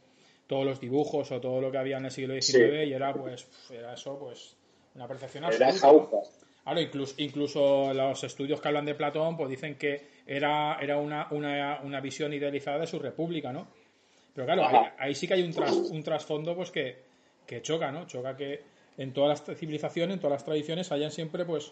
todos 0.47 0.65
los 0.65 0.79
dibujos 0.79 1.31
o 1.31 1.39
todo 1.41 1.61
lo 1.61 1.71
que 1.71 1.77
había 1.77 1.97
en 1.97 2.05
el 2.05 2.11
siglo 2.11 2.33
XIX 2.33 2.87
y 2.87 2.93
era 2.93 3.13
pues 3.13 3.47
era 3.71 3.93
eso 3.93 4.19
pues 4.19 4.55
una 4.95 5.07
percepción 5.07 5.45
absoluta. 5.45 6.19
Claro, 6.63 6.79
incluso, 6.79 7.15
incluso 7.17 7.93
los 7.93 8.23
estudios 8.23 8.61
que 8.61 8.67
hablan 8.67 8.85
de 8.85 8.93
Platón 8.93 9.35
pues 9.35 9.49
dicen 9.49 9.75
que 9.75 10.01
era, 10.27 10.77
era 10.79 10.97
una, 10.97 11.27
una, 11.31 11.79
una 11.83 11.99
visión 12.01 12.33
idealizada 12.33 12.79
de 12.79 12.87
su 12.87 12.99
república, 12.99 13.51
¿no? 13.51 13.67
Pero 14.33 14.45
claro, 14.45 14.91
ahí, 14.97 15.15
sí 15.15 15.27
que 15.27 15.33
hay 15.33 15.41
un, 15.41 15.53
un 15.91 16.03
trasfondo 16.03 16.55
pues 16.55 16.71
que, 16.71 17.11
que 17.45 17.61
choca, 17.61 17.91
¿no? 17.91 18.07
Choca 18.07 18.35
que 18.37 18.63
en 18.97 19.13
todas 19.13 19.47
las 19.47 19.57
civilizaciones, 19.57 20.15
en 20.15 20.19
todas 20.19 20.33
las 20.33 20.45
tradiciones 20.45 20.91
hayan 20.91 21.11
siempre 21.11 21.45
pues 21.45 21.71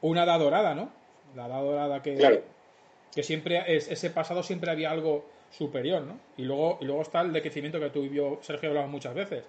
una 0.00 0.24
edad 0.24 0.38
dorada, 0.38 0.74
¿no? 0.74 0.90
La 1.34 1.46
edad 1.46 1.62
dorada 1.62 2.02
que, 2.02 2.42
que 3.14 3.22
siempre 3.22 3.76
es, 3.76 3.88
ese 3.90 4.10
pasado 4.10 4.42
siempre 4.42 4.70
había 4.70 4.90
algo 4.90 5.24
superior, 5.50 6.02
¿no? 6.02 6.18
Y 6.36 6.42
luego, 6.42 6.78
y 6.80 6.84
luego 6.84 7.02
está 7.02 7.20
el 7.20 7.32
decrecimiento 7.32 7.78
que 7.78 7.90
tú 7.90 8.04
y 8.04 8.14
yo, 8.14 8.38
Sergio, 8.42 8.70
hablamos 8.70 8.90
muchas 8.90 9.14
veces. 9.14 9.44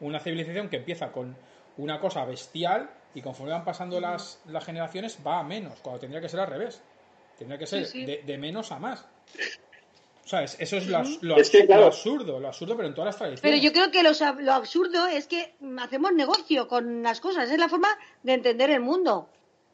Una 0.00 0.20
civilización 0.20 0.68
que 0.68 0.76
empieza 0.76 1.12
con 1.12 1.36
una 1.78 2.00
cosa 2.00 2.24
bestial 2.24 2.90
y 3.14 3.22
conforme 3.22 3.52
van 3.52 3.64
pasando 3.64 4.00
las, 4.00 4.40
las 4.46 4.64
generaciones 4.64 5.18
va 5.26 5.40
a 5.40 5.42
menos, 5.42 5.80
cuando 5.80 6.00
tendría 6.00 6.20
que 6.20 6.28
ser 6.28 6.40
al 6.40 6.48
revés. 6.48 6.82
Tendría 7.38 7.58
que 7.58 7.66
ser 7.66 7.86
De, 7.86 8.22
de, 8.24 8.38
menos 8.38 8.72
a 8.72 8.78
más. 8.78 9.06
O 10.26 10.28
sea, 10.28 10.42
eso 10.42 10.76
es 10.76 10.88
lo, 10.88 10.98
absurdo, 10.98 12.40
lo 12.40 12.48
absurdo, 12.48 12.76
pero 12.76 12.88
en 12.88 12.94
todas 12.94 13.06
las 13.06 13.16
tradiciones. 13.16 13.40
Pero 13.42 13.56
yo 13.58 13.72
creo 13.72 13.92
que 13.92 14.02
lo, 14.02 14.52
absurdo 14.52 15.06
es 15.06 15.28
que 15.28 15.54
hacemos 15.78 16.12
negocio 16.14 16.66
con 16.66 17.04
las 17.04 17.20
cosas, 17.20 17.48
es 17.48 17.56
la 17.60 17.68
forma 17.68 17.96
de 18.24 18.32
entender 18.32 18.70
el 18.70 18.80
mundo. 18.80 19.28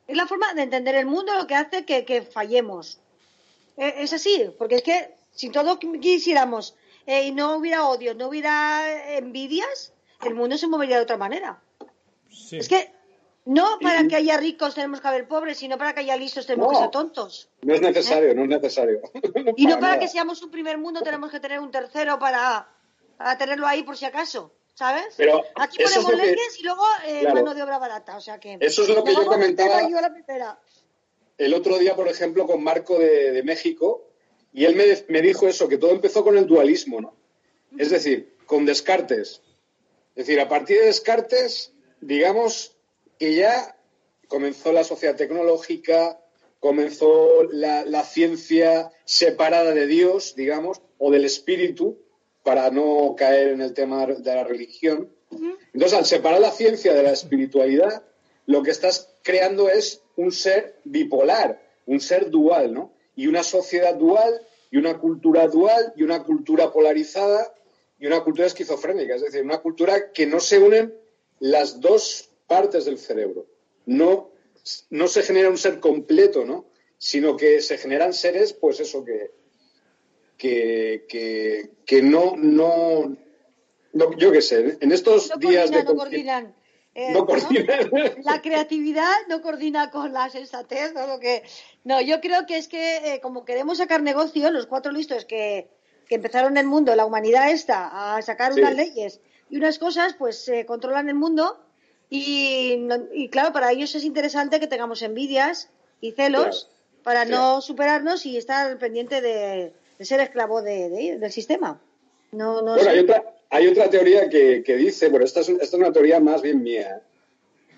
Es 0.06 0.14
la 0.14 0.26
forma 0.26 0.52
de 0.52 0.64
entender 0.64 0.94
el 0.96 1.06
mundo 1.06 1.34
lo 1.34 1.46
que 1.46 1.54
hace 1.54 1.86
que, 1.86 2.20
fallemos. 2.20 3.00
E, 3.78 4.02
es 4.02 4.12
así, 4.12 4.50
porque 4.58 4.74
es 4.74 4.82
que 4.82 5.14
si 5.30 5.48
todos 5.48 5.78
quisiéramos 5.78 6.74
eh, 7.06 7.28
y 7.28 7.30
no 7.32 7.56
hubiera 7.56 7.88
odio, 7.88 8.14
no 8.14 8.28
hubiera 8.28 9.16
envidias, 9.16 9.94
el 10.22 10.34
mundo 10.34 10.58
se 10.58 10.68
movería 10.68 10.98
de 10.98 11.04
otra 11.04 11.16
manera. 11.16 11.62
Es 12.50 12.68
que 12.68 12.92
no 13.44 13.78
para 13.80 14.06
que 14.06 14.14
haya 14.14 14.36
ricos 14.36 14.74
tenemos 14.74 15.00
que 15.00 15.08
haber 15.08 15.26
pobres, 15.26 15.58
sino 15.58 15.76
para 15.76 15.92
que 15.94 16.00
haya 16.00 16.16
listos 16.16 16.46
tenemos 16.46 16.72
que 16.72 16.78
ser 16.78 16.90
tontos. 16.90 17.48
No 17.62 17.74
es 17.74 17.80
necesario, 17.80 18.34
no 18.34 18.42
es 18.42 18.48
necesario. 18.48 19.00
y 19.56 19.66
no 19.66 19.80
para 19.80 19.98
que 19.98 20.06
seamos 20.08 20.42
un 20.42 20.50
primer 20.50 20.78
mundo 20.78 21.02
tenemos 21.02 21.30
que 21.30 21.40
tener 21.40 21.58
un 21.58 21.70
tercero 21.70 22.18
para, 22.18 22.68
tenerlo 23.38 23.66
ahí 23.66 23.82
por 23.82 23.96
si 23.96 24.04
acaso. 24.04 24.52
¿Sabes? 24.74 25.14
Pero 25.18 25.44
Aquí 25.56 25.76
ponemos 25.84 26.14
leyes 26.14 26.58
y 26.58 26.62
luego 26.62 26.82
eh, 27.06 27.24
mano 27.30 27.54
de 27.54 27.62
obra 27.62 27.78
barata. 27.78 28.16
O 28.16 28.22
sea 28.22 28.40
que. 28.40 28.56
Eso 28.58 28.82
es 28.82 28.88
lo 28.88 29.04
que 29.04 29.14
yo 29.14 29.26
comentaba. 29.26 29.82
El 31.36 31.52
otro 31.52 31.78
día, 31.78 31.94
por 31.94 32.08
ejemplo, 32.08 32.46
con 32.46 32.64
Marco 32.64 32.98
de, 32.98 33.42
México, 33.44 34.08
y 34.52 34.64
él 34.64 34.74
me, 34.74 34.84
me, 35.08 35.20
dijo 35.20 35.46
eso, 35.46 35.68
que 35.68 35.76
todo 35.76 35.90
empezó 35.90 36.24
con 36.24 36.38
el 36.38 36.46
dualismo, 36.46 37.02
¿no? 37.02 37.14
Es 37.76 37.90
decir, 37.90 38.34
con 38.46 38.64
Descartes. 38.64 39.42
Es 40.14 40.26
decir, 40.26 40.40
a 40.40 40.48
partir 40.48 40.78
de 40.78 40.86
Descartes, 40.86 41.72
digamos, 42.00 42.71
que 43.22 43.36
ya 43.36 43.76
comenzó 44.26 44.72
la 44.72 44.82
sociedad 44.82 45.14
tecnológica, 45.14 46.18
comenzó 46.58 47.44
la, 47.52 48.02
ciencia 48.02 48.90
separada 49.04 49.72
de 49.72 49.86
Dios, 49.86 50.34
digamos, 50.34 50.82
o 50.98 51.12
del 51.12 51.24
espíritu, 51.24 52.00
para 52.42 52.72
no 52.72 53.14
caer 53.16 53.50
en 53.50 53.60
el 53.60 53.74
tema 53.74 54.04
de 54.06 54.34
la 54.34 54.42
religión. 54.42 55.08
Entonces, 55.72 55.96
al 55.96 56.04
separar 56.04 56.40
la 56.40 56.50
ciencia 56.50 56.94
de 56.94 57.04
la 57.04 57.12
espiritualidad, 57.12 58.02
lo 58.46 58.64
que 58.64 58.72
estás 58.72 59.14
creando 59.22 59.68
es 59.68 60.02
un 60.16 60.32
ser 60.32 60.80
bipolar, 60.82 61.62
un 61.86 62.00
ser 62.00 62.28
dual, 62.28 62.74
¿no? 62.74 62.92
Y 63.14 63.28
una 63.28 63.44
sociedad 63.44 63.94
dual, 63.94 64.42
y 64.72 64.78
una 64.78 64.98
cultura 64.98 65.46
dual, 65.46 65.92
y 65.94 66.02
una 66.02 66.24
cultura 66.24 66.72
polarizada, 66.72 67.54
y 68.00 68.06
una 68.08 68.24
cultura 68.24 68.48
esquizofrénica, 68.48 69.14
es 69.14 69.22
decir, 69.22 69.44
una 69.44 69.58
cultura 69.58 70.10
que 70.10 70.26
no 70.26 70.40
se 70.40 70.58
unen 70.58 70.92
las 71.38 71.80
dos 71.80 72.31
partes 72.52 72.84
del 72.84 72.98
cerebro. 72.98 73.46
No, 73.86 74.30
no 74.90 75.08
se 75.08 75.22
genera 75.22 75.48
un 75.48 75.56
ser 75.56 75.80
completo, 75.80 76.44
¿no? 76.44 76.66
Sino 76.98 77.34
que 77.34 77.62
se 77.62 77.78
generan 77.78 78.12
seres, 78.12 78.52
pues 78.52 78.78
eso, 78.78 79.02
que, 79.02 79.30
que, 80.36 81.70
que, 81.86 82.02
no, 82.02 82.34
no, 82.36 83.16
yo 84.18 84.32
qué 84.32 84.42
sé, 84.42 84.76
en 84.78 84.92
estos 84.92 85.30
días 85.38 85.70
de... 85.70 85.82
No 85.82 85.96
coordinan. 85.96 86.54
Eh, 86.94 87.12
no 87.14 87.24
coordinan. 87.24 87.90
La 88.22 88.42
creatividad 88.42 89.14
no 89.30 89.40
coordina 89.40 89.90
con 89.90 90.12
la 90.12 90.28
sensatez, 90.28 90.92
¿no? 90.92 91.06
Lo 91.06 91.18
que... 91.20 91.42
no, 91.84 92.02
yo 92.02 92.20
creo 92.20 92.44
que 92.46 92.58
es 92.58 92.68
que 92.68 93.14
eh, 93.14 93.20
como 93.22 93.46
queremos 93.46 93.78
sacar 93.78 94.02
negocio, 94.02 94.50
los 94.50 94.66
cuatro 94.66 94.92
listos 94.92 95.24
que, 95.24 95.70
que 96.06 96.16
empezaron 96.16 96.58
el 96.58 96.66
mundo, 96.66 96.94
la 96.96 97.06
humanidad 97.06 97.50
esta, 97.50 98.14
a 98.14 98.20
sacar 98.20 98.52
unas 98.52 98.74
leyes 98.74 99.22
y 99.48 99.56
unas 99.56 99.78
cosas, 99.78 100.14
pues 100.18 100.44
se 100.44 100.66
controlan 100.66 101.08
el 101.08 101.14
mundo 101.14 101.61
y, 102.14 103.28
claro, 103.30 103.54
para 103.54 103.72
ellos 103.72 103.94
es 103.94 104.04
interesante 104.04 104.60
que 104.60 104.66
tengamos 104.66 105.00
envidias 105.00 105.70
y 106.02 106.12
celos 106.12 106.68
para 107.02 107.24
no 107.24 107.62
superarnos 107.62 108.26
y 108.26 108.36
estar 108.36 108.76
pendiente 108.78 109.22
de, 109.22 109.72
ser 109.98 110.20
esclavo 110.20 110.60
del 110.60 111.32
sistema. 111.32 111.80
No, 112.32 112.60
no 112.60 112.74
bueno, 112.74 112.90
hay, 112.90 112.98
otra, 112.98 113.24
hay 113.48 113.66
otra 113.66 113.88
teoría 113.88 114.28
que, 114.28 114.62
dice, 114.76 115.08
bueno, 115.08 115.24
esta 115.24 115.40
es, 115.40 115.48
esta 115.48 115.64
es 115.64 115.72
una 115.72 115.90
teoría 115.90 116.20
más 116.20 116.42
bien 116.42 116.62
mía, 116.62 117.00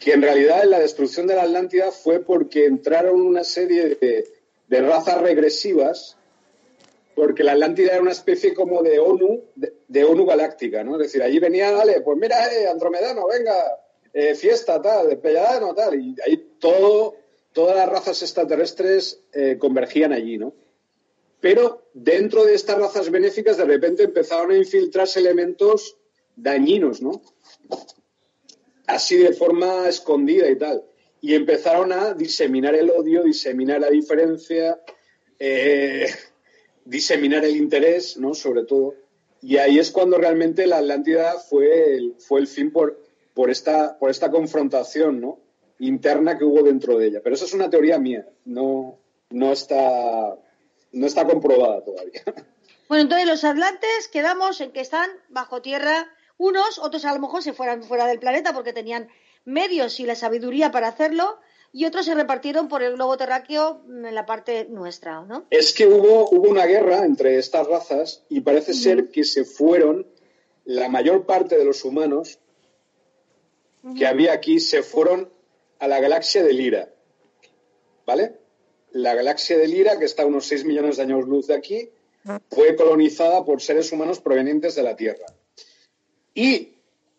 que 0.00 0.14
en 0.14 0.22
realidad 0.22 0.64
la 0.64 0.80
destrucción 0.80 1.28
de 1.28 1.36
la 1.36 1.42
Atlántida 1.42 1.92
fue 1.92 2.18
porque 2.18 2.64
entraron 2.64 3.20
una 3.20 3.44
serie 3.44 3.96
de, 4.00 4.80
razas 4.80 5.20
regresivas 5.22 6.16
porque 7.14 7.44
la 7.44 7.52
Atlántida 7.52 7.92
era 7.92 8.02
una 8.02 8.10
especie 8.10 8.52
como 8.52 8.82
de 8.82 8.98
ONU, 8.98 9.44
de, 9.54 10.04
ONU 10.04 10.26
galáctica, 10.26 10.82
¿no? 10.82 10.94
Es 10.94 11.02
decir, 11.02 11.22
allí 11.22 11.38
venía, 11.38 11.70
dale, 11.70 12.00
pues 12.00 12.18
mira, 12.18 12.52
eh, 12.52 12.66
Andromedano, 12.66 13.28
venga, 13.28 13.54
eh, 14.16 14.36
fiesta 14.36 14.80
tal, 14.80 15.18
Pelladano 15.18 15.74
tal, 15.74 16.00
y 16.00 16.14
ahí 16.24 16.52
todo, 16.60 17.16
todas 17.52 17.76
las 17.76 17.88
razas 17.88 18.22
extraterrestres 18.22 19.20
eh, 19.32 19.58
convergían 19.58 20.12
allí, 20.12 20.38
¿no? 20.38 20.54
Pero 21.40 21.88
dentro 21.92 22.44
de 22.44 22.54
estas 22.54 22.78
razas 22.78 23.10
benéficas 23.10 23.56
de 23.56 23.64
repente 23.64 24.04
empezaron 24.04 24.52
a 24.52 24.56
infiltrarse 24.56 25.18
elementos 25.18 25.96
dañinos, 26.36 27.02
¿no? 27.02 27.20
Así 28.86 29.16
de 29.16 29.32
forma 29.32 29.88
escondida 29.88 30.48
y 30.48 30.56
tal. 30.56 30.84
Y 31.20 31.34
empezaron 31.34 31.92
a 31.92 32.14
diseminar 32.14 32.76
el 32.76 32.90
odio, 32.90 33.24
diseminar 33.24 33.80
la 33.80 33.90
diferencia, 33.90 34.80
eh, 35.40 36.06
diseminar 36.84 37.44
el 37.44 37.56
interés, 37.56 38.16
¿no? 38.16 38.32
Sobre 38.32 38.64
todo. 38.64 38.94
Y 39.42 39.56
ahí 39.56 39.80
es 39.80 39.90
cuando 39.90 40.18
realmente 40.18 40.68
la 40.68 40.78
Atlántida 40.78 41.34
fue 41.38 42.12
fue 42.20 42.40
el 42.40 42.46
fin 42.46 42.70
por, 42.70 43.03
por 43.34 43.50
esta, 43.50 43.98
por 43.98 44.10
esta 44.10 44.30
confrontación 44.30 45.20
¿no? 45.20 45.40
interna 45.78 46.38
que 46.38 46.44
hubo 46.44 46.62
dentro 46.62 46.96
de 46.98 47.08
ella. 47.08 47.20
Pero 47.22 47.34
eso 47.34 47.44
es 47.44 47.52
una 47.52 47.68
teoría 47.68 47.98
mía, 47.98 48.26
no, 48.44 48.98
no, 49.30 49.52
está, 49.52 50.36
no 50.92 51.06
está 51.06 51.26
comprobada 51.26 51.84
todavía. 51.84 52.22
Bueno, 52.86 53.04
entonces 53.04 53.26
los 53.26 53.44
atlantes 53.44 54.08
quedamos 54.12 54.60
en 54.60 54.70
que 54.70 54.82
están 54.82 55.08
bajo 55.30 55.62
tierra 55.62 56.06
unos, 56.36 56.78
otros 56.78 57.06
a 57.06 57.14
lo 57.14 57.18
mejor 57.18 57.42
se 57.42 57.54
fueran 57.54 57.82
fuera 57.82 58.06
del 58.06 58.18
planeta 58.18 58.52
porque 58.52 58.74
tenían 58.74 59.08
medios 59.46 59.98
y 60.00 60.04
la 60.04 60.14
sabiduría 60.14 60.70
para 60.70 60.88
hacerlo, 60.88 61.38
y 61.72 61.86
otros 61.86 62.04
se 62.04 62.14
repartieron 62.14 62.68
por 62.68 62.82
el 62.82 62.94
globo 62.94 63.16
terráqueo 63.16 63.82
en 63.88 64.14
la 64.14 64.26
parte 64.26 64.66
nuestra, 64.68 65.22
¿no? 65.22 65.46
Es 65.50 65.72
que 65.72 65.86
hubo, 65.86 66.28
hubo 66.30 66.48
una 66.48 66.66
guerra 66.66 67.04
entre 67.04 67.38
estas 67.38 67.66
razas 67.66 68.22
y 68.28 68.42
parece 68.42 68.74
ser 68.74 69.10
que 69.10 69.24
se 69.24 69.44
fueron 69.44 70.06
la 70.64 70.88
mayor 70.88 71.26
parte 71.26 71.56
de 71.56 71.64
los 71.64 71.84
humanos 71.84 72.38
que 73.96 74.06
había 74.06 74.32
aquí 74.32 74.60
se 74.60 74.82
fueron 74.82 75.30
a 75.78 75.88
la 75.88 76.00
galaxia 76.00 76.42
de 76.42 76.52
Lira. 76.52 76.94
¿Vale? 78.06 78.36
La 78.92 79.14
galaxia 79.14 79.58
de 79.58 79.68
Lira, 79.68 79.98
que 79.98 80.04
está 80.04 80.22
a 80.22 80.26
unos 80.26 80.46
6 80.46 80.64
millones 80.64 80.96
de 80.96 81.02
años 81.02 81.26
luz 81.26 81.46
de 81.48 81.54
aquí, 81.54 81.90
fue 82.50 82.76
colonizada 82.76 83.44
por 83.44 83.60
seres 83.60 83.92
humanos 83.92 84.20
provenientes 84.20 84.74
de 84.74 84.82
la 84.82 84.96
Tierra. 84.96 85.26
Y 86.32 86.74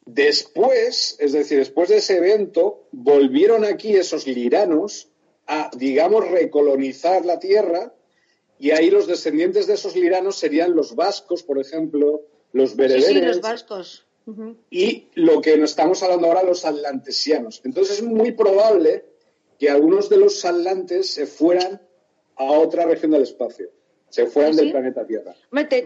después, 0.06 1.16
es 1.20 1.32
decir, 1.34 1.60
después 1.60 1.90
de 1.90 1.98
ese 1.98 2.18
evento, 2.18 2.88
volvieron 2.92 3.66
aquí 3.66 3.96
esos 3.96 4.26
liranos 4.26 5.10
a, 5.48 5.70
digamos, 5.76 6.28
recolonizar 6.30 7.26
la 7.26 7.40
Tierra 7.40 7.94
y 8.58 8.72
ahí 8.72 8.90
los 8.90 9.06
descendientes 9.06 9.68
de 9.68 9.74
esos 9.74 9.96
liranos 9.96 10.38
serían 10.38 10.76
los 10.76 10.96
vascos, 10.96 11.44
por 11.44 11.60
ejemplo, 11.60 12.22
los 12.54 12.76
bereberes. 12.76 13.08
Sí, 13.08 13.22
los 13.22 13.42
vascos 13.42 14.06
y 14.72 15.10
lo 15.16 15.42
que 15.42 15.58
nos 15.58 15.72
estamos 15.72 16.02
hablando 16.04 16.28
ahora, 16.28 16.44
los 16.44 16.66
atlantesianos. 16.66 17.62
Entonces 17.64 18.00
es 18.00 18.04
muy 18.04 18.32
probable 18.32 19.06
que 19.60 19.70
algunos 19.70 20.10
de 20.10 20.18
los 20.18 20.44
atlantes 20.46 21.10
se 21.10 21.28
fueran 21.28 21.82
a 22.36 22.46
otra 22.46 22.86
región 22.86 23.12
del 23.12 23.24
espacio, 23.24 23.70
se 24.10 24.26
fueran 24.26 24.54
¿Ah, 24.54 24.56
del 24.56 24.72
planeta 24.72 25.06
Tierra. 25.06 25.36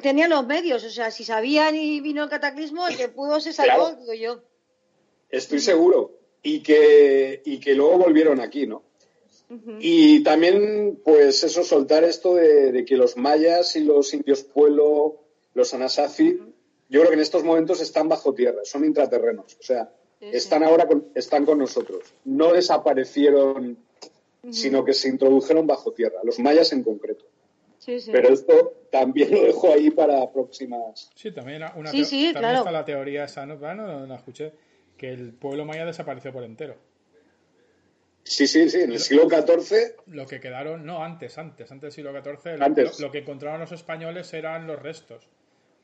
Tenían 0.02 0.30
los 0.30 0.46
medios, 0.48 0.84
o 0.84 0.90
sea, 0.90 1.12
si 1.12 1.24
sabían 1.24 1.76
y 1.76 2.00
vino 2.00 2.24
el 2.24 2.30
cataclismo, 2.30 2.88
el 2.88 2.98
que 2.98 3.10
pudo 3.10 3.40
se 3.40 3.54
salvó, 3.54 3.94
digo 3.96 4.14
yo. 4.14 4.42
Estoy 5.30 5.60
seguro. 5.60 6.16
Y 6.42 6.62
que, 6.62 7.42
y 7.44 7.60
que 7.60 7.76
luego 7.76 7.98
volvieron 7.98 8.40
aquí, 8.40 8.66
¿no? 8.66 8.84
Y 9.80 10.24
también, 10.24 11.00
pues 11.04 11.44
eso, 11.44 11.64
soltar 11.64 12.04
esto 12.04 12.36
de, 12.36 12.86
que 12.86 12.96
los 12.96 13.18
mayas 13.18 13.76
y 13.76 13.84
los 13.84 14.14
indios 14.14 14.44
pueblo, 14.44 15.24
los 15.56 15.74
anasazi, 15.74 16.40
yo 16.90 17.02
creo 17.02 17.10
que 17.10 17.16
en 17.16 17.22
estos 17.22 17.44
momentos 17.44 17.82
están 17.82 18.10
bajo 18.10 18.34
tierra, 18.34 18.62
son 18.64 18.84
intraterrenos. 18.84 19.56
O 19.60 19.64
sea, 19.64 19.92
están 20.20 20.64
ahora 20.64 20.88
con, 20.88 21.08
están 21.16 21.46
con 21.46 21.60
nosotros. 21.60 22.04
No 22.26 22.54
desaparecieron, 22.54 23.78
sino 24.52 24.84
que 24.84 24.94
se 24.94 25.08
introdujeron 25.08 25.68
bajo 25.68 25.94
tierra, 25.94 26.20
los 26.24 26.40
mayas 26.40 26.74
en 26.74 26.84
concreto. 26.84 27.26
Pero 28.12 28.34
esto 28.34 28.74
también 28.92 29.32
lo 29.32 29.44
dejo 29.44 29.72
ahí 29.72 29.90
para 29.90 30.32
próximas. 30.32 31.10
Sí, 31.16 31.32
también, 31.32 31.64
una 31.76 31.92
está 31.92 32.72
la 32.72 32.86
teoría 32.86 33.24
esa, 33.24 33.46
¿no? 33.46 33.56
no 33.56 34.06
la 34.06 34.16
escuché, 34.16 34.52
que 34.98 35.10
el 35.10 35.34
pueblo 35.34 35.66
maya 35.66 35.86
desapareció 35.86 36.32
por 36.34 36.44
entero. 36.44 36.76
Sí, 38.24 38.48
sí, 38.48 38.70
sí, 38.70 38.82
en 38.82 38.92
el 38.92 39.00
siglo 39.00 39.28
XIV. 39.28 39.96
Lo 40.08 40.28
que 40.28 40.40
quedaron, 40.40 40.86
no, 40.86 41.04
antes, 41.04 41.38
antes, 41.38 41.72
antes 41.72 41.82
del 41.82 41.92
siglo 41.92 42.12
XIV, 42.12 43.00
Lo, 43.00 43.12
que 43.12 43.20
encontraron 43.20 43.60
los 43.60 43.72
españoles 43.72 44.32
eran 44.34 44.68
los 44.68 44.80
restos, 44.80 45.28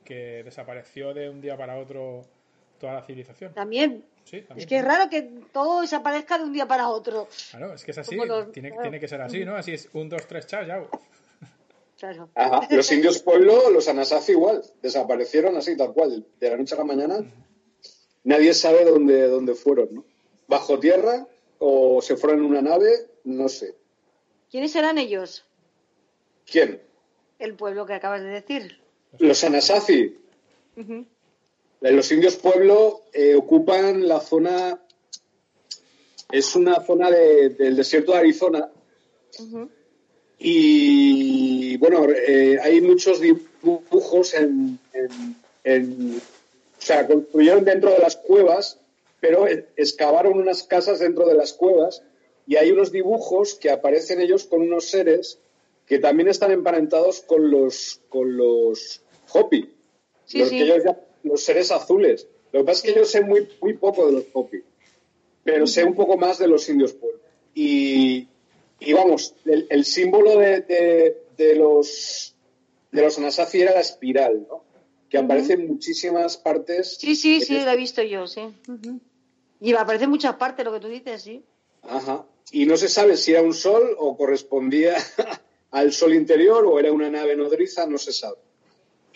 que 0.06 0.43
desapareció 0.43 1.14
de 1.14 1.30
un 1.30 1.41
día 1.41 1.58
para 1.58 1.78
otro 1.78 2.24
toda 2.80 2.93
la 2.93 3.01
civilización. 3.03 3.53
También. 3.53 4.06
Sí, 4.24 4.41
también. 4.41 4.60
Es 4.60 4.66
que 4.68 4.78
es 4.78 4.86
raro 4.86 5.10
que 5.10 5.22
todo 5.51 5.82
desaparezca 5.82 6.38
de 6.38 6.45
un 6.45 6.53
día 6.53 6.68
para 6.68 6.89
otro. 6.89 7.28
Claro, 7.51 7.74
es 7.74 7.84
que 7.84 7.91
es 7.91 7.97
así, 7.97 8.18
tiene, 8.53 8.72
tiene, 8.72 8.99
que 8.99 9.08
ser 9.08 9.22
así, 9.22 9.43
¿no? 9.43 9.56
Así 9.56 9.74
es, 9.74 9.89
un, 9.93 10.10
dos, 10.10 10.26
tres, 10.28 10.47
chao, 10.47 10.64
ya. 10.64 10.84
Claro. 11.97 12.30
Los 12.70 12.91
indios 12.91 13.20
pueblo, 13.20 13.70
los 13.70 13.88
anasazi 13.88 14.34
igual, 14.34 14.62
desaparecieron 14.82 15.56
así, 15.56 15.78
tal 15.78 15.93
cual, 15.93 16.26
de 16.39 16.49
la 16.49 16.58
noche 16.58 16.76
a 16.76 16.80
la 16.80 16.84
mañana. 16.84 17.24
Nadie 18.24 18.53
sabe 18.53 18.84
dónde, 18.84 19.28
dónde 19.28 19.56
fueron, 19.56 19.93
¿no? 19.93 20.06
Bajo 20.47 20.80
tierra 20.80 21.28
o 21.60 22.01
se 22.01 22.18
fueron 22.18 22.39
en 22.39 22.45
una 22.45 22.62
nave, 22.62 22.89
no 23.24 23.47
sé. 23.47 23.76
¿Quiénes 24.51 24.76
eran 24.76 24.97
ellos? 24.97 25.45
¿Quién? 26.45 26.82
El 27.39 27.56
pueblo 27.56 27.86
que 27.86 27.93
acabas 27.93 28.22
de 28.22 28.30
decir. 28.30 28.85
Los 29.20 29.43
Anasazi. 29.43 30.16
Los 31.82 32.11
indios 32.11 32.36
pueblo 32.38 33.01
eh, 33.13 33.36
ocupan 33.36 34.07
la 34.07 34.20
zona, 34.20 34.80
es 36.32 36.55
una 36.55 36.82
zona 36.82 37.11
del 37.11 37.76
desierto 37.76 38.13
de 38.13 38.18
Arizona. 38.18 38.70
Y 40.39 41.78
bueno, 41.78 42.07
eh, 42.09 42.57
hay 42.61 42.82
muchos 42.82 43.20
dibujos 43.22 44.34
en, 44.34 44.80
en, 45.63 46.18
O 46.18 46.82
sea, 46.82 47.07
construyeron 47.07 47.63
dentro 47.63 47.91
de 47.91 47.99
las 47.99 48.16
cuevas 48.16 48.80
pero 49.26 49.47
excavaron 49.76 50.38
unas 50.38 50.61
casas 50.61 50.99
dentro 50.99 51.26
de 51.26 51.34
las 51.34 51.53
cuevas 51.53 52.03
y 52.45 52.57
hay 52.57 52.70
unos 52.70 52.91
dibujos 52.91 53.55
que 53.55 53.72
aparecen 53.72 54.22
ellos 54.22 54.45
con 54.45 54.61
unos 54.61 54.89
seres 54.89 55.39
que 55.88 55.97
también 55.97 56.30
están 56.30 56.51
emparentados 56.51 57.22
con 57.22 57.49
los 57.49 58.01
con 58.09 58.38
los 58.38 59.01
Hopi, 59.32 59.69
los, 61.23 61.43
seres 61.43 61.71
azules. 61.71 62.28
Lo 62.51 62.61
que 62.61 62.65
pasa 62.65 62.88
es 62.88 62.93
que 62.93 62.99
yo 62.99 63.05
sé 63.05 63.21
muy, 63.21 63.47
muy 63.61 63.73
poco 63.73 64.05
de 64.05 64.13
los 64.13 64.26
Hopi, 64.34 64.63
pero 65.43 65.67
sé 65.67 65.84
un 65.84 65.95
poco 65.95 66.17
más 66.17 66.38
de 66.38 66.47
los 66.47 66.67
indios 66.69 66.93
pueblos. 66.93 67.21
Y, 67.53 68.28
vamos, 68.93 69.34
el, 69.45 69.86
símbolo 69.86 70.38
de, 70.38 71.15
los 71.55 72.36
de 72.91 73.01
los 73.01 73.17
Anasazi 73.17 73.61
era 73.61 73.73
la 73.73 73.82
espiral, 73.82 74.45
¿no? 74.49 74.63
Que 75.09 75.17
aparece 75.17 75.53
en 75.53 75.67
muchísimas 75.67 76.38
partes. 76.38 76.97
Sí, 76.97 77.15
sí, 77.15 77.41
sí, 77.41 77.59
lo 77.59 77.71
he 77.71 77.78
visto 77.78 78.01
yo, 78.01 78.28
sí. 78.28 78.41
Y 79.61 79.73
aparece 79.73 80.05
en 80.05 80.09
muchas 80.09 80.36
partes 80.36 80.65
lo 80.65 80.73
que 80.73 80.80
tú 80.80 80.88
dices, 80.88 81.21
sí. 81.21 81.43
Ajá. 81.84 82.26
Y 82.51 82.65
no 82.65 82.78
se 82.78 82.88
sabe 82.88 83.17
si 83.17 83.32
era 83.32 83.41
un 83.41 83.53
sol 83.53 83.95
o 83.97 84.17
correspondía 84.17 84.95
al 85.71 85.91
sol 85.91 86.13
interior 86.13 86.65
o 86.65 86.80
era 86.80 86.91
una 86.91 87.09
nave 87.09 87.36
nodriza, 87.36 87.86
no 87.88 87.97
se 87.97 88.13
sabe. 88.13 88.38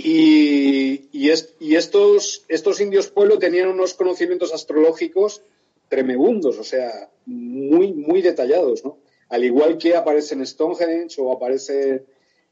Y, 0.01 1.09
y, 1.11 1.75
estos, 1.75 2.45
estos 2.47 2.79
indios 2.79 3.09
pueblo 3.09 3.37
tenían 3.37 3.67
unos 3.67 3.93
conocimientos 3.95 4.53
astrológicos 4.53 5.41
tremebundos, 5.89 6.57
o 6.57 6.63
sea, 6.63 7.09
muy, 7.25 7.91
muy 7.91 8.21
detallados, 8.21 8.85
¿no? 8.85 8.99
Al 9.27 9.43
igual 9.43 9.77
que 9.77 9.97
aparece 9.97 10.35
en 10.35 10.47
Stonehenge 10.47 11.19
o 11.19 11.33
aparece 11.33 12.05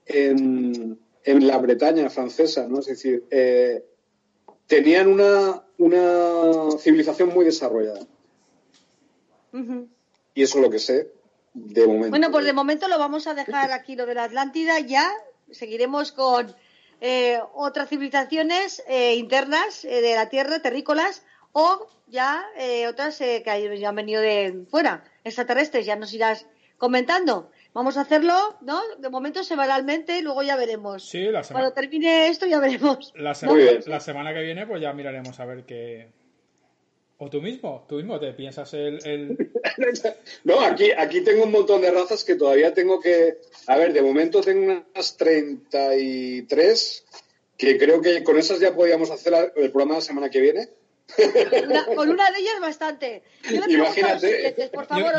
en, 0.06 1.00
en 1.24 1.48
la 1.48 1.58
Bretaña 1.60 2.10
francesa, 2.10 2.68
¿no? 2.68 2.80
Es 2.80 2.88
decir, 2.88 3.24
eh, 3.32 3.82
tenían 4.66 5.08
una, 5.08 5.64
una 5.78 6.78
civilización 6.80 7.30
muy 7.30 7.46
desarrollada. 7.46 8.06
Y 10.34 10.44
eso 10.44 10.58
es 10.58 10.64
lo 10.66 10.70
que 10.70 10.80
sé 10.80 11.12
de 11.54 11.88
momento. 11.88 12.10
Bueno, 12.10 12.30
pues 12.30 12.44
de 12.44 12.52
momento 12.52 12.90
lo 12.90 13.00
vamos 13.00 13.26
a 13.26 13.34
dejar 13.34 13.72
aquí, 13.72 13.96
lo 13.96 14.06
de 14.06 14.16
la 14.16 14.26
Atlántida, 14.26 14.82
ya 14.82 15.10
seguiremos 15.50 16.12
con 16.12 16.54
eh, 17.00 17.40
otras 17.54 17.90
civilizaciones 17.90 18.84
eh, 18.88 19.16
internas 19.16 19.86
eh, 19.86 20.02
de 20.02 20.16
la 20.16 20.30
Tierra, 20.30 20.60
terrícolas, 20.62 21.24
o 21.52 21.88
ya 22.08 22.46
otras 22.88 23.18
que 23.18 23.78
ya 23.80 23.90
han 23.90 23.96
venido 23.96 24.22
de 24.22 24.64
fuera, 24.70 25.04
extraterrestres, 25.24 25.86
ya 25.86 25.96
nos 25.96 26.14
irás 26.14 26.48
comentando. 26.78 27.52
Vamos 27.74 27.98
a 27.98 28.02
hacerlo, 28.02 28.34
¿no? 28.62 28.80
De 29.00 29.10
momento 29.10 29.44
semanalmente 29.44 30.18
y 30.18 30.22
luego 30.22 30.42
ya 30.44 30.56
veremos. 30.56 31.10
Sí, 31.10 31.24
la 31.26 31.44
semana... 31.44 31.66
Cuando 31.66 31.74
termine 31.74 32.28
esto 32.28 32.46
ya 32.46 32.60
veremos. 32.60 33.12
La, 33.16 33.36
la 33.86 34.00
semana 34.00 34.34
que 34.34 34.42
viene 34.42 34.66
pues 34.66 34.82
ya 34.82 34.94
miraremos 34.94 35.40
a 35.40 35.46
ver 35.46 35.66
qué... 35.66 36.10
O 37.18 37.30
tú 37.30 37.42
mismo, 37.42 37.86
tú 37.90 37.96
mismo 37.96 38.20
te 38.20 38.32
piensas 38.34 38.74
el... 38.74 39.52
no, 40.44 40.60
aquí, 40.62 40.92
aquí 40.92 41.22
tengo 41.22 41.44
un 41.44 41.52
montón 41.52 41.82
de 41.82 41.92
razas 41.92 42.24
que 42.24 42.36
todavía 42.36 42.74
tengo 42.74 43.00
que... 43.00 43.38
A 43.68 43.78
ver, 43.78 43.94
de 43.94 44.02
momento 44.02 44.42
tengo 44.42 44.84
unas 44.94 45.18
33 45.18 47.06
que 47.58 47.78
creo 47.78 48.02
que 48.02 48.24
con 48.24 48.38
esas 48.38 48.60
ya 48.60 48.76
podíamos 48.76 49.10
hacer 49.12 49.34
el 49.56 49.72
programa 49.72 49.96
la 49.96 50.02
semana 50.02 50.30
que 50.30 50.42
viene 50.42 50.70
con 51.96 52.10
una 52.10 52.32
de 52.32 52.40
ellas 52.40 52.60
bastante. 52.60 53.24
Imagínate. 53.68 54.70
por 54.74 54.86
favor, 54.86 55.14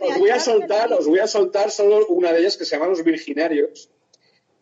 os 0.00 0.18
voy 0.18 0.30
a 0.30 0.40
soltar, 0.40 0.92
os 0.92 1.06
voy 1.06 1.18
a 1.18 1.26
soltar 1.26 1.70
solo 1.70 2.06
una 2.08 2.32
de 2.32 2.40
ellas 2.40 2.56
que 2.56 2.64
se 2.64 2.76
llama 2.76 2.88
los 2.88 3.02
virginarios, 3.02 3.90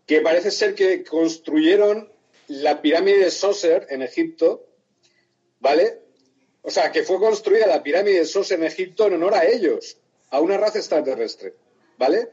que 0.07 0.21
parece 0.21 0.51
ser 0.51 0.75
que 0.75 1.03
construyeron 1.03 2.13
la 2.47 2.81
pirámide 2.81 3.19
de 3.19 3.31
Soser 3.31 3.87
en 3.91 4.03
Egipto, 4.03 4.67
¿vale? 5.61 6.01
O 6.63 6.71
sea, 6.71 6.93
que 6.93 7.03
fue 7.03 7.19
construida 7.19 7.67
la 7.67 7.83
pirámide 7.83 8.19
de 8.19 8.25
Soser 8.25 8.59
en 8.59 8.67
Egipto 8.67 9.07
en 9.07 9.15
honor 9.15 9.35
a 9.35 9.47
ellos, 9.47 9.97
a 10.31 10.41
una 10.41 10.57
raza 10.57 10.79
extraterrestre, 10.79 11.55
¿vale? 11.97 12.29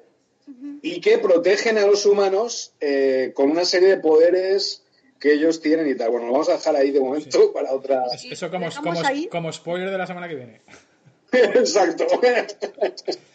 Y 0.82 1.02
que 1.02 1.18
protegen 1.18 1.78
a 1.78 1.88
los 1.88 2.06
humanos 2.06 2.74
eh, 2.80 3.32
con 3.34 3.50
una 3.50 3.66
serie 3.66 3.90
de 3.90 3.98
poderes 3.98 4.84
que 5.20 5.34
ellos 5.34 5.62
tienen 5.62 5.88
y 5.90 5.96
tal. 5.96 6.12
Bueno, 6.12 6.28
lo 6.28 6.34
vamos 6.34 6.50
a 6.50 6.54
dejar 6.54 6.76
ahí 6.76 6.92
de 6.92 7.00
momento 7.00 7.52
para 7.52 7.74
otra. 7.74 8.04
Eso 8.30 8.52
como, 8.52 8.70
como, 9.32 9.52
spoiler 9.52 9.90
de 9.90 9.98
la 9.98 10.06
semana 10.06 10.28
que 10.28 10.36
viene. 10.36 10.62
Exacto. 11.32 12.06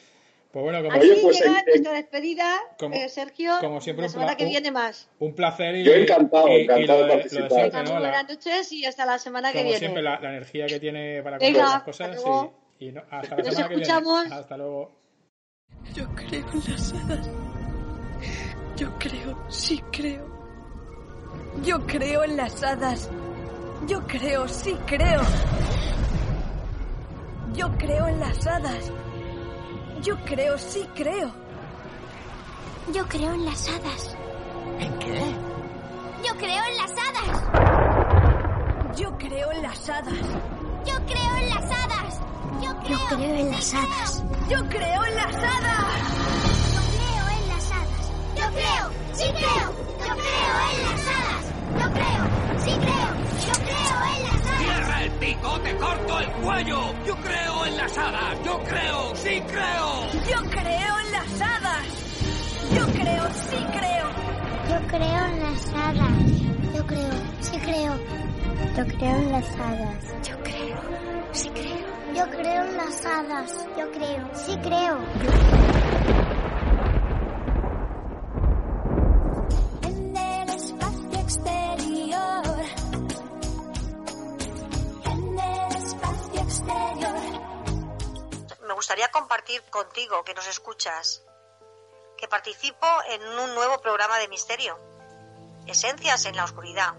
Pues 0.52 0.64
bueno, 0.64 0.82
como 0.82 0.98
Oye, 0.98 1.16
pues 1.22 1.38
llega 1.38 1.62
nuestra 1.64 1.92
despedida, 1.92 2.56
eh, 2.92 3.08
Sergio. 3.08 3.52
Como 3.60 3.80
siempre, 3.80 4.06
la 4.06 4.08
semana 4.08 4.36
que 4.36 4.46
viene 4.46 4.72
más. 4.72 5.08
Un 5.20 5.32
placer 5.32 5.76
y. 5.76 5.84
Yo 5.84 5.92
encantado, 5.92 6.48
encantado 6.48 7.04
de 7.04 7.12
participar. 7.12 7.88
buenas 7.88 8.28
noches 8.28 8.72
y 8.72 8.84
hasta 8.84 9.06
la 9.06 9.18
semana 9.18 9.52
que 9.52 9.62
viene. 9.62 9.78
Como 9.78 9.78
siempre, 9.78 10.02
la, 10.02 10.16
energía 10.16 10.66
que 10.66 10.80
tiene 10.80 11.22
para 11.22 11.38
contar 11.38 11.56
las 11.56 11.82
cosas. 11.84 12.24
Y, 12.80 12.86
y 12.88 12.92
no, 12.92 13.02
hasta 13.10 13.36
la 13.36 13.44
semana 13.44 13.66
escuchamos. 13.74 14.22
que 14.22 14.28
viene. 14.28 14.40
Hasta 14.40 14.56
luego. 14.56 15.00
Yo 15.94 16.08
creo 16.16 16.44
en 16.52 16.72
las 16.72 16.92
hadas. 16.92 17.30
Yo 18.76 18.98
creo, 18.98 19.50
sí 19.50 19.80
creo. 19.92 20.26
Yo 21.62 21.86
creo 21.86 22.24
en 22.24 22.36
las 22.36 22.62
hadas. 22.64 23.10
Yo 23.86 24.04
creo, 24.06 24.48
sí 24.48 24.76
creo. 24.86 25.20
Yo 27.54 27.70
creo 27.78 28.08
en 28.08 28.18
las 28.18 28.46
hadas. 28.46 28.92
Yo 30.02 30.16
creo, 30.24 30.56
sí 30.58 30.88
creo. 30.94 31.30
Yo 32.92 33.06
creo 33.06 33.32
en 33.34 33.44
las 33.44 33.68
hadas. 33.68 34.16
¿En 34.78 34.98
qué? 34.98 35.20
Yo 36.26 36.34
creo 36.38 36.64
en 36.64 36.76
las 36.76 36.90
hadas. 36.92 37.42
Yo 38.96 39.18
creo 39.18 39.52
en 39.52 39.62
las 39.62 39.88
hadas. 39.88 40.14
Yo 40.86 40.94
creo 41.06 41.36
en 41.36 41.48
las 41.50 41.64
hadas. 41.70 42.20
Yo 42.62 42.78
creo, 42.80 42.98
Yo 42.98 43.16
creo 43.16 43.34
en 43.36 43.50
las 43.50 43.74
hadas. 43.74 44.24
Yo 44.48 44.68
creo 44.68 45.04
en 45.04 45.14
las 45.16 45.34
hadas. 45.34 45.90
Yo 46.08 46.86
creo 46.96 47.28
en 47.36 47.48
las 47.48 47.70
hadas. 47.70 48.04
Yo 48.36 48.46
creo, 48.52 48.84
sí 49.12 49.24
creo. 49.32 49.66
Yo 50.00 50.14
creo 50.16 50.54
en 50.72 50.82
las 50.82 51.02
hadas. 51.12 51.44
Yo 51.78 51.86
creo, 51.92 52.22
sí 52.64 52.72
creo, 52.80 52.99
¡Cierra 55.40 55.56
el 55.56 55.60
pico, 55.60 55.60
te 55.60 55.76
corto 55.76 56.20
el 56.20 56.30
cuello! 56.42 56.94
Yo 57.06 57.16
creo 57.16 57.66
en 57.66 57.76
las 57.76 57.98
hadas, 57.98 58.44
yo 58.44 58.58
creo, 58.62 59.16
sí 59.16 59.42
creo. 59.46 60.12
Yo 60.12 60.50
creo 60.50 61.00
en 61.00 61.12
las 61.12 61.40
hadas. 61.40 61.86
Yo 62.74 62.86
creo, 62.86 63.24
sí 63.32 63.56
creo. 63.72 64.10
Yo 64.68 64.86
creo 64.86 65.26
en 65.26 65.40
las 65.40 65.72
hadas. 65.74 66.74
Yo 66.74 66.86
creo, 66.86 67.10
sí 67.40 67.58
creo. 67.58 67.98
Yo 68.76 68.86
creo 68.86 69.16
en 69.16 69.32
las 69.32 69.56
hadas. 69.56 70.14
Yo 70.28 70.42
creo, 70.42 70.80
sí 71.32 71.50
creo. 71.50 72.14
Yo 72.14 72.30
creo 72.30 72.64
en 72.64 72.76
las 72.76 73.06
hadas. 73.06 73.66
Yo 73.76 73.90
creo. 73.92 74.30
Sí 74.34 74.56
creo. 74.62 76.19
Gustaría 88.90 89.12
compartir 89.12 89.62
contigo, 89.70 90.24
que 90.24 90.34
nos 90.34 90.48
escuchas, 90.48 91.22
que 92.18 92.26
participo 92.26 92.88
en 93.08 93.22
un 93.38 93.54
nuevo 93.54 93.80
programa 93.80 94.18
de 94.18 94.26
misterio, 94.26 94.80
Esencias 95.64 96.24
en 96.24 96.34
la 96.34 96.42
Oscuridad, 96.42 96.94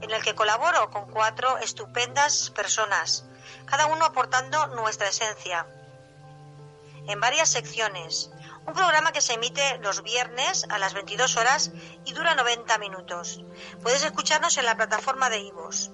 en 0.00 0.10
el 0.10 0.20
que 0.24 0.34
colaboro 0.34 0.90
con 0.90 1.08
cuatro 1.12 1.58
estupendas 1.58 2.50
personas, 2.50 3.24
cada 3.66 3.86
uno 3.86 4.04
aportando 4.04 4.66
nuestra 4.74 5.10
esencia, 5.10 5.68
en 7.06 7.20
varias 7.20 7.50
secciones. 7.50 8.32
Un 8.66 8.74
programa 8.74 9.12
que 9.12 9.20
se 9.20 9.34
emite 9.34 9.78
los 9.78 10.02
viernes 10.02 10.66
a 10.70 10.78
las 10.78 10.92
22 10.92 11.36
horas 11.36 11.70
y 12.04 12.14
dura 12.14 12.34
90 12.34 12.78
minutos. 12.78 13.44
Puedes 13.80 14.02
escucharnos 14.02 14.58
en 14.58 14.64
la 14.64 14.76
plataforma 14.76 15.30
de 15.30 15.38
Ivos. 15.38 15.92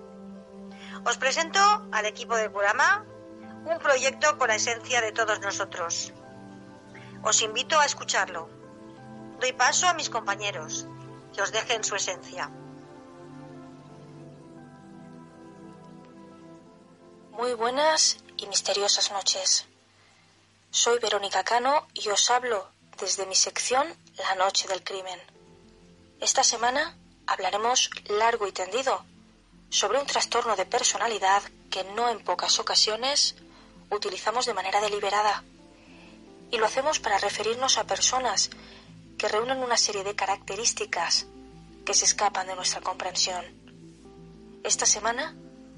Os 1.04 1.18
presento 1.18 1.60
al 1.92 2.06
equipo 2.06 2.34
del 2.34 2.50
programa, 2.50 3.04
un 3.70 3.78
proyecto 3.78 4.38
con 4.38 4.48
la 4.48 4.56
esencia 4.56 5.00
de 5.00 5.12
todos 5.12 5.40
nosotros. 5.40 6.12
Os 7.22 7.42
invito 7.42 7.78
a 7.78 7.84
escucharlo. 7.84 8.48
Doy 9.40 9.52
paso 9.52 9.86
a 9.86 9.94
mis 9.94 10.08
compañeros, 10.10 10.86
que 11.34 11.42
os 11.42 11.52
dejen 11.52 11.84
su 11.84 11.94
esencia. 11.94 12.50
Muy 17.32 17.52
buenas 17.54 18.18
y 18.36 18.46
misteriosas 18.46 19.12
noches. 19.12 19.66
Soy 20.70 20.98
Verónica 20.98 21.44
Cano 21.44 21.86
y 21.94 22.08
os 22.08 22.30
hablo 22.30 22.70
desde 22.98 23.26
mi 23.26 23.34
sección 23.34 23.86
La 24.16 24.34
Noche 24.34 24.66
del 24.66 24.82
Crimen. 24.82 25.20
Esta 26.20 26.42
semana 26.42 26.96
hablaremos 27.26 27.90
largo 28.08 28.48
y 28.48 28.52
tendido 28.52 29.04
sobre 29.70 30.00
un 30.00 30.06
trastorno 30.06 30.56
de 30.56 30.66
personalidad 30.66 31.42
que 31.70 31.84
no 31.84 32.08
en 32.08 32.24
pocas 32.24 32.58
ocasiones 32.58 33.36
utilizamos 33.90 34.46
de 34.46 34.54
manera 34.54 34.80
deliberada. 34.80 35.44
Y 36.50 36.58
lo 36.58 36.66
hacemos 36.66 36.98
para 36.98 37.18
referirnos 37.18 37.78
a 37.78 37.84
personas 37.84 38.50
que 39.18 39.28
reúnen 39.28 39.58
una 39.58 39.76
serie 39.76 40.04
de 40.04 40.14
características 40.14 41.26
que 41.84 41.94
se 41.94 42.04
escapan 42.04 42.46
de 42.46 42.54
nuestra 42.54 42.80
comprensión. 42.80 43.44
Esta 44.62 44.86
semana 44.86 45.34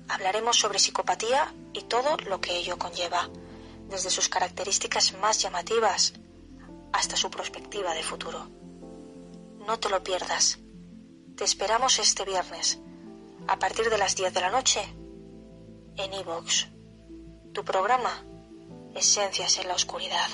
hablaremos 0.08 0.58
sobre 0.58 0.78
psicopatía 0.78 1.54
y 1.72 1.82
todo 1.82 2.16
lo 2.28 2.40
que 2.40 2.56
ello 2.56 2.78
conlleva, 2.78 3.30
desde 3.88 4.10
sus 4.10 4.28
características 4.28 5.14
más 5.14 5.40
llamativas 5.40 6.14
hasta 6.92 7.16
su 7.16 7.30
perspectiva 7.30 7.94
de 7.94 8.02
futuro. 8.02 8.48
No 9.66 9.78
te 9.78 9.88
lo 9.88 10.02
pierdas. 10.02 10.58
Te 11.36 11.44
esperamos 11.44 11.98
este 11.98 12.24
viernes, 12.24 12.78
a 13.46 13.58
partir 13.58 13.88
de 13.88 13.98
las 13.98 14.16
10 14.16 14.34
de 14.34 14.40
la 14.40 14.50
noche, 14.50 14.80
en 15.96 16.12
Evox, 16.12 16.68
tu 17.52 17.64
programa 17.64 18.22
Esencias 18.94 19.58
en 19.58 19.68
la 19.68 19.74
Oscuridad. 19.74 20.28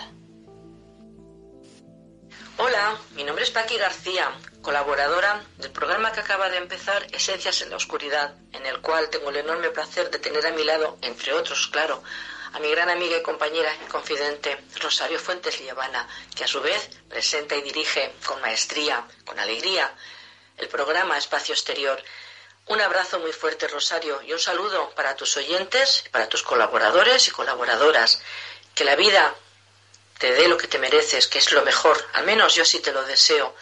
Hola, 2.59 2.99
mi 3.15 3.25
nombre 3.25 3.45
es 3.45 3.51
Paqui 3.51 3.77
García, 3.77 4.31
colaboradora 4.63 5.45
del 5.59 5.71
programa 5.71 6.13
que 6.13 6.21
acaba 6.21 6.49
de 6.49 6.57
empezar 6.59 7.07
Esencias 7.13 7.63
en 7.63 7.71
la 7.71 7.77
Oscuridad, 7.77 8.35
en 8.53 8.65
el 8.67 8.81
cual 8.81 9.09
tengo 9.11 9.31
el 9.31 9.37
enorme 9.37 9.71
placer 9.71 10.11
de 10.11 10.19
tener 10.19 10.47
a 10.47 10.53
mi 10.53 10.65
lado, 10.65 10.99
entre 11.03 11.33
otros, 11.33 11.69
claro, 11.69 12.03
a 12.53 12.59
mi 12.59 12.71
gran 12.71 12.89
amiga 12.89 13.19
y 13.19 13.23
compañera 13.23 13.71
y 13.85 13.89
confidente 13.89 14.59
Rosario 14.81 15.19
Fuentes 15.19 15.61
Liavana, 15.61 16.09
que 16.35 16.45
a 16.45 16.49
su 16.49 16.61
vez 16.61 16.91
presenta 17.09 17.57
y 17.57 17.63
dirige 17.63 18.15
con 18.25 18.41
maestría, 18.41 19.07
con 19.25 19.39
alegría, 19.39 19.95
el 20.57 20.69
programa 20.69 21.19
Espacio 21.19 21.55
Exterior. 21.55 22.03
Un 22.67 22.81
abrazo 22.81 23.21
muy 23.21 23.33
fuerte, 23.33 23.69
Rosario, 23.69 24.21
y 24.23 24.33
un 24.33 24.41
saludo 24.41 24.91
para 24.91 25.15
tus 25.15 25.37
oyentes, 25.37 26.05
para 26.11 26.29
tus 26.29 26.43
colaboradores 26.43 27.29
y 27.29 27.31
colaboradoras. 27.31 28.21
Que 28.75 28.85
la 28.85 28.97
vida 28.97 29.35
te 30.19 30.33
dé 30.33 30.49
lo 30.49 30.59
que 30.59 30.67
te 30.67 30.79
mereces, 30.79 31.29
que 31.29 31.39
es 31.39 31.53
lo 31.53 31.63
mejor. 31.63 31.97
Al 32.15 32.25
menos 32.25 32.57
yo 32.57 32.65
sí 32.65 32.81
te 32.81 32.93
lo 32.93 33.05
deseo. 33.05 33.55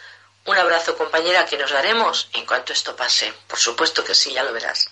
Un 0.45 0.57
abrazo, 0.57 0.97
compañera, 0.97 1.45
que 1.45 1.57
nos 1.57 1.71
daremos 1.71 2.29
en 2.33 2.47
cuanto 2.47 2.73
esto 2.73 2.95
pase. 2.95 3.31
Por 3.47 3.59
supuesto 3.59 4.03
que 4.03 4.15
sí, 4.15 4.33
ya 4.33 4.43
lo 4.43 4.53
verás. 4.53 4.89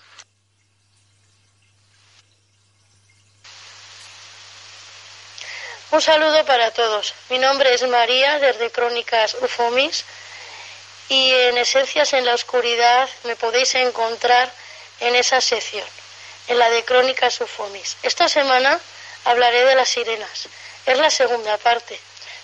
Un 5.90 6.02
saludo 6.02 6.46
para 6.46 6.72
todos. 6.72 7.14
Mi 7.30 7.38
nombre 7.40 7.74
es 7.74 7.88
María, 7.88 8.40
desde 8.40 8.72
Crónicas 8.72 9.36
Ufomis, 9.42 10.06
y 11.14 11.32
en 11.32 11.60
Esencias 11.60 12.14
en 12.14 12.26
la 12.26 12.34
Oscuridad 12.34 13.08
me 13.24 13.36
podéis 13.36 13.76
encontrar 13.76 14.52
en 15.00 15.16
esa 15.16 15.42
sección, 15.42 15.86
en 16.48 16.58
la 16.58 16.72
de 16.72 16.84
Crónicas 16.84 17.40
Ufomis. 17.40 17.98
Esta 18.02 18.28
semana 18.28 18.80
hablaré 19.24 19.64
de 19.64 19.76
las 19.76 19.90
sirenas. 19.90 20.48
Es 20.88 20.98
la 20.98 21.12
segunda 21.12 21.56
parte. 21.60 22.00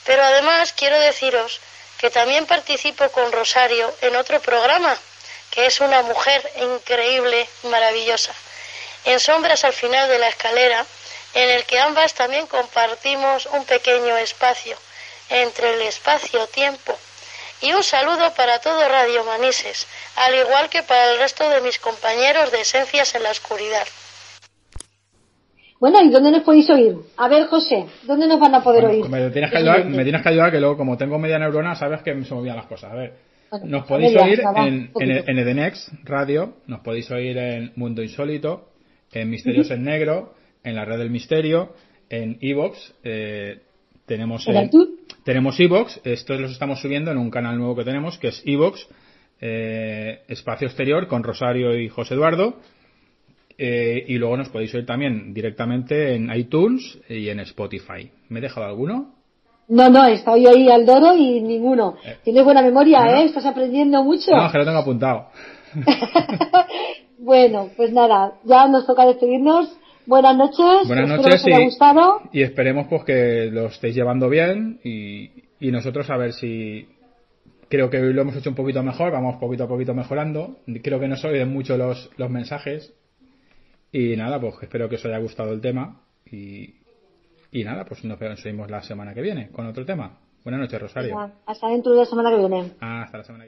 Pero 0.05 0.23
además 0.23 0.73
quiero 0.73 0.99
deciros 0.99 1.61
que 1.97 2.11
también 2.11 2.45
participo 2.45 3.09
con 3.09 3.31
Rosario 3.31 3.91
en 4.01 4.15
otro 4.15 4.39
programa, 4.39 4.95
que 5.49 5.65
es 5.65 5.79
una 5.79 6.03
mujer 6.03 6.39
increíble, 6.57 7.49
maravillosa. 7.63 8.33
En 9.05 9.19
Sombras 9.19 9.63
al 9.63 9.73
final 9.73 10.07
de 10.09 10.19
la 10.19 10.27
escalera, 10.27 10.85
en 11.33 11.49
el 11.49 11.65
que 11.65 11.79
ambas 11.79 12.13
también 12.13 12.45
compartimos 12.45 13.47
un 13.47 13.65
pequeño 13.65 14.15
espacio 14.17 14.77
entre 15.29 15.73
el 15.73 15.81
espacio-tiempo. 15.81 16.99
Y 17.61 17.73
un 17.73 17.83
saludo 17.83 18.33
para 18.37 18.59
todo 18.59 18.87
Radio 18.87 19.25
Manises, 19.25 19.85
al 20.15 20.33
igual 20.35 20.69
que 20.69 20.81
para 20.83 21.11
el 21.11 21.19
resto 21.19 21.49
de 21.49 21.61
mis 21.61 21.77
compañeros 21.79 22.51
de 22.51 22.61
Esencias 22.61 23.13
en 23.15 23.23
la 23.23 23.31
Oscuridad. 23.31 23.85
Bueno, 25.79 26.01
¿y 26.01 26.09
dónde 26.09 26.31
nos 26.31 26.43
podéis 26.43 26.69
oír? 26.69 26.95
A 27.17 27.27
ver, 27.27 27.47
José, 27.47 27.85
¿dónde 28.03 28.27
nos 28.27 28.39
van 28.39 28.55
a 28.55 28.63
poder 28.63 28.85
oír? 28.85 29.07
Me 29.07 29.29
tienes, 29.29 29.51
que 29.51 29.57
ayudar, 29.57 29.85
me 29.85 30.03
tienes 30.03 30.21
que 30.21 30.29
ayudar, 30.29 30.51
que 30.51 30.59
luego, 30.59 30.77
como 30.77 30.97
tengo 30.97 31.17
media 31.19 31.39
neurona, 31.39 31.75
sabes 31.75 32.01
que 32.01 32.23
se 32.23 32.33
movían 32.33 32.57
las 32.57 32.65
cosas. 32.65 32.91
A 32.91 32.95
ver, 32.95 33.13
nos 33.63 33.85
podéis 33.85 34.15
oír 34.21 34.41
en, 34.55 34.91
en, 34.99 35.23
en 35.27 35.39
Edenex 35.39 35.91
Radio, 36.03 36.57
nos 36.67 36.81
podéis 36.81 37.09
oír 37.11 37.37
en 37.37 37.71
Mundo 37.75 38.01
Insólito, 38.03 38.69
en 39.11 39.29
Misterios 39.29 39.71
en 39.71 39.83
Negro, 39.83 40.33
en 40.63 40.75
la 40.75 40.85
Red 40.85 40.97
del 40.97 41.09
Misterio, 41.09 41.73
en 42.09 42.37
Evox, 42.41 42.93
eh, 43.03 43.61
tenemos 44.09 44.45
¿En 44.47 44.71
tenemos 45.23 45.59
Evox, 45.59 46.01
estos 46.03 46.41
los 46.41 46.51
estamos 46.51 46.81
subiendo 46.81 47.11
en 47.11 47.19
un 47.19 47.29
canal 47.29 47.59
nuevo 47.59 47.75
que 47.75 47.83
tenemos, 47.83 48.17
que 48.17 48.29
es 48.29 48.41
Evox, 48.43 48.87
eh, 49.39 50.23
Espacio 50.27 50.67
Exterior, 50.67 51.07
con 51.07 51.23
Rosario 51.23 51.77
y 51.77 51.89
José 51.89 52.15
Eduardo, 52.15 52.55
eh, 53.55 54.03
y 54.07 54.17
luego 54.17 54.35
nos 54.35 54.49
podéis 54.49 54.73
oír 54.73 54.87
también 54.87 55.31
directamente 55.31 56.15
en 56.15 56.33
iTunes 56.35 56.97
y 57.07 57.29
en 57.29 57.39
Spotify. 57.41 58.09
¿Me 58.29 58.39
he 58.39 58.41
dejado 58.41 58.65
alguno? 58.65 59.13
No, 59.67 59.89
no, 59.89 60.07
estoy 60.07 60.47
ahí 60.47 60.67
al 60.69 60.87
doro 60.87 61.15
y 61.15 61.41
ninguno. 61.41 61.97
Tienes 62.23 62.43
buena 62.43 62.63
memoria, 62.63 63.03
¿eh? 63.19 63.25
Estás 63.25 63.45
aprendiendo 63.45 64.03
mucho. 64.03 64.31
No, 64.31 64.51
que 64.51 64.57
lo 64.57 64.65
tengo 64.65 64.79
apuntado. 64.79 65.27
bueno, 67.19 67.69
pues 67.77 67.93
nada, 67.93 68.33
ya 68.43 68.67
nos 68.67 68.87
toca 68.87 69.05
despedirnos. 69.05 69.77
Buenas 70.09 70.35
noches. 70.35 70.87
Buenas 70.87 71.07
Espero 71.11 71.21
noches 71.23 71.43
que 71.43 71.51
os 71.51 71.55
haya 71.55 71.65
gustado. 71.65 72.21
y 72.33 72.41
esperemos 72.41 72.87
pues 72.89 73.03
que 73.03 73.49
lo 73.51 73.67
estéis 73.67 73.93
llevando 73.93 74.27
bien 74.27 74.79
y, 74.83 75.29
y 75.59 75.71
nosotros 75.71 76.09
a 76.09 76.17
ver 76.17 76.33
si 76.33 76.87
creo 77.69 77.91
que 77.91 77.97
hoy 77.99 78.11
lo 78.13 78.23
hemos 78.23 78.35
hecho 78.35 78.49
un 78.49 78.55
poquito 78.55 78.81
mejor, 78.81 79.11
vamos 79.11 79.35
poquito 79.37 79.65
a 79.65 79.67
poquito 79.67 79.93
mejorando. 79.93 80.57
Creo 80.83 80.99
que 80.99 81.07
nos 81.07 81.23
oyen 81.25 81.53
mucho 81.53 81.77
los, 81.77 82.09
los 82.17 82.29
mensajes 82.31 82.91
y 83.91 84.15
nada, 84.15 84.41
pues 84.41 84.55
espero 84.61 84.89
que 84.89 84.95
os 84.95 85.05
haya 85.05 85.19
gustado 85.19 85.53
el 85.53 85.61
tema 85.61 86.01
y, 86.25 86.73
y 87.51 87.63
nada, 87.63 87.85
pues 87.85 88.03
nos 88.03 88.17
vemos 88.19 88.69
la 88.71 88.81
semana 88.81 89.13
que 89.13 89.21
viene 89.21 89.49
con 89.51 89.67
otro 89.67 89.85
tema. 89.85 90.17
Buenas 90.43 90.61
noches, 90.61 90.81
Rosario. 90.81 91.31
Hasta 91.45 91.67
dentro 91.67 91.91
de 91.91 91.99
la 91.99 92.05
semana 92.05 92.31
que 92.31 92.37
viene. 92.37 92.71
Ah, 92.81 93.03
hasta 93.03 93.19
la 93.19 93.23
semana 93.25 93.43
que 93.43 93.45
viene. 93.45 93.47